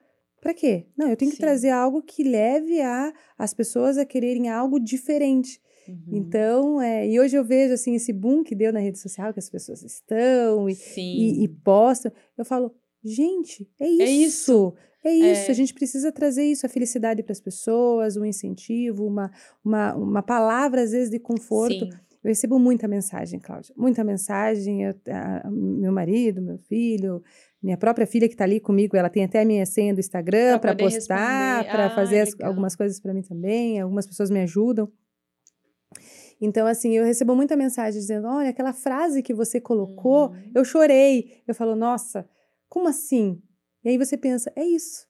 para 0.45 0.53
quê? 0.53 0.85
Não, 0.95 1.09
eu 1.09 1.17
tenho 1.17 1.31
que 1.31 1.37
Sim. 1.37 1.41
trazer 1.41 1.71
algo 1.71 2.03
que 2.03 2.23
leve 2.23 2.79
a, 2.79 3.11
as 3.35 3.51
pessoas 3.51 3.97
a 3.97 4.05
quererem 4.05 4.47
algo 4.47 4.79
diferente. 4.79 5.59
Uhum. 5.87 5.97
Então, 6.11 6.79
é, 6.79 7.09
e 7.09 7.19
hoje 7.19 7.35
eu 7.35 7.43
vejo 7.43 7.73
assim 7.73 7.95
esse 7.95 8.13
boom 8.13 8.43
que 8.43 8.53
deu 8.53 8.71
na 8.71 8.79
rede 8.79 8.99
social, 8.99 9.33
que 9.33 9.39
as 9.39 9.49
pessoas 9.49 9.81
estão 9.81 10.69
e, 10.69 10.77
e, 10.97 11.43
e 11.45 11.47
postam. 11.47 12.11
Eu 12.37 12.45
falo, 12.45 12.71
gente, 13.03 13.67
é 13.79 13.87
isso. 13.89 14.03
É 14.03 14.11
isso. 14.11 14.73
É 15.03 15.11
isso, 15.11 15.47
é. 15.47 15.51
a 15.51 15.55
gente 15.55 15.73
precisa 15.73 16.11
trazer 16.11 16.43
isso, 16.43 16.63
a 16.65 16.69
felicidade 16.69 17.23
para 17.23 17.31
as 17.31 17.39
pessoas, 17.39 18.15
um 18.15 18.25
incentivo, 18.25 19.03
uma, 19.05 19.31
uma, 19.63 19.95
uma 19.95 20.21
palavra, 20.21 20.83
às 20.83 20.91
vezes, 20.91 21.09
de 21.09 21.17
conforto. 21.17 21.85
Sim. 21.85 21.89
Eu 22.23 22.29
recebo 22.29 22.57
muita 22.57 22.87
mensagem, 22.87 23.39
Cláudia. 23.39 23.73
Muita 23.77 24.03
mensagem. 24.03 24.83
Eu, 24.83 24.95
a, 25.09 25.49
meu 25.49 25.91
marido, 25.91 26.41
meu 26.41 26.57
filho, 26.57 27.23
minha 27.65 27.77
própria 27.77 28.05
filha 28.05 28.27
que 28.27 28.35
está 28.35 28.43
ali 28.43 28.59
comigo, 28.59 28.95
ela 28.95 29.09
tem 29.09 29.23
até 29.23 29.41
a 29.41 29.45
minha 29.45 29.65
senha 29.65 29.91
do 29.91 29.99
Instagram 29.99 30.59
para 30.59 30.75
postar, 30.75 31.65
para 31.65 31.87
ah, 31.87 31.95
fazer 31.95 32.19
as, 32.19 32.39
algumas 32.39 32.75
coisas 32.75 32.99
para 32.99 33.11
mim 33.11 33.23
também. 33.23 33.79
Algumas 33.79 34.05
pessoas 34.05 34.29
me 34.29 34.39
ajudam. 34.41 34.87
Então, 36.39 36.67
assim, 36.67 36.95
eu 36.95 37.03
recebo 37.03 37.35
muita 37.35 37.57
mensagem 37.57 37.99
dizendo: 37.99 38.27
olha, 38.27 38.51
aquela 38.51 38.71
frase 38.71 39.23
que 39.23 39.33
você 39.33 39.59
colocou, 39.59 40.29
uhum. 40.29 40.51
eu 40.53 40.63
chorei. 40.63 41.41
Eu 41.47 41.55
falo, 41.55 41.75
nossa, 41.75 42.29
como 42.69 42.87
assim? 42.87 43.41
E 43.83 43.89
aí 43.89 43.97
você 43.97 44.15
pensa, 44.15 44.53
é 44.55 44.63
isso. 44.63 45.07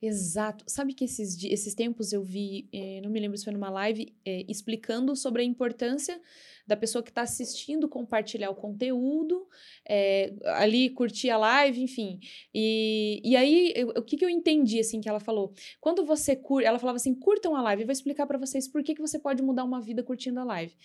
Exato. 0.00 0.64
Sabe 0.68 0.92
que 0.92 1.06
esses, 1.06 1.42
esses 1.42 1.74
tempos 1.74 2.12
eu 2.12 2.22
vi, 2.22 2.68
eh, 2.72 3.00
não 3.02 3.10
me 3.10 3.18
lembro 3.18 3.36
se 3.36 3.44
foi 3.44 3.52
numa 3.52 3.70
live, 3.70 4.14
eh, 4.26 4.44
explicando 4.46 5.16
sobre 5.16 5.40
a 5.42 5.44
importância 5.44 6.20
da 6.68 6.76
pessoa 6.76 7.02
que 7.02 7.10
está 7.10 7.22
assistindo 7.22 7.88
compartilhar 7.88 8.50
o 8.50 8.54
conteúdo, 8.54 9.48
é, 9.88 10.34
ali 10.44 10.90
curtir 10.90 11.30
a 11.30 11.38
live, 11.38 11.82
enfim. 11.82 12.20
E, 12.54 13.22
e 13.24 13.34
aí, 13.34 13.72
eu, 13.74 13.88
o 13.88 14.02
que, 14.02 14.18
que 14.18 14.24
eu 14.24 14.28
entendi, 14.28 14.78
assim, 14.78 15.00
que 15.00 15.08
ela 15.08 15.18
falou? 15.18 15.54
Quando 15.80 16.04
você 16.04 16.36
curte, 16.36 16.66
ela 16.66 16.78
falava 16.78 16.96
assim, 16.96 17.14
curtam 17.14 17.56
a 17.56 17.62
live, 17.62 17.82
eu 17.82 17.86
vou 17.86 17.92
explicar 17.92 18.26
para 18.26 18.36
vocês 18.36 18.68
por 18.68 18.82
que, 18.82 18.94
que 18.94 19.00
você 19.00 19.18
pode 19.18 19.42
mudar 19.42 19.64
uma 19.64 19.80
vida 19.80 20.02
curtindo 20.02 20.38
a 20.40 20.44
live. 20.44 20.76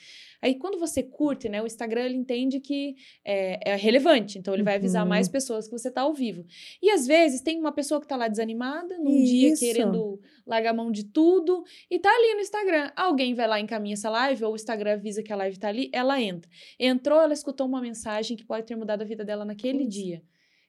Aí, 0.41 0.55
quando 0.55 0.79
você 0.79 1.03
curte, 1.03 1.49
né, 1.49 1.61
o 1.61 1.65
Instagram, 1.65 2.05
ele 2.05 2.15
entende 2.15 2.61
que 2.61 2.95
é, 3.25 3.71
é 3.71 3.75
relevante, 3.75 4.37
então 4.37 4.53
ele 4.53 4.63
vai 4.63 4.75
avisar 4.75 5.03
uhum. 5.03 5.09
mais 5.09 5.27
pessoas 5.27 5.67
que 5.67 5.77
você 5.77 5.89
está 5.89 6.01
ao 6.01 6.13
vivo. 6.13 6.45
E, 6.81 6.89
às 6.91 7.05
vezes, 7.05 7.41
tem 7.41 7.59
uma 7.59 7.73
pessoa 7.73 7.99
que 7.99 8.05
está 8.05 8.15
lá 8.15 8.29
desanimada, 8.29 8.97
num 8.99 9.17
Isso. 9.17 9.31
dia 9.31 9.53
querendo 9.57 10.21
largar 10.47 10.69
a 10.69 10.73
mão 10.73 10.91
de 10.91 11.03
tudo, 11.03 11.65
e 11.91 11.99
tá 11.99 12.09
ali 12.09 12.35
no 12.35 12.41
Instagram. 12.41 12.89
Alguém 12.95 13.33
vai 13.33 13.47
lá 13.47 13.59
e 13.59 13.63
encaminha 13.63 13.95
essa 13.95 14.09
live, 14.09 14.45
ou 14.45 14.53
o 14.53 14.55
Instagram 14.55 14.93
avisa 14.93 15.21
que 15.21 15.33
a 15.33 15.35
live 15.35 15.57
tá 15.57 15.72
ali, 15.73 15.89
ela 15.91 16.21
entra. 16.21 16.49
Entrou, 16.79 17.19
ela 17.19 17.33
escutou 17.33 17.67
uma 17.67 17.81
mensagem 17.81 18.37
que 18.37 18.45
pode 18.45 18.65
ter 18.65 18.75
mudado 18.75 19.01
a 19.01 19.05
vida 19.05 19.25
dela 19.25 19.43
naquele 19.43 19.85
dia. 19.85 20.23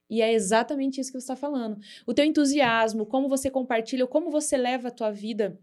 E 0.09 0.21
é 0.21 0.33
exatamente 0.33 1.01
isso 1.01 1.11
que 1.11 1.21
você 1.21 1.25
está 1.25 1.37
falando. 1.37 1.79
O 2.07 2.13
teu 2.13 2.25
entusiasmo, 2.25 3.07
como 3.07 3.29
você 3.29 3.51
compartilha, 3.51 4.07
como 4.07 4.31
você 4.31 4.57
leva 4.57 4.89
a 4.89 4.91
tua 4.91 5.11
vida 5.11 5.59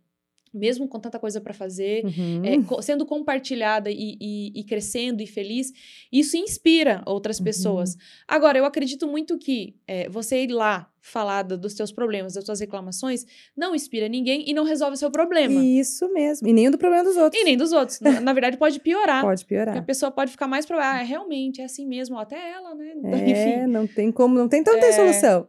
mesmo 0.53 0.87
com 0.87 0.99
tanta 0.99 1.19
coisa 1.19 1.39
para 1.39 1.53
fazer, 1.53 2.03
uhum. 2.05 2.41
é, 2.43 2.81
sendo 2.81 3.05
compartilhada 3.05 3.89
e, 3.89 4.17
e, 4.19 4.59
e, 4.59 4.63
crescendo 4.63 5.21
e 5.21 5.27
feliz, 5.27 5.71
isso 6.11 6.35
inspira 6.37 7.01
outras 7.05 7.39
uhum. 7.39 7.45
pessoas. 7.45 7.97
Agora, 8.27 8.57
eu 8.57 8.65
acredito 8.65 9.07
muito 9.07 9.37
que 9.37 9.75
é, 9.87 10.09
você 10.09 10.43
ir 10.43 10.51
lá 10.51 10.91
falar 11.01 11.41
dos 11.41 11.73
seus 11.73 11.91
problemas, 11.91 12.35
das 12.35 12.45
suas 12.45 12.59
reclamações, 12.59 13.25
não 13.57 13.73
inspira 13.73 14.07
ninguém 14.07 14.47
e 14.47 14.53
não 14.53 14.63
resolve 14.63 14.93
o 14.93 14.97
seu 14.97 15.09
problema. 15.09 15.53
Isso 15.63 16.07
mesmo. 16.13 16.47
E 16.47 16.53
nem 16.53 16.69
do 16.69 16.77
problema 16.77 17.03
dos 17.03 17.17
outros. 17.17 17.41
E 17.41 17.43
nem 17.43 17.57
dos 17.57 17.71
outros. 17.71 17.99
na, 17.99 18.21
na, 18.21 18.33
verdade, 18.33 18.55
pode 18.57 18.79
piorar. 18.79 19.23
Pode 19.23 19.43
piorar. 19.43 19.77
a 19.77 19.81
pessoa 19.81 20.11
pode 20.11 20.31
ficar 20.31 20.47
mais 20.47 20.65
para 20.65 20.77
ah, 20.77 21.01
realmente 21.01 21.59
é 21.59 21.65
assim 21.65 21.87
mesmo, 21.87 22.19
até 22.19 22.51
ela, 22.51 22.75
né? 22.75 22.93
É, 23.03 23.61
Enfim. 23.61 23.71
não 23.71 23.87
tem 23.87 24.11
como, 24.11 24.35
não 24.37 24.47
tem, 24.47 24.61
então 24.61 24.73
não 24.73 24.79
tem 24.79 24.89
é. 24.89 24.93
solução. 24.93 25.47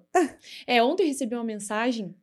é, 0.66 0.82
ontem 0.82 1.06
recebi 1.06 1.34
uma 1.34 1.44
mensagem 1.44 2.14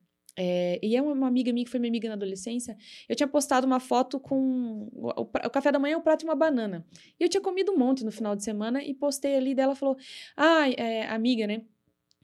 é, 0.42 0.80
e 0.82 0.96
é 0.96 1.02
uma, 1.02 1.28
amiga 1.28 1.52
minha 1.52 1.66
que 1.66 1.70
foi 1.70 1.82
minha 1.82 1.92
amiga 1.92 2.08
na 2.08 2.14
adolescência. 2.14 2.78
Eu 3.10 3.16
tinha 3.16 3.28
postado 3.28 3.68
uma 3.68 3.80
foto 3.80 4.18
com. 4.20 4.88
O, 4.94 5.22
o, 5.22 5.50
café 5.50 5.70
da 5.70 5.78
manhã, 5.78 5.98
o 5.98 6.02
prato 6.02 6.24
e 6.24 6.26
uma 6.26 6.36
banana. 6.36 6.86
E 7.20 7.24
eu 7.24 7.28
tinha 7.28 7.42
comido 7.42 7.74
um 7.74 7.78
monte 7.78 8.06
no 8.06 8.12
final 8.12 8.38
de 8.38 8.44
semana 8.44 8.82
e 8.82 8.94
postei 8.94 9.36
ali. 9.36 9.54
Dela 9.54 9.76
falou: 9.76 9.98
Ah, 10.38 10.70
é, 10.70 11.08
amiga, 11.10 11.46
né? 11.46 11.64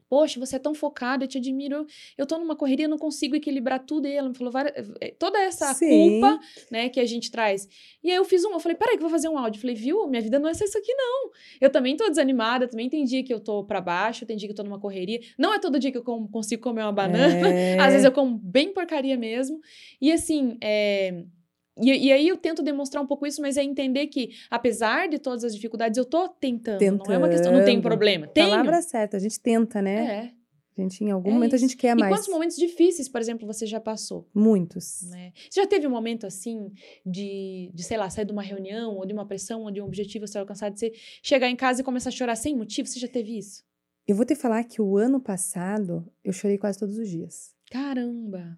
Poxa, 0.10 0.39
você 0.39 0.56
é 0.58 0.60
tão 0.60 0.74
focada, 0.74 1.24
eu 1.24 1.28
te 1.28 1.38
admiro. 1.38 1.86
Eu 2.18 2.26
tô 2.26 2.38
numa 2.38 2.56
correria, 2.56 2.88
não 2.88 2.97
consigo 2.97 3.36
equilibrar 3.36 3.80
tudo. 3.80 4.08
E 4.08 4.14
ela 4.14 4.30
me 4.30 4.36
falou 4.36 4.51
várias, 4.51 4.74
eh, 5.01 5.14
toda 5.18 5.39
essa 5.39 5.74
Sim. 5.74 6.20
culpa, 6.22 6.39
né, 6.72 6.89
que 6.89 6.99
a 6.99 7.06
gente 7.06 7.32
traz. 7.32 7.68
E 8.03 8.10
aí 8.12 8.16
eu 8.16 8.24
fiz 8.26 8.45
um, 8.45 8.51
eu 8.51 8.60
falei, 8.60 8.78
peraí 8.78 8.97
que 8.97 9.03
eu 9.03 9.10
vou 9.10 9.10
fazer 9.10 9.30
um 9.30 9.38
áudio. 9.38 9.58
Eu 9.58 9.62
falei, 9.62 9.76
viu, 9.76 10.08
minha 10.08 10.22
vida 10.22 10.38
não 10.38 10.47
é 10.47 10.53
só 10.53 10.64
isso 10.64 10.78
aqui, 10.78 10.93
não. 10.93 11.32
Eu 11.60 11.70
também 11.70 11.95
tô 11.97 12.08
desanimada, 12.08 12.68
também 12.68 12.89
tem 12.89 13.03
dia 13.03 13.24
que 13.24 13.34
eu 13.34 13.39
tô 13.39 13.64
para 13.64 13.82
baixo, 13.82 14.26
tem 14.26 14.38
dia 14.38 14.47
que 14.47 14.53
eu 14.53 14.58
tô 14.58 14.64
numa 14.64 14.80
correria. 14.80 15.20
Não 15.38 15.53
é 15.53 15.60
todo 15.60 15.80
dia 15.80 15.91
que 15.91 15.97
eu 15.97 16.03
consigo 16.03 16.62
comer 16.62 16.84
uma 16.84 16.91
banana. 16.91 17.16
É. 17.56 17.80
Às 17.80 17.91
vezes 17.91 18.06
eu 18.06 18.12
como 18.12 18.38
bem 18.38 18.74
porcaria 18.74 19.18
mesmo. 19.18 19.60
E 20.01 20.12
assim, 20.12 20.58
é, 20.62 21.24
e, 21.82 22.08
e, 22.08 22.12
aí 22.12 22.28
eu 22.28 22.38
tento 22.38 22.64
demonstrar 22.64 23.04
um 23.04 23.08
pouco 23.08 23.28
isso, 23.28 23.42
mas 23.42 23.58
é 23.58 23.64
entender 23.64 24.08
que, 24.08 24.32
apesar 24.50 25.10
de 25.10 25.20
todas 25.20 25.44
as 25.44 25.54
dificuldades, 25.54 25.98
eu 25.98 26.06
tô 26.06 26.30
tentando. 26.30 26.78
tentando. 26.78 27.08
Não 27.08 27.14
é 27.14 27.18
uma 27.18 27.30
questão, 27.30 27.52
não 27.52 27.66
tem 27.66 27.82
problema. 27.82 28.28
Tenho. 28.28 28.50
Palavra 28.50 28.82
certa, 28.82 29.18
a 29.18 29.20
gente 29.20 29.40
tenta, 29.40 29.82
né? 29.82 30.32
É. 30.32 30.46
A 30.78 30.82
gente, 30.82 31.04
em 31.04 31.12
algum 31.12 31.30
é 31.30 31.34
momento, 31.34 31.56
isso. 31.56 31.64
a 31.64 31.68
gente 31.68 31.78
quer 31.78 31.96
mais. 31.96 32.12
E 32.12 32.16
quantos 32.16 32.30
momentos 32.30 32.58
difíceis, 32.58 33.08
por 33.08 33.22
exemplo, 33.22 33.48
você 33.48 33.66
já 33.66 33.80
passou? 33.80 34.30
Muitos. 34.34 35.04
Né? 35.10 35.32
Você 35.50 35.62
já 35.62 35.68
teve 35.68 35.88
um 35.88 35.90
momento, 35.90 36.28
assim, 36.28 36.72
de, 37.06 37.72
de, 37.74 37.84
sei 37.84 37.98
lá, 37.98 38.10
sair 38.10 38.26
de 38.26 38.34
uma 38.34 38.44
reunião, 38.44 38.96
ou 38.96 39.06
de 39.06 39.14
uma 39.14 39.26
pressão, 39.26 39.64
ou 39.64 39.72
de 39.72 39.82
um 39.82 39.86
objetivo 39.86 40.28
ser 40.28 40.40
alcançado, 40.40 40.74
de 40.74 40.80
você 40.80 40.94
chegar 41.24 41.50
em 41.50 41.56
casa 41.56 41.80
e 41.80 41.84
começar 41.84 42.10
a 42.10 42.12
chorar 42.12 42.36
sem 42.36 42.56
motivo? 42.56 42.90
Você 42.90 43.00
já 43.00 43.08
teve 43.08 43.38
isso? 43.38 43.64
Eu 44.06 44.16
vou 44.16 44.26
te 44.26 44.36
falar 44.36 44.64
que 44.66 44.82
o 44.82 44.98
ano 44.98 45.20
passado, 45.20 46.06
eu 46.24 46.34
chorei 46.34 46.58
quase 46.58 46.78
todos 46.78 46.98
os 46.98 47.10
dias. 47.10 47.56
Caramba! 47.72 48.58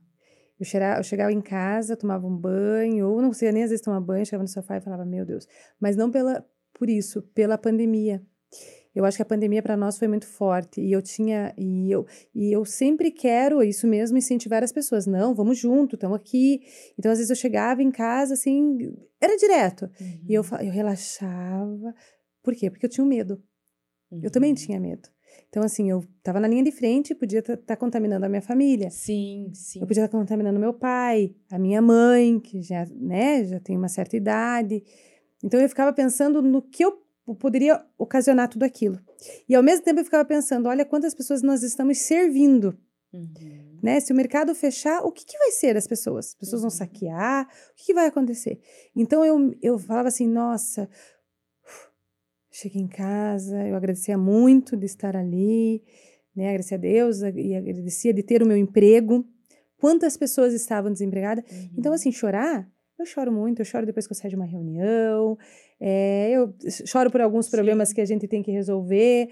Eu, 0.59 0.65
cheirava, 0.65 0.99
eu 0.99 1.03
chegava 1.03 1.31
em 1.31 1.41
casa, 1.41 1.95
tomava 1.95 2.25
um 2.25 2.35
banho, 2.35 3.09
ou 3.09 3.21
não 3.21 3.33
sei 3.33 3.51
nem 3.51 3.63
às 3.63 3.69
vezes 3.69 3.83
tomar 3.83 4.01
banho, 4.01 4.25
chegava 4.25 4.43
no 4.43 4.49
sofá 4.49 4.77
e 4.77 4.81
falava, 4.81 5.05
meu 5.05 5.25
Deus. 5.25 5.47
Mas 5.79 5.95
não 5.95 6.09
pela, 6.09 6.45
por 6.73 6.89
isso, 6.89 7.21
pela 7.33 7.57
pandemia. 7.57 8.21
Eu 8.97 9.05
acho 9.05 9.17
que 9.17 9.21
a 9.21 9.25
pandemia 9.25 9.61
para 9.61 9.77
nós 9.77 9.99
foi 9.99 10.07
muito 10.07 10.25
forte 10.25 10.81
e 10.81 10.91
eu 10.91 11.03
tinha 11.03 11.53
e 11.55 11.91
eu 11.91 12.03
e 12.33 12.51
eu 12.51 12.65
sempre 12.65 13.11
quero 13.11 13.61
isso 13.61 13.85
mesmo 13.85 14.17
incentivar 14.17 14.63
as 14.63 14.71
pessoas. 14.71 15.05
Não, 15.05 15.35
vamos 15.35 15.59
junto, 15.59 15.95
estamos 15.95 16.17
aqui. 16.17 16.61
Então 16.97 17.11
às 17.11 17.19
vezes 17.19 17.29
eu 17.29 17.35
chegava 17.35 17.83
em 17.83 17.91
casa 17.91 18.33
assim, 18.33 18.75
era 19.21 19.37
direto. 19.37 19.83
Uhum. 20.01 20.25
E 20.27 20.33
eu 20.33 20.41
uhum. 20.41 20.61
eu 20.61 20.71
relaxava. 20.71 21.93
Por 22.41 22.55
quê? 22.55 22.71
Porque 22.71 22.87
eu 22.87 22.89
tinha 22.89 23.05
um 23.05 23.07
medo. 23.07 23.39
Uhum. 24.09 24.21
Eu 24.23 24.31
também 24.31 24.49
uhum. 24.49 24.55
tinha 24.55 24.79
medo. 24.79 25.07
Então, 25.49 25.63
assim, 25.63 25.89
eu 25.89 26.03
estava 26.17 26.39
na 26.39 26.47
linha 26.47 26.63
de 26.63 26.71
frente 26.71 27.11
e 27.11 27.15
podia 27.15 27.39
estar 27.39 27.57
tá, 27.57 27.63
tá 27.67 27.75
contaminando 27.75 28.25
a 28.25 28.29
minha 28.29 28.41
família. 28.41 28.89
Sim, 28.89 29.49
sim. 29.53 29.79
Eu 29.79 29.87
podia 29.87 30.03
estar 30.03 30.15
tá 30.15 30.21
contaminando 30.21 30.59
meu 30.59 30.73
pai, 30.73 31.35
a 31.49 31.57
minha 31.57 31.81
mãe, 31.81 32.39
que 32.39 32.61
já, 32.61 32.85
né, 32.95 33.43
já 33.45 33.59
tem 33.59 33.77
uma 33.77 33.87
certa 33.87 34.17
idade. 34.17 34.83
Então, 35.43 35.59
eu 35.59 35.69
ficava 35.69 35.93
pensando 35.93 36.41
no 36.41 36.61
que 36.61 36.83
eu 36.83 37.01
poderia 37.39 37.83
ocasionar 37.97 38.49
tudo 38.49 38.63
aquilo. 38.63 38.99
E, 39.47 39.55
ao 39.55 39.63
mesmo 39.63 39.83
tempo, 39.83 39.99
eu 39.99 40.05
ficava 40.05 40.25
pensando, 40.25 40.67
olha 40.67 40.85
quantas 40.85 41.13
pessoas 41.13 41.41
nós 41.41 41.63
estamos 41.63 41.97
servindo. 41.99 42.77
Uhum. 43.13 43.79
Né? 43.81 43.99
Se 43.99 44.11
o 44.11 44.15
mercado 44.15 44.53
fechar, 44.53 45.03
o 45.03 45.11
que, 45.11 45.25
que 45.25 45.37
vai 45.37 45.51
ser 45.51 45.73
das 45.73 45.87
pessoas? 45.87 46.27
As 46.27 46.35
pessoas 46.35 46.61
uhum. 46.61 46.69
vão 46.69 46.77
saquear? 46.77 47.45
O 47.45 47.75
que, 47.75 47.85
que 47.87 47.93
vai 47.93 48.07
acontecer? 48.07 48.59
Então, 48.95 49.23
eu, 49.23 49.55
eu 49.61 49.79
falava 49.79 50.07
assim, 50.09 50.27
nossa 50.27 50.89
Cheguei 52.59 52.81
em 52.81 52.87
casa, 52.87 53.67
eu 53.67 53.75
agradecia 53.75 54.17
muito 54.17 54.75
de 54.75 54.87
estar 54.87 55.15
ali, 55.15 55.83
né? 56.35 56.47
Agradecia 56.47 56.75
a 56.75 56.79
Deus 56.79 57.21
e 57.21 57.53
agradecia 57.53 58.11
de 58.11 58.23
ter 58.23 58.41
o 58.41 58.47
meu 58.47 58.57
emprego. 58.57 59.23
Quantas 59.77 60.17
pessoas 60.17 60.55
estavam 60.55 60.91
desempregadas? 60.91 61.43
Uhum. 61.51 61.69
Então, 61.77 61.93
assim, 61.93 62.11
chorar, 62.11 62.67
eu 62.97 63.05
choro 63.05 63.31
muito. 63.31 63.61
Eu 63.61 63.65
choro 63.65 63.85
depois 63.85 64.07
que 64.07 64.13
eu 64.13 64.17
saio 64.17 64.31
de 64.31 64.35
uma 64.35 64.45
reunião. 64.45 65.37
É, 65.79 66.31
eu 66.31 66.51
choro 66.87 67.11
por 67.11 67.21
alguns 67.21 67.47
problemas 67.47 67.89
Sim. 67.89 67.95
que 67.95 68.01
a 68.01 68.05
gente 68.05 68.27
tem 68.27 68.41
que 68.41 68.49
resolver. 68.49 69.29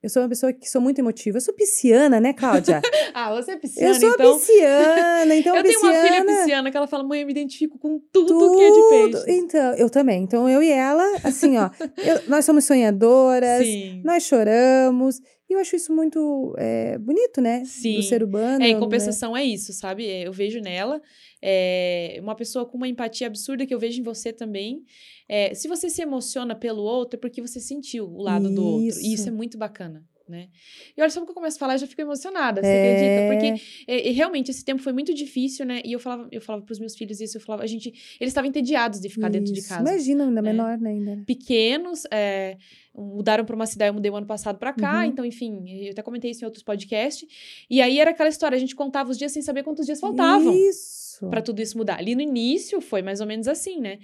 Eu 0.00 0.08
sou 0.08 0.22
uma 0.22 0.28
pessoa 0.28 0.52
que 0.52 0.68
sou 0.68 0.80
muito 0.80 1.00
emotiva. 1.00 1.38
Eu 1.38 1.40
sou 1.40 1.52
pisciana, 1.52 2.20
né, 2.20 2.32
Cláudia? 2.32 2.80
ah, 3.12 3.34
você 3.34 3.52
é 3.52 3.56
pisciana, 3.56 3.90
Eu 3.90 4.00
sou 4.00 4.10
então... 4.10 4.38
pisciana, 4.38 5.34
então 5.34 5.56
Eu 5.56 5.62
pisciana... 5.64 5.92
tenho 5.92 6.04
uma 6.04 6.22
filha 6.22 6.24
pisciana 6.24 6.70
que 6.70 6.76
ela 6.76 6.86
fala, 6.86 7.02
mãe, 7.02 7.20
eu 7.20 7.26
me 7.26 7.32
identifico 7.32 7.78
com 7.78 8.00
tudo, 8.12 8.28
tudo 8.28 8.56
que 8.56 8.62
é 8.62 8.70
de 8.70 8.88
peixe. 9.12 9.38
Então, 9.40 9.74
eu 9.74 9.90
também. 9.90 10.22
Então, 10.22 10.48
eu 10.48 10.62
e 10.62 10.70
ela, 10.70 11.04
assim, 11.24 11.58
ó, 11.58 11.68
eu, 11.96 12.22
nós 12.28 12.44
somos 12.44 12.64
sonhadoras, 12.64 13.66
Sim. 13.66 14.00
nós 14.04 14.22
choramos. 14.22 15.20
E 15.48 15.54
eu 15.54 15.58
acho 15.58 15.76
isso 15.76 15.94
muito 15.94 16.54
é, 16.58 16.98
bonito, 16.98 17.40
né? 17.40 17.64
Sim. 17.64 17.96
Do 17.96 18.02
ser 18.02 18.22
humano. 18.22 18.62
É, 18.62 18.68
em 18.68 18.78
compensação 18.78 19.32
né? 19.32 19.40
é 19.40 19.44
isso, 19.44 19.72
sabe? 19.72 20.04
Eu 20.04 20.32
vejo 20.32 20.60
nela 20.60 21.00
é, 21.40 22.18
uma 22.20 22.34
pessoa 22.34 22.66
com 22.66 22.76
uma 22.76 22.86
empatia 22.86 23.26
absurda 23.26 23.64
que 23.64 23.74
eu 23.74 23.78
vejo 23.78 24.00
em 24.00 24.02
você 24.04 24.32
também. 24.32 24.84
É, 25.26 25.54
se 25.54 25.66
você 25.66 25.88
se 25.88 26.02
emociona 26.02 26.54
pelo 26.54 26.82
outro, 26.82 27.18
é 27.18 27.20
porque 27.20 27.40
você 27.40 27.60
sentiu 27.60 28.04
o 28.06 28.22
lado 28.22 28.46
isso. 28.46 28.54
do 28.54 28.64
outro. 28.64 29.00
E 29.00 29.12
isso 29.14 29.28
é 29.28 29.32
muito 29.32 29.56
bacana. 29.56 30.04
Né? 30.28 30.48
E 30.96 31.00
olha, 31.00 31.10
só 31.10 31.24
que 31.24 31.30
eu 31.30 31.34
começo 31.34 31.56
a 31.56 31.60
falar, 31.60 31.74
eu 31.74 31.78
já 31.78 31.86
fico 31.86 32.02
emocionada, 32.02 32.60
você 32.60 32.68
é... 32.68 33.26
acredita? 33.30 33.56
Porque 33.56 33.90
é, 33.90 34.10
realmente 34.10 34.50
esse 34.50 34.62
tempo 34.62 34.82
foi 34.82 34.92
muito 34.92 35.14
difícil, 35.14 35.64
né? 35.64 35.80
E 35.84 35.92
eu 35.92 35.98
falava, 35.98 36.28
eu 36.30 36.40
falava 36.40 36.64
pros 36.64 36.78
meus 36.78 36.94
filhos 36.94 37.20
isso, 37.20 37.38
eu 37.38 37.40
falava, 37.40 37.62
a 37.62 37.66
gente, 37.66 37.88
eles 38.20 38.30
estavam 38.30 38.48
entediados 38.48 39.00
de 39.00 39.08
ficar 39.08 39.28
isso. 39.28 39.38
dentro 39.38 39.54
de 39.54 39.62
casa. 39.62 39.80
Imagina, 39.80 40.24
ainda 40.24 40.42
né? 40.42 40.52
menor, 40.52 40.78
né? 40.78 40.90
Ainda. 40.90 41.22
Pequenos, 41.26 42.04
é, 42.10 42.58
mudaram 42.94 43.44
para 43.44 43.56
uma 43.56 43.66
cidade, 43.66 43.88
eu 43.88 43.94
mudei 43.94 44.10
o 44.10 44.16
ano 44.16 44.26
passado 44.26 44.58
para 44.58 44.72
cá, 44.72 44.98
uhum. 44.98 45.04
então, 45.04 45.24
enfim, 45.24 45.64
eu 45.86 45.92
até 45.92 46.02
comentei 46.02 46.30
isso 46.30 46.44
em 46.44 46.46
outros 46.46 46.62
podcasts. 46.62 47.26
E 47.70 47.80
aí 47.80 47.98
era 47.98 48.10
aquela 48.10 48.28
história, 48.28 48.54
a 48.56 48.58
gente 48.58 48.74
contava 48.74 49.10
os 49.10 49.16
dias 49.16 49.32
sem 49.32 49.40
saber 49.40 49.62
quantos 49.62 49.86
dias 49.86 50.00
faltavam. 50.00 50.52
Isso. 50.54 51.26
Para 51.30 51.42
tudo 51.42 51.60
isso 51.60 51.76
mudar. 51.76 51.98
Ali 51.98 52.14
no 52.14 52.20
início 52.20 52.80
foi 52.80 53.02
mais 53.02 53.20
ou 53.20 53.26
menos 53.26 53.48
assim, 53.48 53.80
né? 53.80 53.98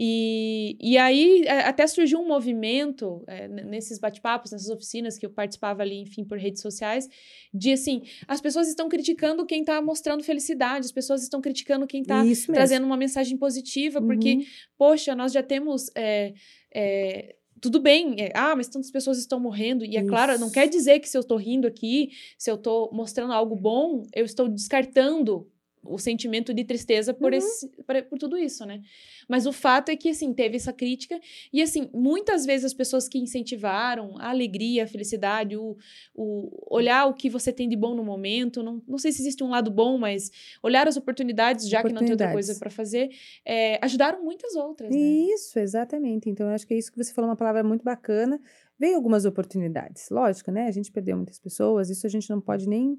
E, 0.00 0.78
e 0.80 0.96
aí 0.96 1.42
é, 1.44 1.66
até 1.66 1.84
surgiu 1.84 2.20
um 2.20 2.28
movimento 2.28 3.24
é, 3.26 3.48
nesses 3.48 3.98
bate-papos, 3.98 4.52
nessas 4.52 4.70
oficinas 4.70 5.18
que 5.18 5.26
eu 5.26 5.30
participava 5.30 5.82
ali, 5.82 5.96
enfim, 5.96 6.24
por 6.24 6.38
redes 6.38 6.62
sociais, 6.62 7.08
de 7.52 7.72
assim, 7.72 8.02
as 8.28 8.40
pessoas 8.40 8.68
estão 8.68 8.88
criticando 8.88 9.44
quem 9.44 9.62
está 9.62 9.82
mostrando 9.82 10.22
felicidade, 10.22 10.86
as 10.86 10.92
pessoas 10.92 11.24
estão 11.24 11.40
criticando 11.40 11.84
quem 11.84 12.02
está 12.02 12.22
trazendo 12.46 12.86
uma 12.86 12.96
mensagem 12.96 13.36
positiva, 13.36 14.00
porque, 14.00 14.34
uhum. 14.34 14.44
poxa, 14.76 15.16
nós 15.16 15.32
já 15.32 15.42
temos. 15.42 15.90
É, 15.96 16.32
é, 16.72 17.34
tudo 17.60 17.80
bem, 17.80 18.14
é, 18.20 18.30
ah, 18.36 18.54
mas 18.54 18.68
tantas 18.68 18.92
pessoas 18.92 19.18
estão 19.18 19.40
morrendo, 19.40 19.84
e 19.84 19.96
é 19.96 20.00
Isso. 20.00 20.08
claro, 20.08 20.38
não 20.38 20.48
quer 20.48 20.68
dizer 20.68 21.00
que 21.00 21.08
se 21.08 21.16
eu 21.16 21.22
estou 21.22 21.36
rindo 21.36 21.66
aqui, 21.66 22.10
se 22.38 22.48
eu 22.48 22.54
estou 22.54 22.88
mostrando 22.92 23.32
algo 23.32 23.56
bom, 23.56 24.04
eu 24.14 24.24
estou 24.24 24.48
descartando 24.48 25.50
o 25.82 25.98
sentimento 25.98 26.52
de 26.52 26.64
tristeza 26.64 27.14
por, 27.14 27.32
uhum. 27.32 27.38
esse, 27.38 27.68
por, 27.68 28.02
por, 28.04 28.18
tudo 28.18 28.36
isso, 28.36 28.64
né? 28.66 28.82
Mas 29.28 29.46
o 29.46 29.52
fato 29.52 29.90
é 29.90 29.96
que, 29.96 30.08
assim, 30.08 30.32
teve 30.32 30.56
essa 30.56 30.72
crítica 30.72 31.18
e, 31.52 31.62
assim, 31.62 31.88
muitas 31.92 32.44
vezes 32.44 32.66
as 32.66 32.74
pessoas 32.74 33.08
que 33.08 33.18
incentivaram 33.18 34.16
a 34.18 34.30
alegria, 34.30 34.84
a 34.84 34.86
felicidade, 34.86 35.56
o, 35.56 35.76
o 36.14 36.50
olhar 36.74 37.06
o 37.06 37.14
que 37.14 37.30
você 37.30 37.52
tem 37.52 37.68
de 37.68 37.76
bom 37.76 37.94
no 37.94 38.04
momento, 38.04 38.62
não, 38.62 38.82
não 38.86 38.98
sei 38.98 39.12
se 39.12 39.22
existe 39.22 39.42
um 39.42 39.50
lado 39.50 39.70
bom, 39.70 39.98
mas 39.98 40.30
olhar 40.62 40.86
as 40.88 40.96
oportunidades, 40.96 41.68
já 41.68 41.80
oportunidades. 41.80 42.06
que 42.06 42.10
não 42.10 42.16
tem 42.16 42.26
outra 42.26 42.32
coisa 42.32 42.58
para 42.58 42.70
fazer, 42.70 43.10
é, 43.44 43.78
ajudaram 43.84 44.22
muitas 44.22 44.54
outras, 44.54 44.90
né? 44.90 44.98
Isso, 44.98 45.58
exatamente. 45.58 46.28
Então, 46.28 46.48
eu 46.48 46.54
acho 46.54 46.66
que 46.66 46.74
é 46.74 46.78
isso 46.78 46.90
que 46.90 47.02
você 47.02 47.12
falou, 47.12 47.30
uma 47.30 47.36
palavra 47.36 47.62
muito 47.62 47.84
bacana. 47.84 48.40
Veio 48.78 48.96
algumas 48.96 49.24
oportunidades, 49.24 50.08
lógico, 50.10 50.50
né? 50.50 50.66
A 50.66 50.70
gente 50.70 50.92
perdeu 50.92 51.16
muitas 51.16 51.38
pessoas, 51.38 51.90
isso 51.90 52.06
a 52.06 52.10
gente 52.10 52.30
não 52.30 52.40
pode 52.40 52.68
nem 52.68 52.98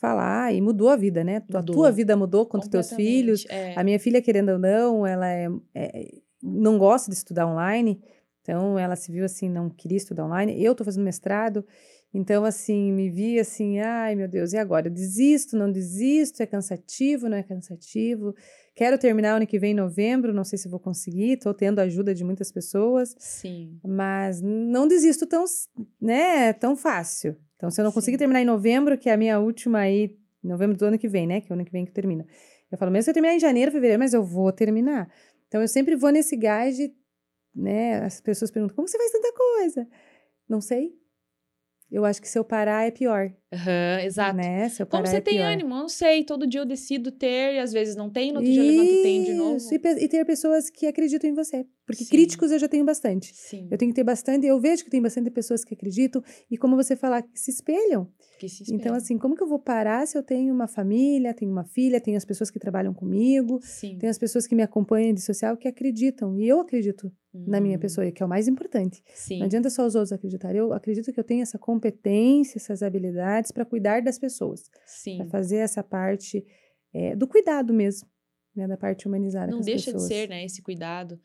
falar 0.00 0.54
e 0.54 0.60
mudou 0.60 0.88
a 0.88 0.96
vida, 0.96 1.24
né? 1.24 1.40
Mudou. 1.40 1.58
A 1.58 1.62
tua 1.62 1.92
vida 1.92 2.16
mudou 2.16 2.46
quanto 2.46 2.70
teus 2.70 2.92
filhos. 2.92 3.44
É. 3.48 3.74
A 3.76 3.82
minha 3.82 3.98
filha, 3.98 4.22
querendo 4.22 4.50
ou 4.50 4.58
não, 4.58 5.06
ela 5.06 5.28
é, 5.28 5.48
é, 5.74 6.08
não 6.42 6.78
gosta 6.78 7.10
de 7.10 7.16
estudar 7.16 7.46
online, 7.46 8.00
então 8.40 8.78
ela 8.78 8.96
se 8.96 9.10
viu 9.10 9.24
assim, 9.24 9.48
não 9.48 9.68
queria 9.68 9.98
estudar 9.98 10.24
online. 10.24 10.62
Eu 10.62 10.74
tô 10.74 10.84
fazendo 10.84 11.04
mestrado, 11.04 11.66
então 12.14 12.44
assim, 12.44 12.92
me 12.92 13.10
vi 13.10 13.38
assim, 13.40 13.80
ai 13.80 14.14
meu 14.14 14.28
Deus, 14.28 14.52
e 14.52 14.56
agora? 14.56 14.86
Eu 14.86 14.92
desisto, 14.92 15.56
não 15.56 15.70
desisto, 15.70 16.42
é 16.42 16.46
cansativo, 16.46 17.28
não 17.28 17.36
é 17.36 17.42
cansativo. 17.42 18.34
Quero 18.76 18.96
terminar 18.96 19.34
ano 19.34 19.46
que 19.46 19.58
vem, 19.58 19.72
em 19.72 19.74
novembro, 19.74 20.32
não 20.32 20.44
sei 20.44 20.56
se 20.56 20.68
vou 20.68 20.78
conseguir, 20.78 21.38
tô 21.38 21.52
tendo 21.52 21.80
ajuda 21.80 22.14
de 22.14 22.22
muitas 22.22 22.52
pessoas. 22.52 23.16
Sim. 23.18 23.80
Mas 23.84 24.40
não 24.40 24.86
desisto 24.86 25.26
tão, 25.26 25.44
né, 26.00 26.52
tão 26.52 26.76
fácil. 26.76 27.36
Então, 27.58 27.70
se 27.70 27.80
eu 27.80 27.84
não 27.84 27.90
Sim. 27.90 27.96
conseguir 27.96 28.16
terminar 28.16 28.40
em 28.40 28.44
novembro, 28.44 28.96
que 28.96 29.10
é 29.10 29.12
a 29.12 29.16
minha 29.16 29.38
última 29.40 29.80
aí, 29.80 30.16
novembro 30.42 30.76
do 30.76 30.84
ano 30.86 30.98
que 30.98 31.08
vem, 31.08 31.26
né? 31.26 31.40
Que 31.40 31.52
é 31.52 31.52
o 31.52 31.54
ano 31.54 31.64
que 31.64 31.72
vem 31.72 31.84
que 31.84 31.90
termina. 31.90 32.24
Eu 32.70 32.78
falo, 32.78 32.92
mesmo 32.92 33.04
se 33.04 33.10
eu 33.10 33.14
terminar 33.14 33.34
em 33.34 33.40
janeiro, 33.40 33.72
fevereiro, 33.72 33.98
mas 33.98 34.14
eu 34.14 34.22
vou 34.22 34.52
terminar. 34.52 35.12
Então, 35.48 35.60
eu 35.60 35.66
sempre 35.66 35.96
vou 35.96 36.10
nesse 36.10 36.36
gás 36.36 36.76
de, 36.76 36.94
né? 37.52 38.04
As 38.04 38.20
pessoas 38.20 38.50
perguntam, 38.50 38.76
como 38.76 38.86
você 38.86 38.96
faz 38.96 39.10
tanta 39.10 39.32
coisa? 39.32 39.88
Não 40.48 40.60
sei. 40.60 40.94
Eu 41.90 42.04
acho 42.04 42.22
que 42.22 42.28
se 42.28 42.38
eu 42.38 42.44
parar 42.44 42.86
é 42.86 42.92
pior. 42.92 43.34
Uhum, 43.50 44.04
exato. 44.04 44.36
Né? 44.36 44.70
Eu 44.78 44.86
Como 44.86 45.06
você 45.06 45.16
é 45.16 45.20
tem 45.20 45.36
pior. 45.36 45.52
ânimo? 45.52 45.70
Não 45.70 45.88
sei. 45.88 46.22
Todo 46.22 46.46
dia 46.46 46.60
eu 46.60 46.66
decido 46.66 47.10
ter 47.10 47.54
e 47.54 47.58
às 47.58 47.72
vezes 47.72 47.96
não 47.96 48.10
tem, 48.10 48.30
no 48.30 48.38
outro 48.38 48.50
Isso. 48.50 48.60
dia 48.60 48.70
eu 48.70 48.76
levanto 48.76 48.92
e 48.92 49.02
tem 49.02 49.24
de 49.24 49.34
novo. 49.34 49.58
E, 49.72 50.04
e 50.04 50.08
ter 50.08 50.24
pessoas 50.26 50.68
que 50.68 50.86
acreditam 50.86 51.30
em 51.30 51.34
você. 51.34 51.66
Porque 51.86 52.04
Sim. 52.04 52.10
críticos 52.10 52.52
eu 52.52 52.58
já 52.58 52.68
tenho 52.68 52.84
bastante. 52.84 53.32
Sim. 53.34 53.66
Eu 53.70 53.78
tenho 53.78 53.90
que 53.90 53.96
ter 53.96 54.04
bastante, 54.04 54.46
eu 54.46 54.60
vejo 54.60 54.84
que 54.84 54.90
tem 54.90 55.00
bastante 55.00 55.30
pessoas 55.30 55.64
que 55.64 55.72
acreditam 55.72 56.22
e 56.50 56.58
como 56.58 56.76
você 56.76 56.94
falar, 56.94 57.22
que 57.22 57.40
se 57.40 57.50
espelham. 57.50 58.06
Que 58.38 58.46
se 58.46 58.62
espelham. 58.62 58.78
Então, 58.78 58.94
assim, 58.94 59.16
como 59.16 59.34
que 59.34 59.42
eu 59.42 59.48
vou 59.48 59.58
parar 59.58 60.06
se 60.06 60.18
eu 60.18 60.22
tenho 60.22 60.52
uma 60.52 60.68
família, 60.68 61.32
tenho 61.32 61.50
uma 61.50 61.64
filha, 61.64 61.98
tenho 61.98 62.18
as 62.18 62.26
pessoas 62.26 62.50
que 62.50 62.58
trabalham 62.58 62.92
comigo, 62.92 63.58
Sim. 63.62 63.96
tenho 63.98 64.10
as 64.10 64.18
pessoas 64.18 64.46
que 64.46 64.54
me 64.54 64.62
acompanham 64.62 65.14
de 65.14 65.22
social 65.22 65.56
que 65.56 65.66
acreditam. 65.66 66.36
E 66.36 66.46
eu 66.46 66.60
acredito 66.60 67.10
na 67.32 67.60
minha 67.60 67.76
hum. 67.76 67.80
pessoa, 67.80 68.10
que 68.10 68.22
é 68.22 68.26
o 68.26 68.28
mais 68.28 68.48
importante. 68.48 69.02
Sim. 69.14 69.38
Não 69.38 69.46
adianta 69.46 69.70
só 69.70 69.86
os 69.86 69.94
outros 69.94 70.12
acreditarem. 70.12 70.58
Eu 70.58 70.72
acredito 70.72 71.12
que 71.12 71.20
eu 71.20 71.24
tenho 71.24 71.42
essa 71.42 71.58
competência, 71.58 72.58
essas 72.58 72.82
habilidades 72.82 73.37
para 73.52 73.64
cuidar 73.64 74.02
das 74.02 74.18
pessoas. 74.18 74.70
Para 75.18 75.26
fazer 75.30 75.58
essa 75.58 75.82
parte 75.82 76.44
é, 76.92 77.14
do 77.14 77.26
cuidado 77.26 77.72
mesmo 77.72 78.08
né, 78.58 78.66
da 78.66 78.76
parte 78.76 79.06
humanizada. 79.06 79.50
Não 79.50 79.60
deixa 79.60 79.92
pessoas. 79.92 80.08
de 80.08 80.14
ser, 80.14 80.28
né, 80.28 80.44
esse 80.44 80.60
cuidado. 80.60 81.18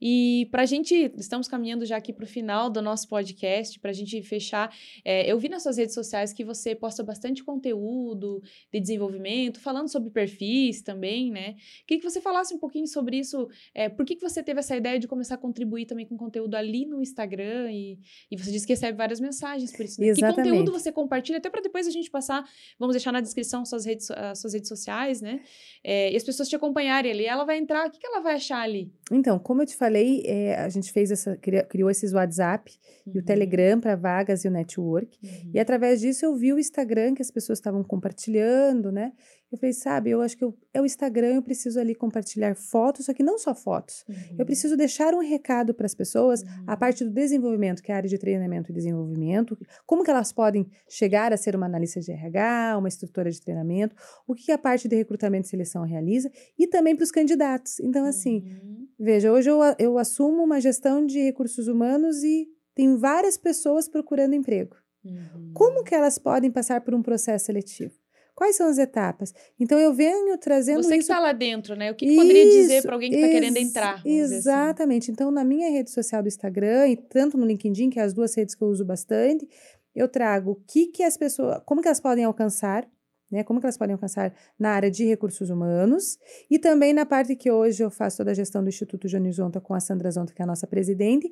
E 0.00 0.46
para 0.50 0.62
a 0.62 0.66
gente, 0.66 1.12
estamos 1.16 1.48
caminhando 1.48 1.84
já 1.84 1.96
aqui 1.96 2.12
para 2.12 2.24
o 2.24 2.26
final 2.26 2.70
do 2.70 2.80
nosso 2.80 3.08
podcast, 3.08 3.78
para 3.80 3.90
a 3.90 3.94
gente 3.94 4.22
fechar. 4.22 4.72
É, 5.04 5.30
eu 5.30 5.38
vi 5.38 5.48
nas 5.48 5.62
suas 5.62 5.76
redes 5.76 5.94
sociais 5.94 6.32
que 6.32 6.44
você 6.44 6.74
posta 6.74 7.02
bastante 7.02 7.42
conteúdo 7.42 8.40
de 8.72 8.80
desenvolvimento, 8.80 9.60
falando 9.60 9.88
sobre 9.88 10.10
perfis 10.10 10.82
também, 10.82 11.30
né? 11.30 11.56
Queria 11.86 12.00
que 12.00 12.08
você 12.08 12.20
falasse 12.20 12.54
um 12.54 12.58
pouquinho 12.58 12.86
sobre 12.86 13.18
isso. 13.18 13.48
É, 13.74 13.88
por 13.88 14.06
que, 14.06 14.14
que 14.14 14.22
você 14.22 14.42
teve 14.42 14.60
essa 14.60 14.76
ideia 14.76 14.98
de 14.98 15.08
começar 15.08 15.34
a 15.34 15.38
contribuir 15.38 15.86
também 15.86 16.06
com 16.06 16.16
conteúdo 16.16 16.54
ali 16.54 16.86
no 16.86 17.02
Instagram? 17.02 17.72
E, 17.72 17.98
e 18.30 18.36
você 18.36 18.52
disse 18.52 18.66
que 18.66 18.72
recebe 18.72 18.96
várias 18.96 19.18
mensagens 19.18 19.72
por 19.72 19.84
isso. 19.84 20.00
Né? 20.00 20.14
Que 20.14 20.20
conteúdo 20.20 20.70
você 20.70 20.92
compartilha? 20.92 21.38
Até 21.38 21.50
para 21.50 21.60
depois 21.60 21.88
a 21.88 21.90
gente 21.90 22.08
passar, 22.08 22.48
vamos 22.78 22.94
deixar 22.94 23.10
na 23.10 23.20
descrição 23.20 23.64
suas 23.64 23.84
redes, 23.84 24.10
as 24.12 24.38
suas 24.38 24.54
redes 24.54 24.68
sociais, 24.68 25.20
né? 25.20 25.40
É, 25.82 26.12
e 26.12 26.16
as 26.16 26.22
pessoas 26.22 26.48
te 26.48 26.54
acompanharem 26.68 27.10
ali. 27.10 27.24
Ela 27.24 27.44
vai 27.44 27.58
entrar, 27.58 27.86
o 27.86 27.90
que, 27.90 27.98
que 27.98 28.06
ela 28.06 28.20
vai 28.20 28.34
achar 28.34 28.60
ali? 28.60 28.92
Então, 29.10 29.38
como 29.38 29.62
eu 29.62 29.66
te 29.66 29.76
falei, 29.76 30.22
é, 30.26 30.54
a 30.56 30.68
gente 30.68 30.92
fez 30.92 31.10
essa, 31.10 31.36
criou 31.36 31.90
esses 31.90 32.12
WhatsApp 32.12 32.70
uhum. 33.06 33.12
e 33.14 33.18
o 33.18 33.20
uhum. 33.20 33.24
Telegram 33.24 33.80
para 33.80 33.96
vagas 33.96 34.44
e 34.44 34.48
o 34.48 34.50
network. 34.50 35.18
Uhum. 35.22 35.50
E 35.54 35.58
através 35.58 36.00
disso 36.00 36.24
eu 36.24 36.36
vi 36.36 36.52
o 36.52 36.58
Instagram 36.58 37.14
que 37.14 37.22
as 37.22 37.30
pessoas 37.30 37.58
estavam 37.58 37.82
compartilhando, 37.82 38.92
né? 38.92 39.12
Eu 39.50 39.56
falei, 39.56 39.72
sabe, 39.72 40.10
eu 40.10 40.20
acho 40.20 40.36
que 40.36 40.44
eu, 40.44 40.54
é 40.74 40.80
o 40.80 40.84
Instagram, 40.84 41.34
eu 41.34 41.42
preciso 41.42 41.80
ali 41.80 41.94
compartilhar 41.94 42.54
fotos, 42.54 43.06
só 43.06 43.14
que 43.14 43.22
não 43.22 43.38
só 43.38 43.54
fotos. 43.54 44.04
Uhum. 44.06 44.36
Eu 44.38 44.44
preciso 44.44 44.76
deixar 44.76 45.14
um 45.14 45.20
recado 45.20 45.72
para 45.72 45.86
as 45.86 45.94
pessoas, 45.94 46.44
a 46.66 46.72
uhum. 46.72 46.78
parte 46.78 47.02
do 47.02 47.10
desenvolvimento, 47.10 47.82
que 47.82 47.90
é 47.90 47.94
a 47.94 47.96
área 47.96 48.08
de 48.08 48.18
treinamento 48.18 48.70
e 48.70 48.74
desenvolvimento, 48.74 49.58
como 49.86 50.04
que 50.04 50.10
elas 50.10 50.32
podem 50.32 50.68
chegar 50.86 51.32
a 51.32 51.36
ser 51.36 51.56
uma 51.56 51.64
analista 51.64 51.98
de 51.98 52.12
RH, 52.12 52.76
uma 52.78 52.88
instrutora 52.88 53.30
de 53.30 53.40
treinamento, 53.40 53.96
o 54.26 54.34
que 54.34 54.52
a 54.52 54.58
parte 54.58 54.86
de 54.86 54.96
recrutamento 54.96 55.46
e 55.46 55.50
seleção 55.50 55.82
realiza, 55.82 56.30
e 56.58 56.66
também 56.66 56.94
para 56.94 57.04
os 57.04 57.10
candidatos. 57.10 57.80
Então, 57.80 58.04
assim, 58.04 58.44
uhum. 58.44 58.86
veja, 58.98 59.32
hoje 59.32 59.48
eu, 59.48 59.60
eu 59.78 59.98
assumo 59.98 60.44
uma 60.44 60.60
gestão 60.60 61.06
de 61.06 61.20
recursos 61.20 61.68
humanos 61.68 62.22
e 62.22 62.46
tem 62.74 62.96
várias 62.96 63.38
pessoas 63.38 63.88
procurando 63.88 64.34
emprego. 64.34 64.76
Uhum. 65.04 65.52
Como 65.54 65.82
que 65.82 65.94
elas 65.94 66.18
podem 66.18 66.50
passar 66.50 66.82
por 66.82 66.94
um 66.94 67.02
processo 67.02 67.46
seletivo? 67.46 67.94
Quais 68.38 68.54
são 68.54 68.68
as 68.68 68.78
etapas? 68.78 69.34
Então 69.58 69.80
eu 69.80 69.92
venho 69.92 70.38
trazendo 70.38 70.80
Você 70.80 70.94
que 70.94 71.00
está 71.00 71.18
lá 71.18 71.32
dentro, 71.32 71.74
né? 71.74 71.90
O 71.90 71.94
que, 71.96 72.06
que 72.06 72.14
poderia 72.14 72.44
dizer 72.44 72.82
para 72.82 72.94
alguém 72.94 73.10
que 73.10 73.16
está 73.16 73.28
querendo 73.28 73.56
entrar? 73.56 73.94
Assim? 73.94 74.10
Exatamente. 74.16 75.02
Assim. 75.02 75.10
Então 75.10 75.32
na 75.32 75.42
minha 75.42 75.68
rede 75.68 75.90
social 75.90 76.22
do 76.22 76.28
Instagram 76.28 76.86
e 76.86 76.96
tanto 76.96 77.36
no 77.36 77.44
LinkedIn, 77.44 77.90
que 77.90 77.98
é 77.98 78.02
as 78.04 78.14
duas 78.14 78.32
redes 78.36 78.54
que 78.54 78.62
eu 78.62 78.68
uso 78.68 78.84
bastante, 78.84 79.44
eu 79.92 80.06
trago 80.06 80.52
o 80.52 80.54
que 80.54 80.86
que 80.86 81.02
as 81.02 81.16
pessoas, 81.16 81.60
como 81.66 81.82
que 81.82 81.88
elas 81.88 81.98
podem 81.98 82.24
alcançar, 82.24 82.88
né? 83.28 83.42
Como 83.42 83.58
que 83.58 83.66
elas 83.66 83.76
podem 83.76 83.94
alcançar 83.94 84.32
na 84.56 84.70
área 84.70 84.88
de 84.88 85.04
recursos 85.04 85.50
humanos 85.50 86.16
e 86.48 86.60
também 86.60 86.92
na 86.92 87.04
parte 87.04 87.34
que 87.34 87.50
hoje 87.50 87.82
eu 87.82 87.90
faço 87.90 88.18
toda 88.18 88.30
a 88.30 88.34
gestão 88.34 88.62
do 88.62 88.68
Instituto 88.68 89.08
Johnny 89.08 89.32
Zonta 89.32 89.60
com 89.60 89.74
a 89.74 89.80
Sandra 89.80 90.12
Zonta, 90.12 90.32
que 90.32 90.40
é 90.40 90.44
a 90.44 90.46
nossa 90.46 90.68
presidente, 90.68 91.28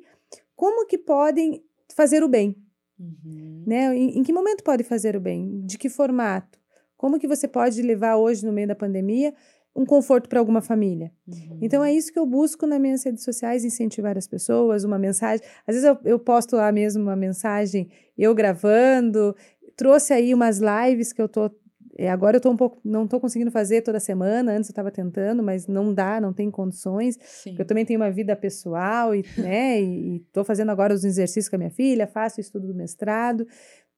como 0.57 0.85
que 0.85 0.97
podem 0.97 1.63
fazer 1.95 2.21
o 2.21 2.27
bem, 2.27 2.53
uhum. 2.99 3.63
né? 3.65 3.95
Em, 3.95 4.19
em 4.19 4.23
que 4.23 4.33
momento 4.33 4.61
pode 4.61 4.83
fazer 4.83 5.15
o 5.15 5.21
bem? 5.21 5.61
De 5.65 5.77
que 5.77 5.87
formato? 5.87 6.59
Como 6.97 7.19
que 7.19 7.27
você 7.27 7.47
pode 7.47 7.81
levar 7.81 8.15
hoje, 8.17 8.45
no 8.45 8.51
meio 8.51 8.67
da 8.67 8.75
pandemia, 8.75 9.33
um 9.75 9.85
conforto 9.85 10.27
para 10.27 10.39
alguma 10.39 10.61
família? 10.61 11.11
Uhum. 11.27 11.59
Então, 11.61 11.83
é 11.83 11.93
isso 11.93 12.11
que 12.11 12.17
eu 12.17 12.25
busco 12.25 12.65
nas 12.65 12.81
minhas 12.81 13.03
redes 13.03 13.23
sociais, 13.23 13.63
incentivar 13.63 14.17
as 14.17 14.27
pessoas, 14.27 14.83
uma 14.83 14.97
mensagem. 14.97 15.45
Às 15.67 15.75
vezes 15.75 15.87
eu, 15.87 15.97
eu 16.03 16.19
posto 16.19 16.55
lá 16.55 16.71
mesmo 16.71 17.03
uma 17.03 17.15
mensagem, 17.15 17.89
eu 18.17 18.33
gravando, 18.33 19.35
trouxe 19.75 20.11
aí 20.11 20.33
umas 20.33 20.59
lives 20.59 21.13
que 21.13 21.21
eu 21.21 21.29
tô 21.29 21.51
é, 21.99 22.11
agora 22.11 22.37
eu 22.37 22.41
tô 22.41 22.51
um 22.51 22.55
pouco, 22.55 22.79
não 22.85 23.05
estou 23.05 23.19
conseguindo 23.19 23.49
fazer 23.49 23.81
toda 23.81 23.99
semana, 23.99 24.51
antes 24.51 24.69
eu 24.69 24.71
estava 24.71 24.91
tentando, 24.91 25.41
mas 25.41 25.65
não 25.65 25.91
dá, 25.91 26.21
não 26.21 26.31
tem 26.31 26.51
condições. 26.51 27.17
Eu 27.57 27.65
também 27.65 27.83
tenho 27.85 27.99
uma 27.99 28.11
vida 28.11 28.35
pessoal 28.35 29.15
e, 29.15 29.25
né, 29.35 29.81
e 29.81 30.17
estou 30.17 30.43
fazendo 30.43 30.69
agora 30.69 30.93
os 30.93 31.03
exercícios 31.03 31.49
com 31.49 31.55
a 31.55 31.59
minha 31.59 31.71
filha, 31.71 32.05
faço 32.05 32.37
o 32.37 32.41
estudo 32.41 32.67
do 32.67 32.75
mestrado. 32.75 33.47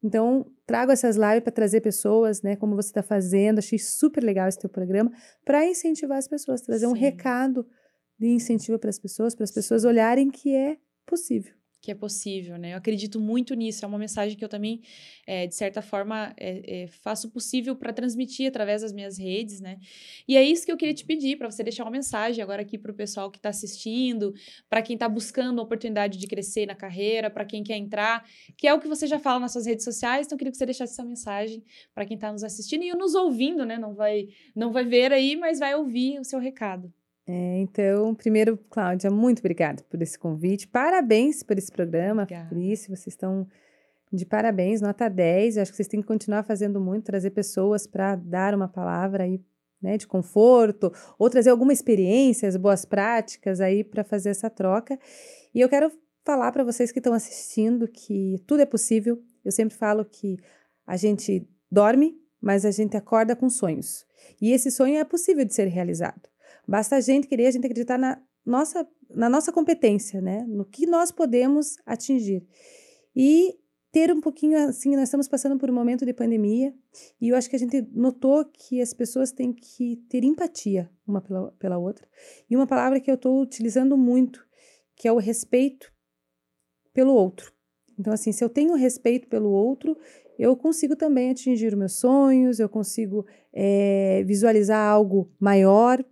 Então, 0.01 0.45
trago 0.65 0.91
essas 0.91 1.17
lives 1.17 1.43
para 1.43 1.51
trazer 1.51 1.81
pessoas, 1.81 2.41
né, 2.41 2.55
como 2.55 2.75
você 2.75 2.89
está 2.89 3.03
fazendo. 3.03 3.59
Achei 3.59 3.77
super 3.77 4.23
legal 4.23 4.47
esse 4.47 4.59
teu 4.59 4.69
programa, 4.69 5.11
para 5.43 5.65
incentivar 5.65 6.17
as 6.17 6.27
pessoas, 6.27 6.61
trazer 6.61 6.85
Sim. 6.85 6.91
um 6.91 6.95
recado 6.95 7.67
de 8.17 8.27
incentivo 8.27 8.79
para 8.79 8.89
as 8.89 8.99
pessoas, 8.99 9.35
para 9.35 9.43
as 9.43 9.51
pessoas 9.51 9.83
olharem 9.83 10.29
que 10.29 10.55
é 10.55 10.77
possível 11.05 11.58
que 11.81 11.91
é 11.91 11.95
possível, 11.95 12.57
né? 12.57 12.73
Eu 12.73 12.77
acredito 12.77 13.19
muito 13.19 13.53
nisso. 13.53 13.85
É 13.85 13.87
uma 13.87 13.97
mensagem 13.97 14.37
que 14.37 14.43
eu 14.43 14.49
também, 14.49 14.81
é, 15.25 15.47
de 15.47 15.55
certa 15.55 15.81
forma, 15.81 16.33
é, 16.37 16.83
é, 16.83 16.87
faço 16.87 17.29
possível 17.29 17.75
para 17.75 17.93
transmitir 17.93 18.47
através 18.47 18.81
das 18.81 18.91
minhas 18.91 19.17
redes, 19.17 19.61
né? 19.61 19.79
E 20.27 20.35
é 20.35 20.43
isso 20.43 20.65
que 20.65 20.71
eu 20.71 20.77
queria 20.77 20.93
te 20.93 21.05
pedir 21.05 21.37
para 21.37 21.49
você 21.49 21.63
deixar 21.63 21.83
uma 21.83 21.91
mensagem 21.91 22.43
agora 22.43 22.61
aqui 22.61 22.77
para 22.77 22.91
o 22.91 22.95
pessoal 22.95 23.31
que 23.31 23.37
está 23.37 23.49
assistindo, 23.49 24.33
para 24.69 24.81
quem 24.81 24.95
está 24.95 25.07
buscando 25.07 25.59
a 25.59 25.63
oportunidade 25.63 26.17
de 26.17 26.27
crescer 26.27 26.65
na 26.65 26.75
carreira, 26.75 27.29
para 27.29 27.45
quem 27.45 27.63
quer 27.63 27.77
entrar, 27.77 28.25
que 28.57 28.67
é 28.67 28.73
o 28.73 28.79
que 28.79 28.87
você 28.87 29.07
já 29.07 29.19
fala 29.19 29.39
nas 29.39 29.53
suas 29.53 29.65
redes 29.65 29.85
sociais. 29.85 30.25
Então, 30.25 30.35
eu 30.35 30.39
queria 30.39 30.51
que 30.51 30.57
você 30.57 30.65
deixasse 30.65 30.93
essa 30.93 31.05
mensagem 31.05 31.63
para 31.93 32.05
quem 32.05 32.15
está 32.15 32.31
nos 32.31 32.43
assistindo 32.43 32.83
e 32.83 32.93
nos 32.93 33.15
ouvindo, 33.15 33.65
né? 33.65 33.77
Não 33.77 33.93
vai, 33.93 34.27
não 34.55 34.71
vai 34.71 34.83
ver 34.83 35.13
aí, 35.13 35.35
mas 35.37 35.59
vai 35.59 35.75
ouvir 35.75 36.19
o 36.19 36.25
seu 36.25 36.39
recado. 36.39 36.93
É, 37.31 37.59
então, 37.59 38.15
primeiro, 38.15 38.57
Cláudia, 38.71 39.11
muito 39.11 39.37
obrigada 39.37 39.83
por 39.87 40.01
esse 40.01 40.17
convite. 40.17 40.67
Parabéns 40.67 41.43
por 41.43 41.59
esse 41.59 41.71
programa, 41.71 42.25
isso. 42.57 42.87
Vocês 42.87 43.09
estão 43.09 43.47
de 44.11 44.25
parabéns, 44.25 44.81
nota 44.81 45.07
10. 45.07 45.55
Eu 45.55 45.61
acho 45.61 45.71
que 45.71 45.75
vocês 45.75 45.87
têm 45.87 46.01
que 46.01 46.07
continuar 46.07 46.41
fazendo 46.41 46.81
muito, 46.81 47.05
trazer 47.05 47.29
pessoas 47.29 47.85
para 47.85 48.15
dar 48.15 48.55
uma 48.55 48.67
palavra 48.67 49.25
aí, 49.25 49.39
né, 49.79 49.95
de 49.95 50.07
conforto, 50.07 50.91
ou 51.19 51.29
trazer 51.29 51.51
alguma 51.51 51.71
experiência, 51.71 52.49
as 52.49 52.57
boas 52.57 52.83
práticas 52.83 53.61
aí 53.61 53.83
para 53.83 54.03
fazer 54.03 54.31
essa 54.31 54.49
troca. 54.49 54.97
E 55.53 55.61
eu 55.61 55.69
quero 55.69 55.91
falar 56.25 56.51
para 56.51 56.63
vocês 56.63 56.91
que 56.91 56.97
estão 56.97 57.13
assistindo 57.13 57.87
que 57.87 58.43
tudo 58.47 58.61
é 58.61 58.65
possível. 58.65 59.21
Eu 59.45 59.51
sempre 59.51 59.77
falo 59.77 60.03
que 60.03 60.39
a 60.83 60.97
gente 60.97 61.47
dorme, 61.71 62.19
mas 62.41 62.65
a 62.65 62.71
gente 62.71 62.97
acorda 62.97 63.35
com 63.35 63.51
sonhos. 63.51 64.03
E 64.41 64.51
esse 64.51 64.71
sonho 64.71 64.97
é 64.97 65.03
possível 65.03 65.45
de 65.45 65.53
ser 65.53 65.67
realizado. 65.67 66.27
Basta 66.69 66.97
a 66.97 67.01
gente 67.01 67.27
querer, 67.27 67.47
a 67.47 67.51
gente 67.51 67.65
acreditar 67.65 67.97
na 67.97 68.21
nossa, 68.45 68.87
na 69.09 69.27
nossa 69.27 69.51
competência, 69.51 70.21
né? 70.21 70.45
No 70.47 70.63
que 70.63 70.85
nós 70.85 71.11
podemos 71.11 71.75
atingir. 71.83 72.45
E 73.15 73.57
ter 73.91 74.11
um 74.13 74.21
pouquinho 74.21 74.55
assim, 74.69 74.95
nós 74.95 75.05
estamos 75.05 75.27
passando 75.27 75.57
por 75.57 75.67
um 75.67 75.73
momento 75.73 76.05
de 76.05 76.13
pandemia 76.13 76.71
e 77.19 77.29
eu 77.29 77.35
acho 77.35 77.49
que 77.49 77.55
a 77.55 77.59
gente 77.59 77.81
notou 77.91 78.45
que 78.45 78.79
as 78.81 78.93
pessoas 78.93 79.31
têm 79.31 79.51
que 79.51 79.97
ter 80.07 80.23
empatia 80.23 80.91
uma 81.07 81.21
pela, 81.21 81.51
pela 81.53 81.77
outra. 81.79 82.07
E 82.47 82.55
uma 82.55 82.67
palavra 82.67 82.99
que 82.99 83.09
eu 83.09 83.15
estou 83.15 83.41
utilizando 83.41 83.97
muito, 83.97 84.45
que 84.95 85.07
é 85.07 85.11
o 85.11 85.17
respeito 85.17 85.91
pelo 86.93 87.13
outro. 87.13 87.51
Então, 87.97 88.13
assim, 88.13 88.31
se 88.31 88.43
eu 88.43 88.49
tenho 88.49 88.75
respeito 88.75 89.27
pelo 89.27 89.49
outro, 89.49 89.97
eu 90.37 90.55
consigo 90.55 90.95
também 90.95 91.31
atingir 91.31 91.75
meus 91.75 91.93
sonhos, 91.93 92.59
eu 92.59 92.69
consigo 92.69 93.25
é, 93.51 94.23
visualizar 94.23 94.87
algo 94.87 95.31
maior. 95.39 96.05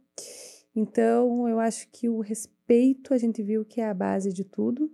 Então, 0.80 1.50
eu 1.50 1.60
acho 1.60 1.90
que 1.92 2.08
o 2.08 2.20
respeito 2.20 3.12
a 3.12 3.18
gente 3.18 3.42
viu 3.42 3.66
que 3.66 3.82
é 3.82 3.90
a 3.90 3.96
base 3.96 4.32
de 4.32 4.44
tudo. 4.44 4.92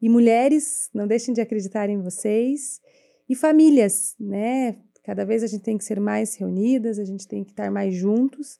E 0.00 0.08
mulheres, 0.08 0.88
não 0.94 1.06
deixem 1.06 1.34
de 1.34 1.40
acreditar 1.42 1.90
em 1.90 2.00
vocês. 2.00 2.80
E 3.28 3.34
famílias, 3.34 4.16
né? 4.18 4.78
Cada 5.02 5.26
vez 5.26 5.42
a 5.42 5.46
gente 5.46 5.62
tem 5.62 5.76
que 5.76 5.84
ser 5.84 6.00
mais 6.00 6.34
reunidas, 6.34 6.98
a 6.98 7.04
gente 7.04 7.28
tem 7.28 7.44
que 7.44 7.50
estar 7.50 7.70
mais 7.70 7.94
juntos, 7.94 8.58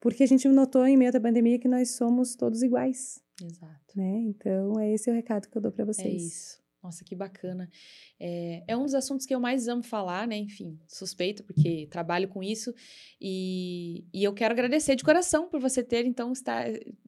porque 0.00 0.22
a 0.22 0.26
gente 0.26 0.48
notou 0.48 0.86
em 0.86 0.96
meio 0.96 1.14
à 1.14 1.20
pandemia 1.20 1.58
que 1.58 1.68
nós 1.68 1.90
somos 1.90 2.34
todos 2.34 2.62
iguais, 2.62 3.20
Exato. 3.42 3.94
né? 3.94 4.22
Então, 4.28 4.80
é 4.80 4.90
esse 4.90 5.10
o 5.10 5.14
recado 5.14 5.46
que 5.46 5.58
eu 5.58 5.60
dou 5.60 5.72
para 5.72 5.84
vocês. 5.84 6.06
É 6.06 6.16
isso. 6.16 6.62
Nossa, 6.82 7.04
que 7.04 7.14
bacana. 7.14 7.68
É, 8.20 8.62
é, 8.68 8.76
um 8.76 8.84
dos 8.84 8.94
assuntos 8.94 9.26
que 9.26 9.34
eu 9.34 9.40
mais 9.40 9.66
amo 9.66 9.82
falar, 9.82 10.28
né? 10.28 10.36
Enfim, 10.36 10.78
suspeito, 10.86 11.42
porque 11.42 11.88
trabalho 11.90 12.28
com 12.28 12.40
isso. 12.40 12.72
E, 13.20 14.04
e 14.14 14.22
eu 14.22 14.32
quero 14.32 14.52
agradecer 14.52 14.94
de 14.94 15.02
coração 15.02 15.48
por 15.48 15.58
você 15.58 15.82
ter, 15.82 16.06
então, 16.06 16.32
estar, 16.32 16.66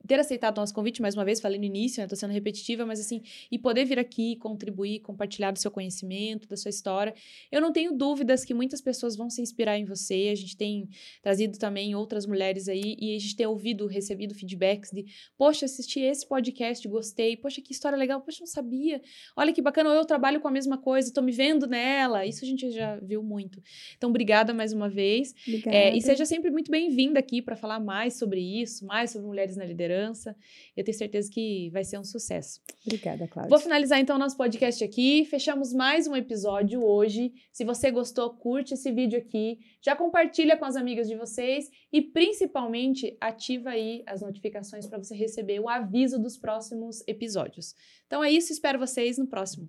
ter 0.09 0.19
aceitado 0.19 0.59
o 0.59 0.61
nosso 0.61 0.75
convite 0.75 1.01
mais 1.01 1.15
uma 1.15 1.25
vez. 1.25 1.41
Falei 1.41 1.57
no 1.57 1.65
início, 1.65 2.03
né? 2.03 2.09
Tô 2.09 2.17
sendo 2.17 2.33
repetitiva, 2.33 2.85
mas 2.85 2.99
assim, 2.99 3.23
e 3.51 3.57
poder 3.61 3.85
vir 3.85 3.99
aqui, 4.01 4.35
contribuir, 4.37 5.01
compartilhar 5.01 5.53
do 5.53 5.59
seu 5.61 5.71
conhecimento, 5.71 6.49
da 6.49 6.57
sua 6.57 6.69
história. 6.69 7.15
Eu 7.51 7.61
não 7.61 7.73
tenho 7.73 7.97
dúvidas 7.97 8.45
que 8.45 8.53
muitas 8.53 8.81
pessoas 8.81 9.15
vão 9.15 9.31
se 9.31 9.41
inspirar 9.41 9.79
em 9.79 9.85
você. 9.85 10.31
A 10.33 10.35
gente 10.35 10.57
tem 10.57 10.89
trazido 11.23 11.57
também 11.59 11.95
outras 11.95 12.27
mulheres 12.27 12.69
aí 12.69 12.97
e 12.99 13.15
a 13.15 13.19
gente 13.21 13.37
tem 13.37 13.47
ouvido, 13.47 13.87
recebido 13.87 14.35
feedbacks 14.35 14.91
de, 14.91 15.07
poxa, 15.39 15.67
assisti 15.67 16.01
esse 16.01 16.27
podcast, 16.27 16.87
gostei. 16.89 17.37
Poxa, 17.37 17.61
que 17.61 17.73
história 17.73 17.97
legal. 17.97 18.21
Poxa, 18.21 18.41
não 18.41 18.49
sabia. 18.49 19.01
Olha 19.37 19.60
que 19.61 19.65
bacana, 19.65 19.91
ou 19.91 19.97
eu 19.97 20.05
trabalho 20.05 20.41
com 20.41 20.49
a 20.49 20.51
mesma 20.51 20.79
coisa, 20.79 21.09
estou 21.09 21.23
me 21.23 21.33
vendo 21.33 21.67
nela. 21.67 22.27
Isso 22.27 22.45
a 22.45 22.49
gente 22.49 22.71
já 22.71 22.97
viu 22.97 23.23
muito. 23.23 23.63
Então, 23.97 24.11
obrigada 24.11 24.53
mais 24.53 24.73
uma 24.73 24.89
vez. 24.89 25.35
Obrigada. 25.47 25.77
É, 25.77 25.97
e 25.97 26.01
seja 26.01 26.25
sempre 26.25 26.51
muito 26.51 26.71
bem-vinda 26.71 27.21
aqui 27.21 27.43
para 27.43 27.55
falar 27.55 27.79
mais 27.79 28.19
sobre 28.19 28.41
isso, 28.41 28.87
mais 28.87 29.11
sobre 29.11 29.27
mulheres 29.29 29.57
na 29.57 29.65
liderança. 29.65 30.35
Eu 30.77 30.85
tenho 30.85 30.97
certeza 30.97 31.31
que 31.31 31.71
vai 31.71 31.85
ser 31.85 31.99
um 31.99 32.05
sucesso. 32.05 32.61
Obrigada, 32.85 33.29
Cláudia. 33.29 33.51
Vou 33.51 33.59
finalizar 33.59 34.01
então 34.01 34.17
o 34.17 34.19
nosso 34.19 34.37
podcast 34.37 34.83
aqui. 34.83 35.25
Fechamos 35.27 35.73
mais 35.73 36.07
um 36.07 36.17
episódio 36.17 36.83
hoje. 36.83 37.33
Se 37.53 37.65
você 37.65 37.91
gostou, 37.91 38.31
curte 38.31 38.75
esse 38.75 38.91
vídeo 38.91 39.19
aqui. 39.19 39.59
Já 39.83 39.95
compartilha 39.95 40.57
com 40.57 40.65
as 40.65 40.77
amigas 40.77 41.09
de 41.09 41.17
vocês 41.17 41.71
e 41.93 42.01
principalmente 42.01 43.17
ativa 43.21 43.71
aí 43.71 44.03
as 44.07 44.23
notificações 44.23 44.87
para 44.87 44.99
você 44.99 45.15
receber 45.15 45.61
o 45.61 45.69
aviso 45.69 46.19
dos 46.19 46.37
próximos 46.37 47.03
episódios. 47.07 47.75
Então 48.07 48.23
é 48.23 48.31
isso, 48.31 48.53
espero 48.53 48.79
vocês 48.79 49.19
no 49.19 49.27
próximo. 49.27 49.69